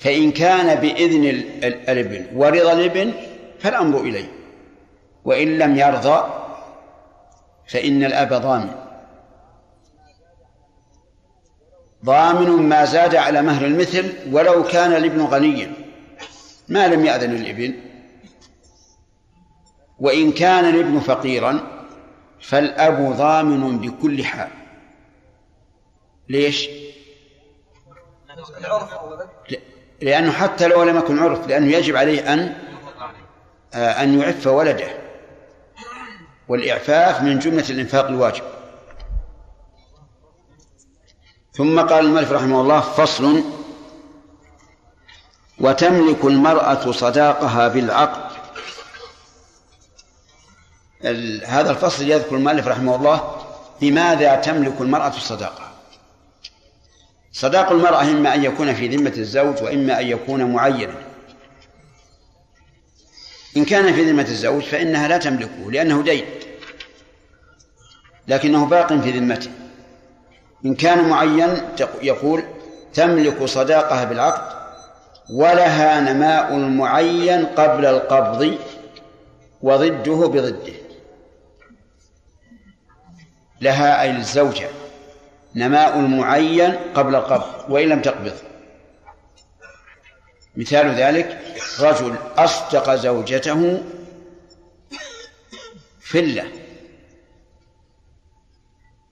فإن 0.00 0.32
كان 0.32 0.80
بإذن 0.80 1.24
الابن 1.64 2.26
ورضا 2.34 2.72
الابن 2.72 3.12
فالأمر 3.60 4.00
إليه 4.00 4.32
وإن 5.24 5.58
لم 5.58 5.76
يرضى 5.76 6.24
فإن 7.68 8.04
الأب 8.04 8.28
ضامن. 8.28 8.89
ضامن 12.04 12.50
ما 12.50 12.84
زاد 12.84 13.14
على 13.14 13.42
مهر 13.42 13.66
المثل 13.66 14.12
ولو 14.32 14.62
كان 14.62 14.92
الابن 14.92 15.22
غنيا 15.22 15.72
ما 16.68 16.88
لم 16.88 17.04
يأذن 17.04 17.34
الابن 17.36 17.74
وإن 20.00 20.32
كان 20.32 20.64
الابن 20.64 21.00
فقيرا 21.00 21.60
فالأب 22.40 23.16
ضامن 23.16 23.78
بكل 23.78 24.24
حال. 24.24 24.48
ليش؟ 26.28 26.68
لأنه 30.02 30.32
حتى 30.32 30.68
لو 30.68 30.82
لم 30.82 30.98
يكن 30.98 31.18
عرف 31.18 31.48
لأنه 31.48 31.72
يجب 31.72 31.96
عليه 31.96 32.32
أن 32.32 32.54
آه، 33.74 34.02
أن 34.02 34.20
يعف 34.20 34.46
ولده. 34.46 34.88
والإعفاف 36.48 37.22
من 37.22 37.38
جملة 37.38 37.64
الإنفاق 37.70 38.06
الواجب. 38.06 38.44
ثم 41.60 41.80
قال 41.80 42.04
المؤلف 42.04 42.32
رحمه 42.32 42.60
الله 42.60 42.80
فصل 42.80 43.44
وتملك 45.58 46.24
المرأة 46.24 46.92
صداقها 46.92 47.68
بالعقد. 47.68 48.30
هذا 51.46 51.70
الفصل 51.70 52.10
يذكر 52.10 52.36
المؤلف 52.36 52.66
رحمه 52.66 52.96
الله 52.96 53.46
لماذا 53.82 54.34
تملك 54.34 54.80
المرأة 54.80 55.16
الصداقة 55.16 55.72
صداق 57.32 57.70
المرأة 57.70 58.02
إما 58.02 58.34
أن 58.34 58.44
يكون 58.44 58.74
في 58.74 58.88
ذمة 58.88 59.14
الزوج 59.16 59.62
وإما 59.62 60.00
أن 60.00 60.06
يكون 60.06 60.52
معينا. 60.52 60.94
إن 63.56 63.64
كان 63.64 63.94
في 63.94 64.10
ذمة 64.10 64.22
الزوج 64.28 64.62
فإنها 64.62 65.08
لا 65.08 65.18
تملكه 65.18 65.70
لأنه 65.70 66.02
دين 66.02 66.24
لكنه 68.28 68.66
باق 68.66 68.88
في 68.92 69.10
ذمته. 69.10 69.59
إن 70.64 70.74
كان 70.74 71.08
معين 71.08 71.62
يقول 72.02 72.44
تملك 72.94 73.44
صداقها 73.44 74.04
بالعقد 74.04 74.60
ولها 75.30 76.00
نماء 76.00 76.56
المعين 76.56 77.46
قبل 77.46 77.86
القبض 77.86 78.58
وضده 79.62 80.26
بضده. 80.26 80.72
لها 83.60 84.02
أي 84.02 84.10
الزوجة 84.16 84.68
نماء 85.54 85.98
المعين 85.98 86.76
قبل 86.94 87.14
القبض 87.14 87.70
وإن 87.70 87.88
لم 87.88 88.02
تقبض. 88.02 88.36
مثال 90.56 90.94
ذلك 90.94 91.40
رجل 91.80 92.16
أصدق 92.36 92.94
زوجته 92.94 93.82
فلة 96.00 96.44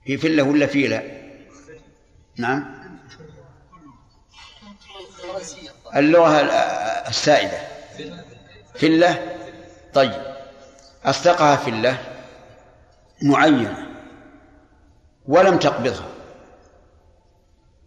في 0.05 0.17
فلة 0.17 0.43
ولا 0.43 0.65
فيلة 0.65 1.18
نعم. 2.39 2.65
اللغة 5.95 6.41
السائدة. 7.07 7.57
فلة؟ 8.75 9.37
طيب. 9.93 10.35
أصدقها 11.05 11.55
فلة. 11.55 11.97
معينة. 13.21 13.87
ولم 15.25 15.59
تقبضها. 15.59 16.07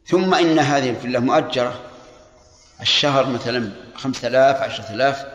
ثم 0.06 0.34
إن 0.34 0.58
هذه 0.58 0.90
الفلة 0.90 1.18
مؤجرة. 1.18 1.80
الشهر 2.80 3.26
مثلا 3.26 3.72
خمسة 3.94 4.28
آلاف 4.28 4.62
عشرة 4.62 4.94
آلاف. 4.94 5.26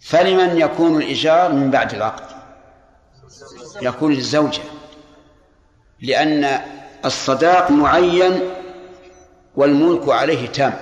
فلمن 0.00 0.58
يكون 0.58 1.02
الإيجار 1.02 1.52
من 1.52 1.70
بعد 1.70 1.94
العقد؟ 1.94 2.36
يكون 3.82 4.12
للزوجة. 4.12 4.62
لأن 6.00 6.62
الصداق 7.04 7.70
معين 7.70 8.40
والملك 9.56 10.08
عليه 10.08 10.46
تام 10.46 10.74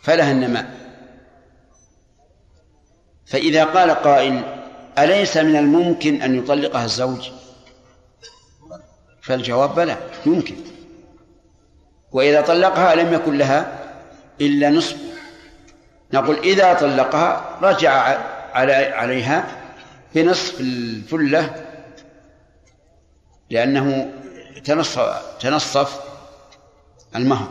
فلها 0.00 0.32
النماء. 0.32 0.82
فإذا 3.26 3.64
قال 3.64 3.90
قائل 3.90 4.42
أليس 4.98 5.36
من 5.36 5.56
الممكن 5.56 6.22
أن 6.22 6.38
يطلقها 6.38 6.84
الزوج؟ 6.84 7.30
فالجواب 9.22 9.74
بلى 9.74 9.96
يمكن. 10.26 10.56
وإذا 12.12 12.40
طلقها 12.40 12.94
لم 12.94 13.14
يكن 13.14 13.38
لها 13.38 13.78
إلا 14.40 14.70
نصف. 14.70 14.96
نقول 16.12 16.38
إذا 16.38 16.74
طلقها 16.74 17.58
رجع 17.62 18.18
عليها 18.94 19.58
بنصف 20.14 20.60
الفلة 20.60 21.66
لأنه 23.50 24.12
تنصف, 24.64 25.22
تنصف 25.40 26.00
المهر. 27.16 27.48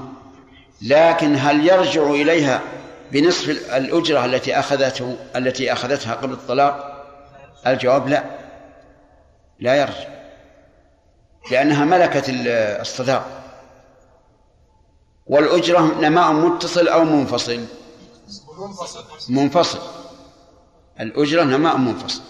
لكن 0.81 1.35
هل 1.35 1.67
يرجع 1.67 2.09
إليها 2.09 2.61
بنصف 3.11 3.49
الأجرة 3.49 4.25
التي 4.25 4.59
أخذته 4.59 5.17
التي 5.35 5.73
أخذتها 5.73 6.15
قبل 6.15 6.33
الطلاق؟ 6.33 7.05
الجواب 7.67 8.07
لا. 8.07 8.23
لا 9.59 9.75
يرجع. 9.75 10.07
لأنها 11.51 11.85
ملكت 11.85 12.25
الصداق. 12.29 13.41
والأجرة 15.27 15.79
نماء 15.79 16.31
متصل 16.31 16.87
أو 16.87 17.03
منفصل؟ 17.03 17.65
منفصل. 19.29 19.79
الأجرة 20.99 21.43
نماء 21.43 21.77
منفصل. 21.77 22.21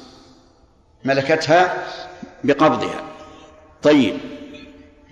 ملكتها 1.05 1.87
بقبضها. 2.43 3.03
طيب. 3.83 4.30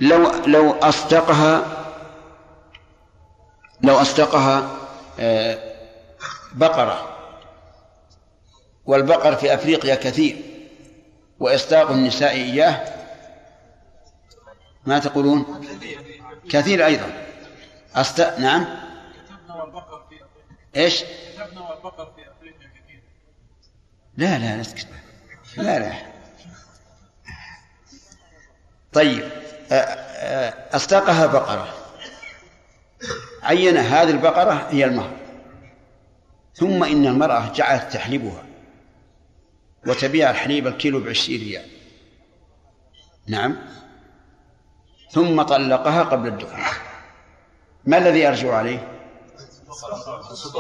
لو 0.02 0.32
لو 0.46 0.72
أصدقها 0.72 1.64
لو 3.82 4.02
أصدقها 4.02 4.78
آه، 5.20 5.60
بقرة 6.54 7.16
والبقر 8.86 9.36
في 9.36 9.54
أفريقيا 9.54 9.96
كثير 9.96 10.38
وإصداق 11.40 11.92
النساء 11.92 12.32
إياه 12.32 13.00
ما 14.86 15.00
تقولون؟ 15.00 15.68
كثير 16.50 16.86
أيضا. 16.86 17.14
أست... 17.96 18.22
نعم. 18.22 18.66
إيش؟ 20.76 21.04
لا 24.18 24.38
لا 24.38 24.58
لا 24.58 24.64
لا 25.58 25.80
لا. 25.80 25.94
طيب. 28.94 29.32
أصدقها 30.74 31.26
بقرة. 31.26 31.68
عين 33.44 33.78
هذه 33.78 34.10
البقرة 34.10 34.68
هي 34.70 34.86
المهر. 34.86 35.12
ثم 36.54 36.84
إن 36.84 37.06
المرأة 37.06 37.54
جعلت 37.54 37.94
تحلبها 37.94 38.44
وتبيع 39.88 40.30
الحليب 40.30 40.68
الكيلو 40.68 41.00
بعشرين 41.00 41.40
ريال. 41.40 41.66
نعم. 43.28 43.56
ثم 45.12 45.42
طلقها 45.42 46.04
قبل 46.04 46.28
الدخول 46.28 46.60
ما 47.86 47.98
الذي 47.98 48.20
يرجع 48.20 48.56
عليه؟ 48.56 48.88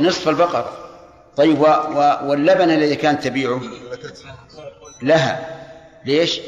نصف 0.02 0.30
البقرة 0.30 0.90
طيب 1.38 1.61
واللبن 2.23 2.69
الذي 2.69 2.95
كانت 2.95 3.23
تبيعه؟ 3.23 3.61
لها. 5.02 5.60
ليش؟ 6.06 6.40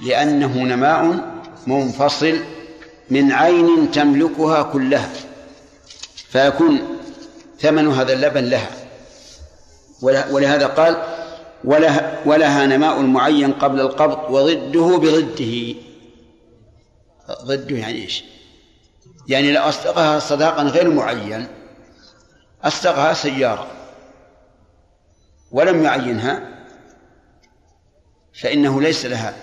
لأنه 0.00 0.58
نماء 0.58 1.31
منفصل 1.66 2.38
من 3.10 3.32
عين 3.32 3.90
تملكها 3.90 4.62
كلها 4.62 5.10
فيكون 6.28 6.98
ثمن 7.60 7.88
هذا 7.88 8.12
اللبن 8.12 8.44
لها 8.44 8.70
وله- 10.02 10.32
ولهذا 10.34 10.66
قال 10.66 11.02
ولها, 11.64 12.22
ولها 12.26 12.66
نماء 12.66 13.00
معين 13.02 13.52
قبل 13.52 13.80
القبض 13.80 14.30
وضده 14.34 14.96
بضده 14.98 15.74
ضده 17.44 17.76
يعني 17.76 18.02
إيش؟ 18.02 18.24
يعني 19.28 19.52
لو 19.52 19.60
أصدقها 19.62 20.18
صداقا 20.18 20.62
غير 20.62 20.90
معين 20.90 21.46
أصدقها 22.64 23.14
سيارة 23.14 23.66
ولم 25.52 25.82
يعينها 25.84 26.48
فإنه 28.40 28.80
ليس 28.80 29.06
لها 29.06 29.34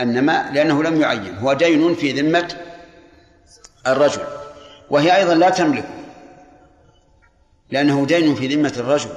النماء 0.00 0.52
لأنه 0.52 0.82
لم 0.82 1.00
يعين 1.00 1.38
هو 1.38 1.52
دين 1.52 1.94
في 1.94 2.12
ذمة 2.12 2.60
الرجل 3.86 4.26
وهي 4.90 5.16
أيضا 5.16 5.34
لا 5.34 5.50
تملك 5.50 5.88
لأنه 7.70 8.06
دين 8.06 8.34
في 8.34 8.54
ذمة 8.56 8.72
الرجل. 8.76 9.10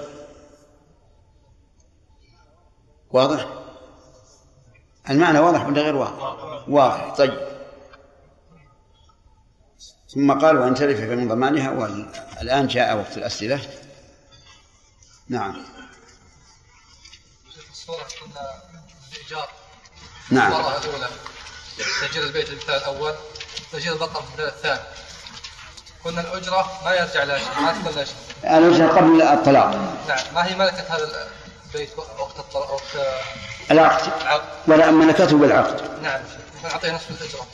واضح؟ 3.11 3.49
المعنى 5.09 5.39
واضح 5.39 5.65
ولا 5.65 5.81
غير 5.81 5.95
واضح؟ 5.95 6.69
واضح 6.69 7.15
طيب. 7.15 7.49
ثم 10.09 10.39
قال 10.39 10.57
وأن 10.57 10.75
تلف 10.75 10.99
فمن 10.99 11.27
ضمانها 11.27 11.71
والآن 11.71 12.67
جاء 12.67 12.97
وقت 12.97 13.17
الأسئلة. 13.17 13.61
نعم. 15.29 15.65
الصورة 17.71 18.07
الإيجار 19.11 19.49
نعم. 20.31 20.51
المرة 20.51 20.77
الأولى 20.77 21.07
تأجير 22.01 22.23
البيت 22.23 22.49
المثال 22.49 22.75
الأول 22.75 23.13
تأجير 23.71 23.97
في 23.97 24.03
المثال 24.03 24.47
الثاني 24.47 24.79
قلنا 26.05 26.21
الأجرة 26.21 26.71
ما 26.85 26.91
يرجع 26.91 27.23
لها 27.23 27.37
شيء 27.37 27.61
ما 27.61 27.71
تكون 27.71 27.95
لها 27.95 28.03
شيء. 28.03 28.15
الأجرة 28.43 28.87
قبل 28.87 29.21
الطلاق. 29.21 29.71
نعم. 30.07 30.19
ما 30.35 30.45
هي 30.47 30.55
ملكة 30.55 30.83
هذا 30.89 31.27
البيت 31.65 31.89
وقت 31.97 32.39
الطلاق؟ 32.39 32.71
وقت 32.71 33.07
العقد. 33.71 34.11
ولا 34.67 34.91
ملكته 34.91 35.37
بالعقد. 35.37 35.81
نعم. 36.03 36.21
نعطيه 36.63 36.91
نصف 36.91 37.11
الأجرة. 37.11 37.47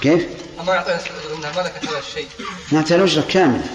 كيف؟ 0.00 0.26
أما 0.60 0.74
نعطيه 0.74 0.96
نصف 0.96 1.10
الأجرة 1.10 1.36
إنها 1.36 1.62
ملكة 1.62 1.90
هذا 1.90 1.98
الشيء. 1.98 2.28
معناتها 2.72 2.96
الأجرة 2.96 3.24
كاملة. 3.28 3.66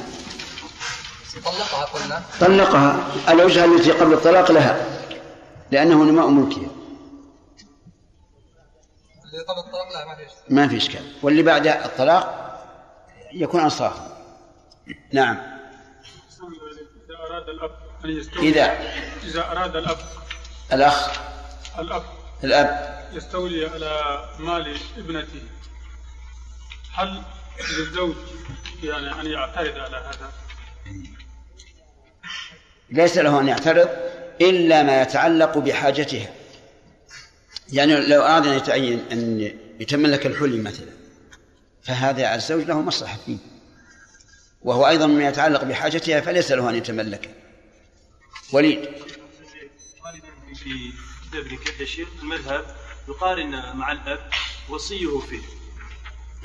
طلقها 1.45 1.85
قلنا. 1.85 2.23
طلقها. 2.39 3.07
الأجرة 3.29 3.65
التي 3.65 3.91
قبل 3.91 4.13
الطلاق 4.13 4.51
لها 4.51 4.85
لأنه 5.71 6.03
نماء 6.03 6.27
ملكها 6.27 6.76
قبل 9.41 9.59
الطلاق 9.59 9.93
لا 9.93 10.05
ما 10.05 10.15
في 10.15 10.29
شيء 10.29 10.55
ما 10.55 10.67
في 10.67 10.77
إشكال. 10.77 11.13
واللي 11.23 11.43
بعد 11.43 11.67
الطلاق 11.67 12.47
يكون 13.33 13.61
أنصافا 13.61 14.17
نعم. 15.13 15.37
إذا 17.07 17.15
أراد 17.29 17.49
الأب 17.49 17.71
أن 18.05 18.09
يستولي 18.09 18.49
إذا؟ 18.49 18.79
إذا 19.23 19.51
أراد 19.51 19.75
الأب 19.75 19.97
الأخ؟ 20.73 21.19
الأب 21.79 22.03
الأب. 22.43 22.97
يستولي 23.13 23.65
على 23.65 24.23
مال 24.39 24.77
ابنته. 24.97 25.41
هل 26.93 27.21
للزوج 27.77 28.15
يعني 28.83 29.21
أن 29.21 29.25
يعترض 29.31 29.77
على 29.79 29.97
هذا؟ 29.97 30.31
ليس 32.89 33.17
له 33.17 33.39
أن 33.39 33.47
يعترض 33.47 33.89
إلا 34.41 34.83
ما 34.83 35.01
يتعلق 35.01 35.57
بحاجتها 35.57 36.29
يعني 37.73 37.95
لو 37.95 38.21
أراد 38.21 38.47
أن 38.47 38.53
يتعين 38.53 39.05
أن 39.11 39.51
يتملك 39.79 40.25
الحلي 40.25 40.61
مثلا 40.61 40.89
فهذا 41.83 42.35
الزوج 42.35 42.63
له 42.63 42.81
مصلحة 42.81 43.17
فيه. 43.25 43.37
وهو 44.61 44.87
أيضا 44.87 45.07
ما 45.07 45.27
يتعلق 45.27 45.63
بحاجتها 45.63 46.21
فليس 46.21 46.51
له 46.51 46.69
أن 46.69 46.75
يتملكه 46.75 47.29
وليد. 48.53 48.79
في 50.55 50.91
كتاب 51.29 51.45
ابن 51.45 51.57
كثير 51.57 51.81
يا 51.81 51.85
شيخ 51.85 52.07
المذهب 52.21 52.65
يقارن 53.09 53.51
مع 53.75 53.91
الأب 53.91 54.19
وصيه 54.69 55.19
فيه. 55.19 55.41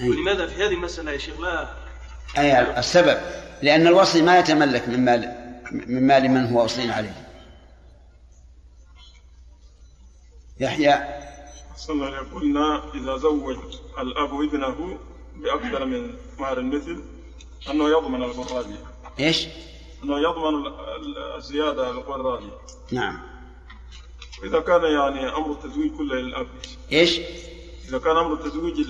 أي. 0.00 0.08
ولماذا 0.08 0.46
في 0.46 0.54
هذه 0.54 0.72
المسألة 0.74 1.12
يا 1.12 1.18
شيخ 1.18 1.40
لا؟ 1.40 1.68
أي 2.38 2.78
السبب. 2.78 3.20
لأن 3.62 3.86
الوصي 3.86 4.22
ما 4.22 4.38
يتملك 4.38 4.88
من 4.88 5.04
مال 5.04 5.42
من 5.72 6.06
مال 6.06 6.30
من 6.30 6.46
هو 6.46 6.64
وصي 6.64 6.90
عليه. 6.90 7.31
يحيى. 10.62 11.22
صلى 11.76 11.94
الله 11.94 12.06
عليه 12.06 12.28
قلنا 12.34 12.82
إذا 12.94 13.16
زوج 13.16 13.56
الأب 13.98 14.34
ابنه 14.42 14.98
بأكثر 15.36 15.84
من 15.84 16.14
مهر 16.38 16.58
المثل 16.58 17.02
أنه 17.70 17.88
يضمن 17.88 18.22
القرادي 18.22 18.74
إيش؟ 19.20 19.46
أنه 20.04 20.18
يضمن 20.20 20.54
ال- 20.66 20.66
ال- 20.96 21.36
الزيادة 21.36 21.90
القرادي 21.90 22.50
نعم. 22.92 23.18
إذا 24.44 24.60
كان 24.60 24.84
يعني 24.84 25.28
أمر 25.36 25.52
التزويج 25.52 25.92
كله 25.96 26.14
إلى 26.14 26.20
الأب. 26.20 26.46
إيش؟ 26.92 27.20
إذا 27.88 27.98
كان 27.98 28.16
أمر 28.16 28.36
تزويج 28.36 28.86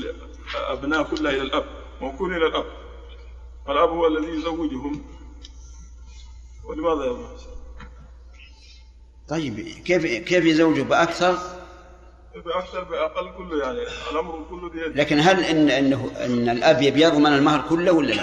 الأبناء 0.54 1.02
كلها 1.02 1.32
إلى 1.32 1.42
الأب. 1.42 1.64
موكول 2.00 2.36
إلى 2.36 2.46
الأب. 2.46 2.64
فالأب 3.66 3.88
هو 3.88 4.06
الذي 4.06 4.26
يزوجهم. 4.38 5.04
ولماذا 6.64 7.04
يضمن؟ 7.04 7.26
طيب 9.28 9.60
كيف 9.60 10.06
كيف 10.06 10.44
يزوجه؟ 10.44 10.82
بأكثر؟ 10.82 11.38
بأكثر 12.40 12.84
بأقل 12.84 13.30
كله 13.36 13.64
يعني 13.64 13.78
الأمر 14.12 14.44
كله 14.50 14.68
بيده 14.70 14.86
لكن 15.02 15.18
هل 15.20 15.44
ان 15.44 15.70
انه 15.70 16.10
إن 16.24 16.48
الاب 16.48 16.82
يبي 16.82 17.02
يضمن 17.02 17.26
المهر 17.32 17.68
كله 17.68 17.92
ولا 17.92 18.12
لا؟ 18.14 18.22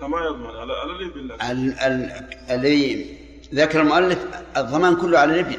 لا 0.00 0.06
ما 0.06 0.20
يضمن 0.24 0.46
على 0.56 0.72
على 0.72 0.92
الابن 0.92 1.20
لا. 1.26 1.50
ال- 1.52 1.78
ال- 1.78 2.34
الذي 2.50 3.16
ذكر 3.54 3.80
المؤلف 3.80 4.26
الضمان 4.56 4.96
كله 4.96 5.18
على 5.18 5.32
الابن 5.40 5.56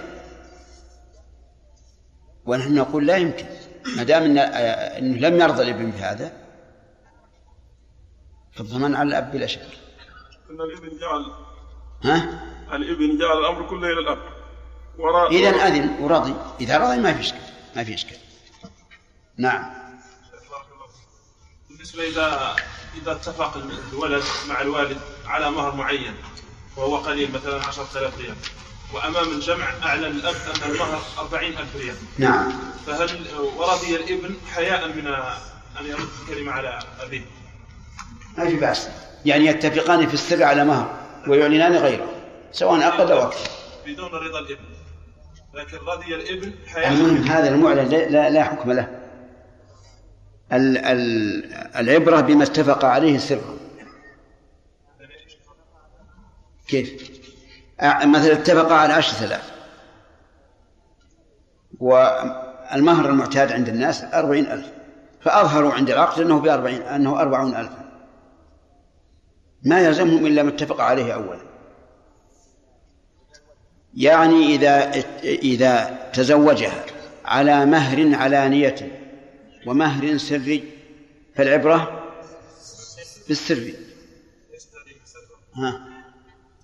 ونحن 2.45 2.75
نقول 2.75 3.05
لا 3.07 3.17
يمكن 3.17 3.45
ما 3.97 4.03
دام 4.03 4.23
إن 4.23 4.37
إنه 4.37 5.17
لم 5.29 5.41
يرضى 5.41 5.63
الإبن 5.63 5.91
بهذا 5.91 6.31
فالضمان 8.53 8.95
على 8.95 9.09
الأب 9.09 9.31
بلا 9.31 9.47
شك 9.47 9.61
إن 10.49 10.61
الإبن 10.61 10.97
جعل 10.97 11.25
ها؟ 12.03 12.43
الإبن 12.75 13.17
جعل 13.17 13.37
الأمر 13.39 13.69
كله 13.69 13.87
إلى 13.87 13.99
الأب 13.99 14.17
وراء 14.97 15.31
إذا 15.31 15.49
أذن 15.49 15.95
ورضي 15.99 16.35
إذا 16.61 16.77
رضي 16.77 16.97
ما 16.97 17.13
في 17.13 17.19
إشكال. 17.19 17.41
ما 17.75 17.83
في 17.83 17.93
إشكال. 17.93 18.17
نعم. 19.37 19.73
بالنسبة 21.69 22.07
اذا 22.07 22.55
إذا 23.01 23.11
اتفق 23.11 23.57
الولد 23.93 24.23
مع 24.49 24.61
الوالد 24.61 24.97
على 25.25 25.51
مهر 25.51 25.75
معين 25.75 26.13
وهو 26.77 26.97
قليل 26.97 27.31
مثلا 27.31 27.65
10000 27.65 28.17
ريال 28.17 28.35
وأمام 28.93 29.31
الجمع 29.31 29.65
أعلن 29.83 30.05
الأب 30.05 30.35
أن 30.35 30.71
المهر 30.71 31.01
40000 31.19 31.75
ريال. 31.75 31.95
نعم. 32.17 32.53
فهل 32.87 33.25
ورضي 33.57 33.95
الابن 33.95 34.35
حياء 34.55 34.87
من 34.87 35.07
أن 35.79 35.85
يرد 35.85 36.07
الكلمة 36.21 36.51
على 36.51 36.79
أبيه؟ 36.99 37.25
ما 38.37 38.45
في 38.49 38.55
بأس. 38.55 38.89
يعني 39.25 39.45
يتفقان 39.45 40.07
في 40.07 40.13
السر 40.13 40.43
على 40.43 40.65
مهر 40.65 40.95
ويعلنان 41.27 41.75
غيره 41.75 42.09
سواء 42.51 42.87
أقل 42.87 43.11
أو 43.11 43.21
أكثر. 43.23 43.49
بدون 43.85 44.09
رضا 44.09 44.39
الابن. 44.39 44.65
لكن 45.55 45.77
رضي 45.77 46.15
الابن 46.15 46.53
المهم 46.77 47.17
هذا 47.17 47.49
المعلن 47.49 47.89
لا, 47.89 48.29
لا, 48.29 48.43
حكم 48.43 48.71
له. 48.71 48.87
ال 50.53 50.77
ال 50.77 51.53
العبرة 51.53 52.21
بما 52.21 52.43
اتفق 52.43 52.85
عليه 52.85 53.17
سرا 53.17 53.57
كيف؟ 56.67 57.11
مثلا 57.83 58.31
اتفق 58.31 58.71
على 58.71 58.93
عشرة 58.93 59.25
آلاف 59.25 59.51
والمهر 61.79 63.09
المعتاد 63.09 63.51
عند 63.51 63.69
الناس 63.69 64.03
أربعين 64.03 64.45
ألف. 64.45 64.71
فأظهروا 65.21 65.73
عند 65.73 65.89
العقد 65.89 66.21
أنه 66.21 66.39
بأربعين 66.39 66.81
أنه 66.81 67.21
أربعون 67.21 67.55
ألفا. 67.55 67.85
ما 69.63 69.79
يلزمهم 69.79 70.25
إلا 70.25 70.43
ما 70.43 70.49
اتفق 70.49 70.81
عليه 70.81 71.13
أولا. 71.13 71.54
يعني 73.95 74.55
إذا 74.55 74.91
إذا 75.23 76.09
تزوجها 76.13 76.85
على 77.25 77.65
مهر 77.65 78.15
علانية 78.15 79.01
ومهر 79.65 80.17
سري 80.17 80.63
فالعبرة 81.35 82.11
بالسر 83.27 83.73
ها. 85.55 85.87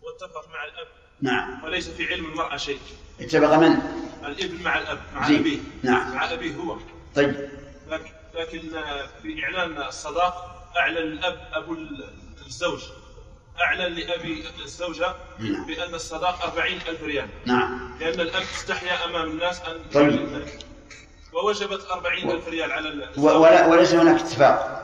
واتفق 0.04 0.50
مع 0.50 0.66
الأب. 0.66 0.88
نعم. 1.22 1.64
وليس 1.64 1.90
في 1.90 2.14
علم 2.14 2.26
المرأة 2.26 2.58
شيء. 2.58 2.80
اتفق 3.22 3.58
من؟ 3.58 3.80
الابن 4.26 4.64
مع 4.64 4.78
الأب 4.78 5.00
مع 5.16 5.28
زين. 5.28 5.40
أبيه. 5.40 5.58
نعم. 5.84 6.16
مع 6.16 6.34
أبيه 6.34 6.56
هو. 6.56 6.78
طيب. 7.16 7.50
لكن 7.90 8.12
لكن 8.36 8.60
في 9.22 9.44
إعلان 9.44 9.82
الصداق 9.88 10.64
أعلن 10.78 10.98
الأب 10.98 11.48
أبو 11.54 11.78
الزوج. 12.48 12.82
أعلن 13.60 13.94
لأبي 13.94 14.44
الزوجة 14.64 15.16
نعم. 15.40 15.66
بأن 15.66 15.94
الصداق 15.94 16.44
أربعين 16.44 16.78
ألف 16.88 17.04
ريال. 17.04 17.28
نعم. 17.46 17.98
لأن 18.00 18.20
الأب 18.20 18.42
استحيا 18.42 19.06
أمام 19.06 19.32
الناس 19.32 19.62
أن 19.62 19.84
طيب. 19.94 20.10
يعلن 20.10 20.36
ذلك 20.36 20.66
ووجبت 21.34 21.88
أربعين 21.92 22.32
ألف 22.32 22.48
ريال 22.48 22.72
على 22.72 22.90
الزوج 22.90 23.20
و- 23.26 23.40
ولا 23.42 23.68
وليس 23.68 23.94
هناك 23.94 24.20
اتفاق. 24.22 24.78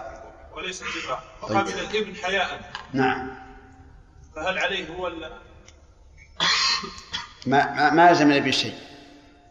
وليس 0.55 0.81
اتفاق. 0.81 1.23
طيب. 1.41 1.51
وقابل 1.51 1.71
الابن 1.79 2.15
حياء. 2.15 2.71
نعم. 2.93 3.29
فهل 4.35 4.57
عليه 4.59 4.87
هو 4.89 5.07
ال- 5.07 5.31
ما 7.47 7.73
ما, 7.75 7.89
ما 7.89 8.11
لزم 8.11 8.31
الابن 8.31 8.51
شيء. 8.51 8.73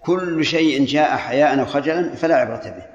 كل 0.03 0.45
شيء 0.45 0.85
جاء 0.87 1.17
حياء 1.17 1.61
أو 1.61 1.67
خجلا 1.67 2.15
فلا 2.17 2.37
عبرة 2.37 2.57
به. 2.71 2.87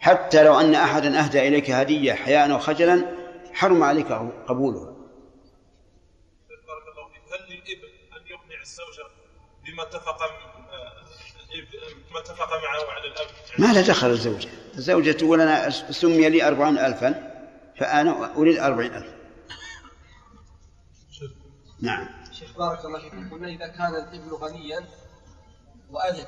حتى 0.00 0.42
لو 0.44 0.60
أن 0.60 0.74
احدا 0.74 1.18
أهدى 1.24 1.48
إليك 1.48 1.70
هدية 1.70 2.12
حياء 2.14 2.52
أو 2.52 2.58
خجلا 2.58 3.06
حرم 3.54 3.82
عليك 3.82 4.06
قبولها 4.48 4.84
بارك 6.68 6.84
الله 6.92 7.08
فيك 7.08 7.22
هل 7.32 7.46
للابن 7.48 7.88
أن 8.16 8.26
يقنع 8.26 8.56
الزوجة 8.68 9.08
بما 9.64 9.82
اتفق 9.82 10.22
آه، 10.22 10.92
ما 12.12 12.20
اتفق 12.20 12.48
معه 12.52 12.90
على 12.92 13.06
الأب. 13.08 13.26
ما 13.58 13.72
له 13.72 13.80
دخل 13.80 14.10
الزوجة. 14.10 14.48
الزوجة 14.74 15.12
تقول 15.12 15.40
أنا 15.40 15.70
سمي 15.70 16.28
لي 16.28 16.48
أربعون 16.48 16.78
ألفا 16.78 17.34
فأنا 17.78 18.36
أريد 18.36 18.58
أربعين 18.58 18.94
ألف. 18.94 19.18
نعم. 21.80 22.08
شيخ 22.32 22.58
بارك 22.58 22.84
الله 22.84 23.00
فيكم 23.00 23.30
قلنا 23.30 23.48
إذا 23.48 23.66
كان 23.66 23.94
الابن 23.94 24.30
غنيا 24.30 24.88
وأذن 25.90 26.26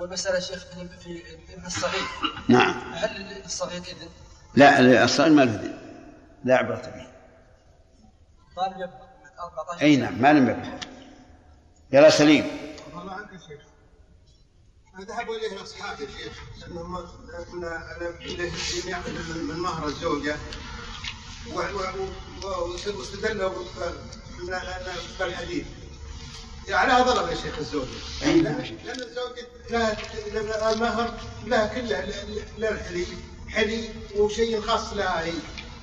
والمسألة 0.00 0.40
شيخ 0.40 0.64
في 1.00 1.22
الابن 1.50 1.66
الصغير. 1.66 2.02
نعم. 2.48 2.92
هل 2.94 3.16
الابن 3.16 3.44
الصغير 3.44 3.82
إذن؟ 3.82 4.08
لا 4.54 5.04
الصغير 5.04 5.32
ما 5.32 5.42
له 5.42 5.52
ذنب 5.52 5.78
لا 6.44 6.56
عبرة 6.56 6.76
به. 6.76 7.10
طالب 8.56 8.76
يبلغ 8.76 9.10
14 9.40 9.82
أي 9.82 9.96
نعم 9.96 10.22
ما 10.22 10.32
لم 10.32 10.48
يبلغ. 10.48 10.90
يلا 11.92 12.10
سليم. 12.10 12.74
الله 12.92 13.12
عنك 13.12 13.30
يا 13.32 13.38
شيخ 13.48 13.60
ذهبوا 15.08 15.36
إليه 15.36 15.62
أصحابي 15.62 16.04
يا 16.04 16.08
شيخ 16.18 16.32
انهم 16.66 16.96
ان 16.96 17.44
من 19.48 19.56
مهر 19.58 19.86
الزوجة. 19.86 20.36
واستدلوا 22.86 23.50
بال- 23.76 23.98
بالحديث 25.18 25.66
على 26.68 27.04
ظلم 27.04 27.28
يا 27.28 27.34
شيخ 27.34 27.58
الزوجة. 27.58 27.88
لأن 28.22 29.00
الزوجة 29.02 29.46
لها 29.70 29.96
لها 30.32 30.72
المهر 30.72 31.14
لها 31.44 31.66
كلها 31.66 32.06
لها 32.58 32.70
الحلي. 32.70 33.06
حلي 33.48 33.88
وشيء 34.16 34.60
خاص 34.60 34.92
لها 34.92 35.24
هي 35.24 35.32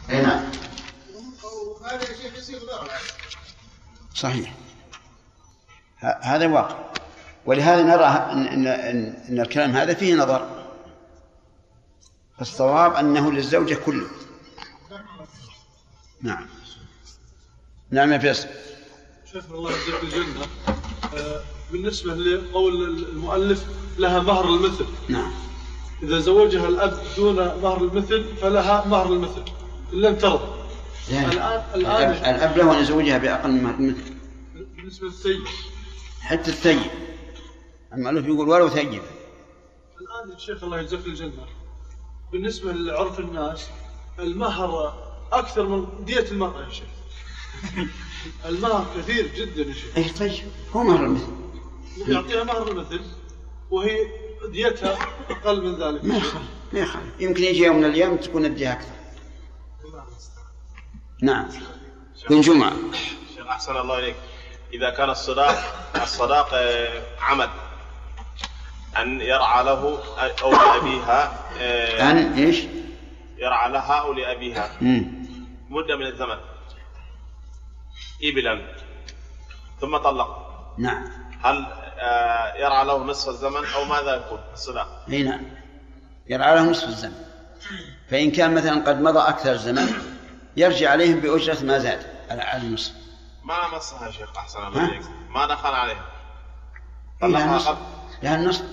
أي 0.10 0.22
نعم. 0.22 0.52
وهذا 1.82 2.10
يا 2.10 2.18
شيخ 2.18 2.38
يصير 2.38 2.60
ضرر. 2.66 2.92
صحيح. 4.16 4.54
هذا 5.99 6.48
واقع. 6.48 6.76
ولهذا 7.45 7.84
نرى 7.84 8.06
أن, 8.06 8.48
إن, 8.48 8.68
إن 9.30 9.40
الكلام 9.40 9.72
هذا 9.72 9.94
فيه 9.94 10.15
نظر. 10.15 10.49
فالصواب 12.38 12.94
أنه 12.94 13.32
للزوجة 13.32 13.76
كله. 13.86 14.07
نعم. 16.22 16.45
نعم 17.91 18.14
يا 18.14 18.18
فيصل. 18.18 18.48
شيخنا 19.32 19.56
الله 19.56 19.72
يجزيك 19.72 20.03
الجنة. 20.03 20.45
آه، 21.18 21.41
بالنسبة 21.72 22.14
لقول 22.14 22.99
المؤلف 22.99 23.65
لها 23.98 24.19
مهر 24.19 24.45
المثل. 24.45 24.86
نعم. 25.10 25.32
إذا 26.03 26.19
زوجها 26.19 26.68
الأب 26.68 27.02
دون 27.18 27.36
مهر 27.36 27.84
المثل 27.84 28.36
فلها 28.41 28.86
مهر 28.88 29.14
المثل. 29.14 29.44
إن 29.94 30.02
لم 30.02 30.15
ترضى 30.15 30.57
لا. 31.11 31.32
الآن 31.32 31.61
الآن 31.76 32.36
الأب 32.36 32.57
له 32.57 32.78
أن 32.78 32.82
يزوجها 32.84 33.18
بأقل 33.18 33.52
من 33.52 33.90
مثل 33.90 34.14
بالنسبة 34.76 35.07
للسيد. 35.07 35.41
حتى 36.28 36.52
الثيب. 36.52 36.91
المؤلف 37.94 38.26
يقول 38.26 38.49
ولو 38.49 38.70
ثيب. 38.70 39.02
الآن 40.02 40.32
يا 40.34 40.38
شيخ 40.38 40.64
الله 40.64 40.80
يجزاك 40.80 41.06
الجنة. 41.06 41.45
بالنسبة 42.32 42.72
لعرف 42.72 43.20
الناس 43.20 43.70
المهر 44.20 44.94
أكثر 45.32 45.68
من 45.68 46.06
دية 46.06 46.32
المرأة 46.32 46.66
يا 46.66 46.70
شيخ. 46.70 46.88
المهر 48.49 48.86
كثير 48.98 49.28
جدا 49.36 49.62
يا 49.62 49.74
شيخ. 49.74 49.98
اي 49.98 50.10
طيب. 50.10 50.52
هو 50.76 50.84
مهر 50.84 51.06
المثل. 51.06 51.32
يعطيها 52.08 52.44
مهر 52.44 52.72
المثل 52.72 53.02
وهي 53.72 53.98
ديتها 54.52 54.98
أقل 55.30 55.64
من 55.64 55.76
ذلك. 55.76 56.06
ما 56.06 56.18
يخالف 56.18 56.48
ما 56.74 56.80
يخالف. 56.80 57.22
يمكن 57.22 57.44
يجي 57.44 57.64
يوم 57.64 57.78
من 57.78 57.86
الأيام 57.86 58.18
تكون 58.18 58.45
الدية 58.45 58.74
أكثر. 58.74 58.95
نعم. 61.22 61.49
بن 62.30 62.41
جمعة. 62.41 62.74
شيخ 63.36 63.48
أحسن 63.48 63.78
الله 63.78 63.99
إليك. 63.99 64.16
إذا 64.73 64.89
كان 64.89 65.10
الصداق 65.10 65.56
الصداق 65.95 66.56
عمد. 67.22 67.49
أن 68.98 69.22
يرعى 69.22 69.64
له 69.64 69.99
أو 70.41 70.52
لأبيها 70.52 71.39
آه، 71.60 72.11
أن 72.11 72.34
إيش؟ 72.34 72.64
يرعى 73.38 73.72
لها 73.72 73.94
أو 73.94 74.14
لأبيها. 74.14 74.72
مدة 75.69 75.95
من 75.95 76.06
الزمن. 76.06 76.38
إبلا. 78.23 78.61
ثم 79.81 79.98
طلق. 79.98 80.48
نعم. 80.77 81.03
هل 81.44 81.65
آه، 81.99 82.56
يرعى 82.56 82.85
له 82.85 82.98
نصف 83.03 83.30
الزمن 83.30 83.65
أو 83.76 83.85
ماذا 83.85 84.15
يكون 84.15 84.39
الصداق؟ 84.53 85.06
أي 85.10 85.23
نعم. 85.23 85.41
يرعى 86.30 86.56
له 86.56 86.69
نصف 86.69 86.88
الزمن. 86.88 87.26
فإن 88.10 88.31
كان 88.31 88.56
مثلا 88.56 88.84
قد 88.84 89.02
مضى 89.02 89.19
أكثر 89.19 89.52
الزمن 89.52 89.94
يرجع 90.57 90.91
عليهم 90.91 91.19
بأجرة 91.19 91.64
ما 91.64 91.80
زاد 91.80 91.99
على 92.30 92.41
على 92.41 92.61
النصف. 92.61 92.94
ما 93.48 93.78
نصها 93.78 94.07
يا 94.07 94.11
شيخ 94.11 94.38
أحسن 94.38 94.68
الله 94.68 94.84
ها؟ 94.84 94.88
إليك 94.88 95.06
ما 95.30 95.45
دخل 95.45 95.69
عليها. 95.74 96.06
لها 97.22 97.57
طلقها 97.57 97.60
قبل 97.60 97.82
لها 98.24 98.36
النصف. 98.36 98.64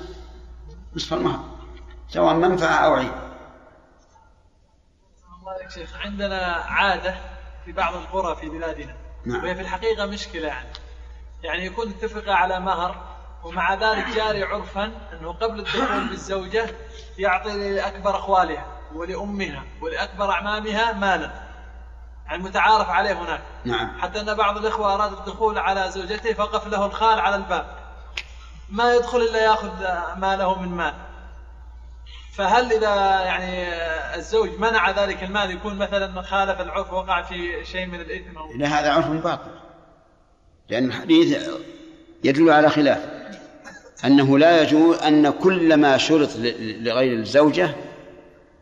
نصف 0.96 1.12
المهر 1.14 1.44
سواء 2.08 2.34
منفعة 2.34 2.74
أو 2.74 2.94
عيب. 2.94 3.12
الله 5.40 5.52
عليك 5.52 5.70
شيخ 5.70 5.96
عندنا 5.96 6.64
عادة 6.68 7.14
في 7.64 7.72
بعض 7.72 7.94
القرى 7.94 8.36
في 8.36 8.48
بلادنا. 8.48 8.96
نعم. 9.26 9.44
وهي 9.44 9.54
في 9.54 9.60
الحقيقة 9.60 10.06
مشكلة 10.06 10.46
يعني. 10.48 10.68
يعني 11.42 11.64
يكون 11.66 11.88
اتفق 11.90 12.32
على 12.32 12.60
مهر 12.60 13.16
ومع 13.44 13.74
ذلك 13.74 14.06
جاري 14.16 14.42
عرفا 14.44 14.84
أنه 15.12 15.32
قبل 15.32 15.58
الدخول 15.58 16.08
بالزوجة 16.08 16.74
يعطي 17.18 17.74
لأكبر 17.74 18.18
أخوالها 18.18 18.66
ولأمها 18.94 19.64
ولأكبر 19.80 20.30
أعمامها 20.30 20.92
مالا. 20.92 21.53
يعني 22.26 22.42
متعارف 22.42 22.88
عليه 22.88 23.12
هناك. 23.12 23.40
نعم. 23.64 23.98
حتى 23.98 24.20
أن 24.20 24.34
بعض 24.34 24.56
الإخوة 24.56 24.94
أراد 24.94 25.12
الدخول 25.12 25.58
على 25.58 25.90
زوجته 25.90 26.32
فقف 26.32 26.66
له 26.66 26.86
الخال 26.86 27.18
على 27.18 27.36
الباب. 27.36 27.66
ما 28.68 28.94
يدخل 28.94 29.18
إلا 29.18 29.44
يأخذ 29.44 29.70
ما 30.16 30.36
له 30.36 30.60
من 30.60 30.68
مال. 30.68 30.94
فهل 32.34 32.72
إذا 32.72 33.20
يعني 33.20 33.68
الزوج 34.16 34.50
منع 34.58 34.90
ذلك 34.90 35.22
المال 35.22 35.50
يكون 35.50 35.78
مثلا 35.78 36.22
خالف 36.22 36.60
العرف 36.60 36.92
وقع 36.92 37.22
في 37.22 37.64
شيء 37.64 37.86
من 37.86 38.00
الإثم 38.00 38.38
أو 38.38 38.52
لا 38.56 38.66
هذا 38.66 38.92
عرف 38.92 39.06
باطل. 39.06 39.50
لأن 40.68 40.84
الحديث 40.84 41.48
يدل 42.24 42.50
على 42.50 42.70
خلاف. 42.70 42.98
أنه 44.04 44.38
لا 44.38 44.62
يجوز 44.62 44.98
أن 44.98 45.30
كل 45.30 45.76
ما 45.76 45.96
شرط 45.96 46.28
لغير 46.58 47.18
الزوجة 47.18 47.74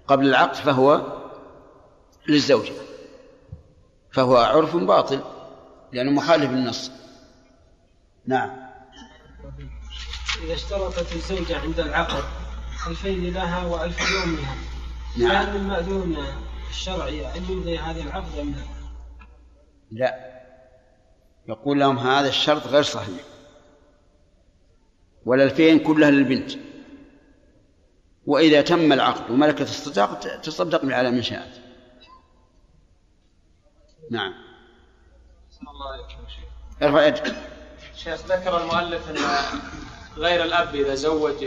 قبل 0.09 0.26
العقد 0.26 0.55
فهو 0.55 1.02
للزوجة. 2.28 2.72
فهو 4.12 4.36
عرف 4.36 4.76
باطل 4.76 5.20
لأنه 5.93 6.10
مخالف 6.10 6.51
للنص 6.51 6.90
نعم. 8.26 8.51
إذا 10.44 10.55
اشترطت 10.55 11.12
الزوجة 11.12 11.59
عند 11.59 11.80
العقد 11.80 12.24
ألفين 12.89 13.34
لها 13.34 13.66
وألف 13.66 14.12
لأمها 14.12 14.56
نعم. 15.18 15.44
كان 15.44 15.56
المأذون 15.56 16.16
الشرعي 16.70 17.36
أن 17.36 17.44
يمضي 17.48 17.78
هذا 17.78 18.02
العقد 18.02 18.39
أم 18.39 18.51
لا؟ 18.51 18.64
لا. 19.90 20.32
يقول 21.48 21.80
لهم 21.80 21.98
هذا 21.98 22.28
الشرط 22.28 22.66
غير 22.66 22.82
صحيح. 22.82 23.22
والألفين 25.24 25.78
كلها 25.78 26.10
للبنت. 26.10 26.52
وإذا 28.26 28.60
تم 28.60 28.93
العقد 28.93 29.30
وملكت 29.30 29.60
الصداق 29.60 30.40
تصدق 30.40 30.94
على 30.94 31.10
من 31.10 31.22
شاءت. 31.22 31.61
نعم 34.12 34.34
الله 35.70 36.09
شيخ 36.09 36.44
أرفع 36.82 37.06
يدك 37.06 37.34
شيخ 37.97 38.26
ذكر 38.26 38.62
المؤلف 38.62 39.10
إن 39.10 39.16
غير 40.16 40.44
الأب 40.44 40.74
إذا 40.74 40.94
زوج 40.94 41.47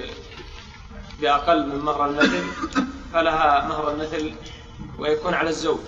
بأقل 1.22 1.68
من 1.68 1.80
مهر 1.80 2.10
المثل 2.10 2.44
فلها 3.14 3.68
مهر 3.68 3.92
المثل 3.92 4.34
ويكون 5.00 5.34
على 5.34 5.50
الزوج. 5.50 5.80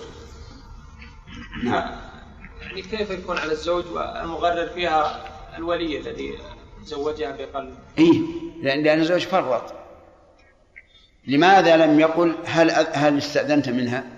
نعم. 1.64 2.00
يعني 2.60 2.82
كيف 2.82 3.10
يكون 3.10 3.38
على 3.38 3.52
الزوج 3.52 3.84
والمغرر 3.86 4.68
فيها 4.68 5.24
الولي 5.56 5.98
الذي 5.98 6.38
زوجها 6.84 7.30
بأقل؟ 7.30 7.74
اي 7.98 8.22
لأن 8.62 9.00
الزوج 9.00 9.26
فرط. 9.26 9.74
لماذا 11.26 11.76
لم 11.76 12.00
يقل 12.00 12.36
هل 12.44 12.70
هل 12.70 13.18
استأذنت 13.18 13.68
منها؟ 13.68 14.17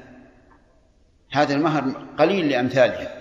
هذا 1.31 1.55
المهر 1.55 2.07
قليل 2.19 2.49
لأمثالها 2.49 3.21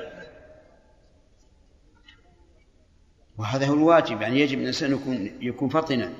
وهذا 3.37 3.67
هو 3.67 3.73
الواجب 3.73 4.21
يعني 4.21 4.39
يجب 4.39 4.59
الإنسان 4.59 4.93
يكون 4.93 5.31
يكون 5.41 5.69
فطنا. 5.69 6.13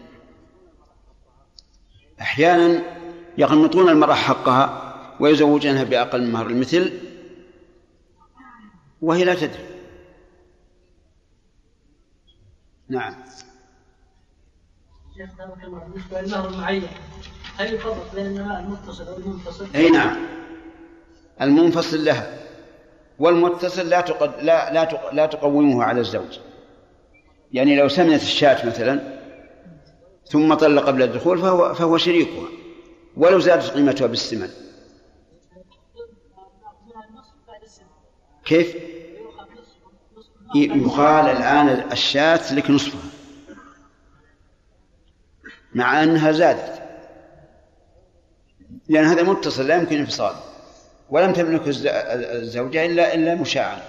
أحيانا 2.22 2.82
يغمطون 3.38 3.90
المرأة 3.90 4.14
حقها 4.14 4.96
ويزوجونها 5.20 5.84
بأقل 5.84 6.22
من 6.22 6.32
مهر 6.32 6.48
المثل 6.48 7.00
وهي 9.02 9.24
لا 9.24 9.36
تدري. 9.36 9.70
نعم. 12.90 13.16
شيخ 15.18 15.30
بالنسبة 15.38 16.22
للمهر 16.22 16.50
المعين 16.50 16.84
هل 17.58 17.74
يفرق 17.74 18.16
بين 18.16 18.26
المتصل 18.26 19.08
أو 19.08 19.18
المنفصل؟ 19.18 19.68
أي 19.76 19.90
نعم. 19.90 20.39
المنفصل 21.42 22.06
لها 22.06 22.38
والمتصل 23.20 23.90
لا 23.90 24.02
تقد 24.02 24.44
لا 24.44 24.74
لا 24.74 25.12
لا 25.14 25.26
تقومه 25.26 25.84
على 25.84 26.00
الزوج. 26.00 26.40
يعني 27.52 27.76
لو 27.76 27.88
سمنت 27.88 28.22
الشاة 28.22 28.68
مثلا 28.68 29.20
ثم 30.26 30.54
طلق 30.54 30.86
قبل 30.86 31.04
الدخول 31.04 31.38
فهو 31.38 31.74
فهو 31.74 31.98
شريكها 31.98 32.48
ولو 33.18 33.40
زادت 33.40 33.70
قيمتها 33.70 34.08
بالسمن. 34.08 34.50
كيف؟ 38.46 38.76
يقال 40.56 41.26
الآن 41.26 41.92
الشاة 41.92 42.54
لك 42.54 42.70
نصفها 42.70 43.10
مع 45.76 46.04
أنها 46.04 46.32
زادت 46.32 46.82
لأن 48.90 49.06
هذا 49.06 49.24
متصل 49.24 49.68
لا 49.68 49.76
يمكن 49.76 49.98
انفصال. 49.98 50.49
ولم 51.12 51.34
تملك 51.34 51.62
الزوجة 51.68 52.86
إلا 52.86 53.14
إلا 53.14 53.36
مشاعا. 53.36 53.82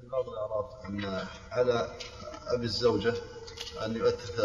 في 0.00 0.06
بعض 0.12 0.28
الأعراف 0.28 0.66
أن 0.88 1.26
على 1.50 1.88
أبي 2.54 2.64
الزوجة 2.64 3.14
أن 3.84 3.96
يؤثث 3.96 4.40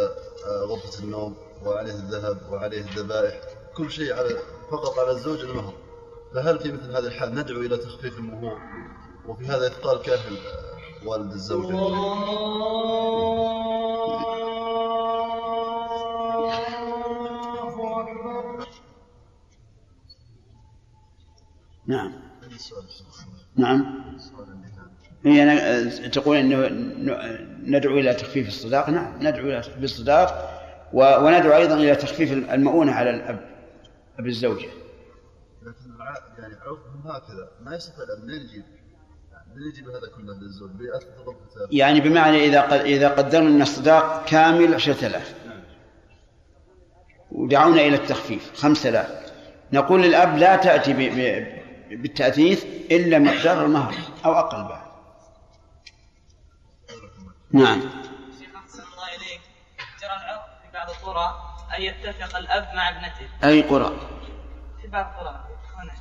غرفة 0.45 1.03
النوم 1.03 1.35
وعليه 1.65 1.91
الذهب 1.93 2.37
وعليه 2.51 2.81
الذبائح 2.81 3.41
كل 3.77 3.91
شيء 3.91 4.13
على 4.13 4.29
فقط 4.71 4.99
على 4.99 5.11
الزوج 5.11 5.39
المهر 5.39 5.73
فهل 6.33 6.59
في 6.59 6.71
مثل 6.71 6.91
هذه 6.91 7.07
الحال 7.07 7.35
ندعو 7.35 7.59
إلى 7.61 7.77
تخفيف 7.77 8.17
المهور 8.17 8.59
وفي 9.27 9.45
هذا 9.45 9.67
إثقال 9.67 10.01
كافل 10.01 10.37
والد 11.05 11.31
الزوجة. 11.31 11.75
نعم. 21.91 22.13
نعم. 23.55 24.03
هي 25.25 25.43
أنا 25.43 25.89
تقول 26.07 26.37
إنه 26.37 26.67
ندعو 27.63 27.97
إلى 27.97 28.13
تخفيف 28.13 28.47
الصداق. 28.47 28.89
نعم 28.89 29.17
ندعو 29.19 29.45
إلى 29.45 29.61
تخفيف 29.61 29.83
الصداق 29.83 30.59
وندعو 30.93 31.57
أيضا 31.57 31.75
إلى 31.75 31.95
تخفيف 31.95 32.31
المؤونة 32.31 32.91
على 32.91 33.09
الأب 33.09 33.49
أب 34.19 34.27
الزوجة. 34.27 34.69
لكن 35.61 35.91
يعني 36.39 36.53
عرفهم 36.55 37.01
هكذا. 37.05 37.51
ما 37.61 37.75
يستطيع 37.75 38.05
منين 38.23 38.41
يجيب؟ 38.41 38.63
منين 39.55 39.67
يجيب 39.67 39.89
هذا 39.89 40.07
كله 40.15 40.33
للزوج؟ 40.33 40.71
يعني 41.71 42.01
بمعنى 42.01 42.45
إذا 42.45 42.81
إذا 42.81 43.09
قدرنا 43.09 43.47
أن 43.49 43.61
الصداق 43.61 44.25
كامل 44.25 44.73
10000 44.73 45.35
ودعونا 47.31 47.81
إلى 47.81 47.95
التخفيف 47.95 48.51
5000 48.55 49.21
نقول 49.73 50.01
للأب 50.01 50.37
لا 50.37 50.55
تأتي 50.55 50.93
بالتأثيث 51.95 52.65
إلا 52.91 53.19
مقدار 53.19 53.65
المهر 53.65 53.95
أو 54.25 54.33
أقل 54.33 54.63
بعد. 54.63 54.91
نعم. 57.51 57.79
جرى 60.01 60.11
العرف 60.11 60.41
في 60.61 60.71
بعض 60.73 60.89
القرى 60.89 61.55
أن 61.77 61.81
يتفق 61.81 62.37
الأب 62.37 62.75
مع 62.75 62.89
ابنته. 62.89 63.27
أي 63.43 63.61
قرى؟ 63.61 63.91
في 64.81 64.87
بعض 64.87 65.05
القرى 65.05 65.47
هنا. 65.77 65.93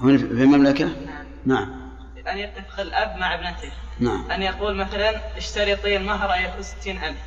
هنا 0.00 0.18
في 0.18 0.24
المملكة؟ 0.24 0.84
نعم. 0.84 1.26
نعم. 1.46 1.86
أن 2.28 2.38
يتفق 2.38 2.80
الأب 2.80 3.16
مع 3.18 3.34
ابنته. 3.34 3.72
نعم. 4.00 4.30
أن 4.30 4.42
يقول 4.42 4.76
مثلا 4.76 5.36
اشترطي 5.36 5.96
المهر 5.96 6.34
أن 6.34 6.42
يكون 6.42 6.62
ستين 6.62 7.04
ألف. 7.04 7.18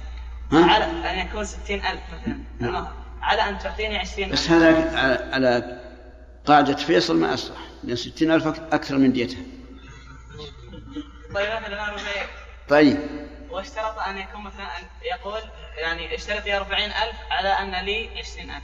على 0.52 0.86
أن 0.86 1.28
يكون 1.28 1.46
ستين 1.46 1.86
ألف 1.86 2.02
مثلا 2.14 2.40
نعم. 2.60 2.70
المهر. 2.70 2.94
على 3.22 3.42
أن 3.42 3.60
تعطيني 3.60 3.98
عشرين 3.98 4.32
بس 4.32 4.50
هذا 4.50 5.00
على 5.34 5.80
قاعدة 6.50 6.76
فيصل 6.76 7.18
ما 7.18 7.34
أصلح 7.34 7.58
لأن 7.84 7.96
ستين 7.96 8.32
ألف 8.32 8.48
أكثر 8.48 8.98
من 8.98 9.14
ديتها. 9.14 9.44
طيب 11.34 11.50
مثلا 11.64 11.96
طيب. 12.70 12.98
واشترط 13.50 14.00
أن 14.00 14.18
يكون 14.18 14.44
مثلا 14.44 14.68
يقول 15.04 15.42
يعني 15.78 16.16
اشترط 16.16 16.46
لي 16.46 16.58
أربعين 16.58 16.90
ألف 16.90 17.18
على 17.32 17.50
أن 17.50 17.86
لي 17.86 18.10
عشرين 18.20 18.50
ألف. 18.50 18.64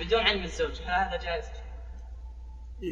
بدون 0.00 0.20
علم 0.20 0.44
الزوج 0.44 0.80
هل 0.86 1.08
هذا 1.08 1.20
جائز؟ 1.24 1.44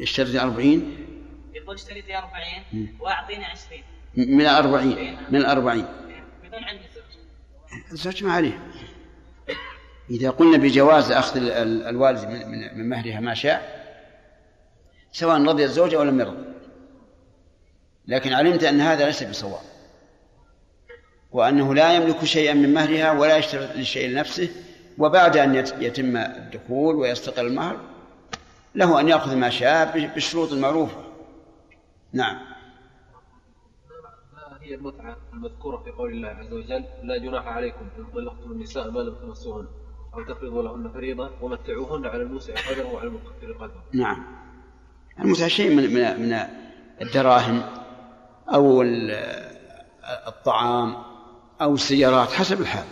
اشترط 0.01 0.27
لي 0.27 0.41
أربعين؟ 0.41 1.07
يقول 1.53 1.75
اشتريت 1.75 2.09
أربعين 2.09 2.97
وأعطيني 2.99 3.45
عشرين. 3.45 3.83
من 4.15 4.41
الأربعين 4.41 5.17
من 5.29 5.35
الأربعين. 5.35 5.85
بدون 6.43 6.63
علم 6.63 6.79
الزوج. 6.79 7.03
الزوج 7.91 8.23
ما 8.23 8.33
عليه. 8.33 8.59
إذا 10.09 10.29
قلنا 10.29 10.57
بجواز 10.57 11.11
أخذ 11.11 11.39
الوالد 11.87 12.25
من 12.75 12.89
مهرها 12.89 13.19
ما 13.19 13.33
شاء 13.33 13.83
سواء 15.11 15.43
رضي 15.45 15.63
الزوج 15.63 15.93
أو 15.93 16.03
لم 16.03 16.19
يرضى 16.19 16.53
لكن 18.07 18.33
علمت 18.33 18.63
أن 18.63 18.81
هذا 18.81 19.05
ليس 19.05 19.23
بصواب. 19.23 19.61
وأنه 21.31 21.73
لا 21.73 21.95
يملك 21.95 22.25
شيئا 22.25 22.53
من 22.53 22.73
مهرها 22.73 23.11
ولا 23.11 23.37
يشترط 23.37 23.75
للشيء 23.75 24.09
لنفسه 24.09 24.49
وبعد 24.97 25.37
أن 25.37 25.55
يتم 25.55 26.17
الدخول 26.17 26.95
ويستقر 26.95 27.47
المهر 27.47 27.77
له 28.75 28.99
أن 28.99 29.07
يأخذ 29.07 29.35
ما 29.35 29.49
شاء 29.49 30.07
بالشروط 30.13 30.51
المعروفة. 30.51 31.03
نعم. 32.13 32.35
ما 34.33 34.57
هي 34.61 34.75
المتعة 34.75 35.17
المذكورة 35.33 35.77
في 35.77 35.91
قول 35.91 36.11
الله 36.11 36.27
عز 36.27 36.53
وجل 36.53 36.85
لا 37.03 37.17
جناح 37.17 37.47
عليكم 37.47 37.89
إن 37.97 38.05
طلقتم 38.13 38.51
النساء 38.51 38.91
ما 38.91 38.99
لم 38.99 39.15
تمسوهن. 39.15 39.67
أو 40.13 40.23
تفرضوا 40.23 40.63
لهن 40.63 40.91
فريضة 40.93 41.29
ومتعوهن 41.41 42.05
على 42.05 42.23
الموسع 42.23 42.53
قدره 42.53 42.93
وعلى 42.93 43.07
المقتر 43.07 43.53
قدره. 43.53 43.83
نعم. 43.93 44.25
الموسع 45.19 45.47
شيء 45.47 45.75
من 45.75 45.93
من 45.93 46.29
من 46.29 46.39
الدراهم 47.01 47.63
أو 48.53 48.81
الطعام 50.27 50.95
أو 51.61 51.73
السيارات 51.73 52.31
حسب 52.31 52.61
الحال. 52.61 52.85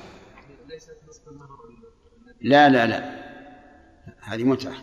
لا 2.41 2.69
لا 2.69 2.87
لا. 2.87 3.21
هذه 4.21 4.43
متعة. 4.43 4.73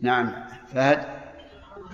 نعم. 0.00 0.44
فهد؟ 0.74 1.20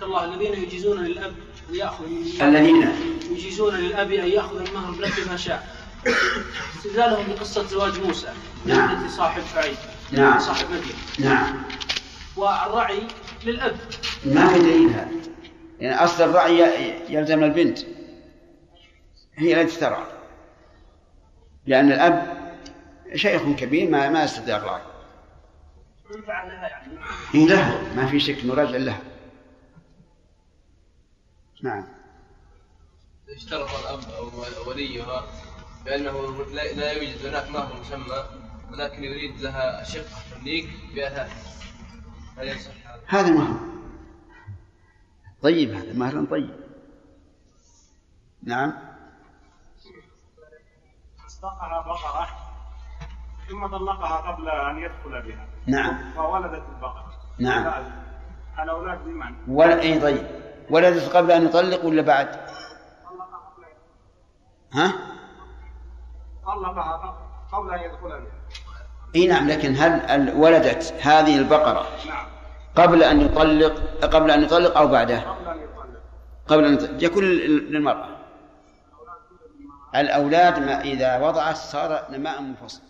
الله 0.03 0.25
الذين 0.25 0.63
يجيزون 0.63 1.05
للأب 1.05 1.33
أن 1.71 1.75
يأخذ 1.75 2.05
الذين؟ 2.43 2.89
يجيزون 3.31 3.75
للأب 3.75 4.11
أن 4.11 4.29
يأخذ 4.29 4.69
المهر 4.69 4.91
بنفس 4.93 5.29
ما 5.29 5.37
شاء. 5.37 5.76
استدلالهم 6.77 7.27
بقصة 7.29 7.67
زواج 7.67 8.01
موسى 8.01 8.33
نعم. 8.67 9.09
صاحب 9.09 9.43
شعيب 9.55 9.77
نعم. 10.13 10.39
صاحب 10.39 10.67
مدين. 10.71 11.31
نعم. 11.31 11.63
والرعي 12.37 13.03
للأب. 13.45 13.77
ما 14.25 14.49
في 14.49 14.59
دليل 14.59 14.89
هذا. 14.89 15.09
يعني 15.81 16.05
أصل 16.05 16.25
الرعي 16.25 16.61
يلزم 17.09 17.45
البنت. 17.45 17.79
هي 19.35 19.63
التي 19.63 19.81
ترعى 19.81 20.07
لأن 21.67 21.93
الأب 21.93 22.37
شيخ 23.15 23.43
كبير 23.43 23.91
ما 23.91 24.09
ما 24.09 24.25
يستطيع 24.25 24.57
الرعي. 24.57 24.83
لها 26.11 26.69
يعني 26.69 26.99
هي 27.33 27.47
لها 27.47 27.95
ما 27.97 28.07
في 28.07 28.21
شك 28.21 28.45
مراجع 28.45 28.77
لها 28.77 29.01
نعم. 31.63 31.85
اشترط 33.29 33.69
الأب 33.81 34.01
أو 34.19 34.31
وليها 34.71 35.25
بأنه 35.87 36.45
لا 36.53 36.93
يوجد 36.93 37.27
هناك 37.27 37.51
مهر 37.51 37.81
مسمى 37.81 38.25
ولكن 38.73 39.05
يريد 39.05 39.41
لها 39.41 39.83
شقة 39.83 40.17
تمليك 40.35 40.69
بأثاث. 40.95 41.63
هل 42.39 42.49
يصح؟ 42.49 42.73
هذا 43.07 43.31
مهر 43.31 43.57
طيب 45.43 45.75
هذا 45.75 45.93
مهر 45.93 46.25
طيب. 46.25 46.57
نعم. 48.43 48.73
استقر 51.27 51.81
بقرة 51.81 52.29
ثم 53.49 53.67
طلقها 53.67 54.17
قبل 54.17 54.49
أن 54.49 54.79
يدخل 54.79 55.23
بها. 55.23 55.49
نعم. 55.67 56.13
فولدت 56.15 56.63
البقرة. 56.69 57.13
نعم. 57.39 57.85
الأولاد 58.59 59.05
بمن؟ 59.05 59.35
ولا 59.49 59.81
اي 59.81 60.01
طيب. 60.01 60.27
ولدت 60.71 61.17
قبل 61.17 61.33
أن 61.33 61.45
يطلق 61.45 61.85
ولا 61.85 62.03
بعد؟ 62.03 62.47
ها؟ 64.73 65.06
طلقها 66.47 67.15
قبل 67.53 67.71
أن 67.75 67.81
يدخل 67.81 68.09
بها 68.09 68.21
إي 69.17 69.27
نعم 69.27 69.49
لكن 69.49 69.75
هل 69.77 70.33
ولدت 70.37 70.95
هذه 71.03 71.37
البقرة 71.39 71.87
نعم. 72.09 72.27
قبل 72.77 73.03
أن 73.03 73.21
يطلق 73.21 74.05
قبل 74.05 74.31
أن 74.31 74.43
يطلق 74.43 74.79
أو 74.79 74.87
بعده؟ 74.89 75.19
قبل 75.21 75.49
أن 75.49 75.63
يطلق. 75.63 76.01
قبل 76.49 76.65
أن 76.65 76.75
يطلق 76.75 77.03
يكون 77.05 77.25
لل- 77.25 77.73
للمرأة. 77.73 78.09
الأولاد 79.97 80.59
ما 80.59 80.81
إذا 80.81 81.19
وضعت 81.29 81.57
صار 81.57 82.05
نماء 82.11 82.43
منفصل. 82.43 82.81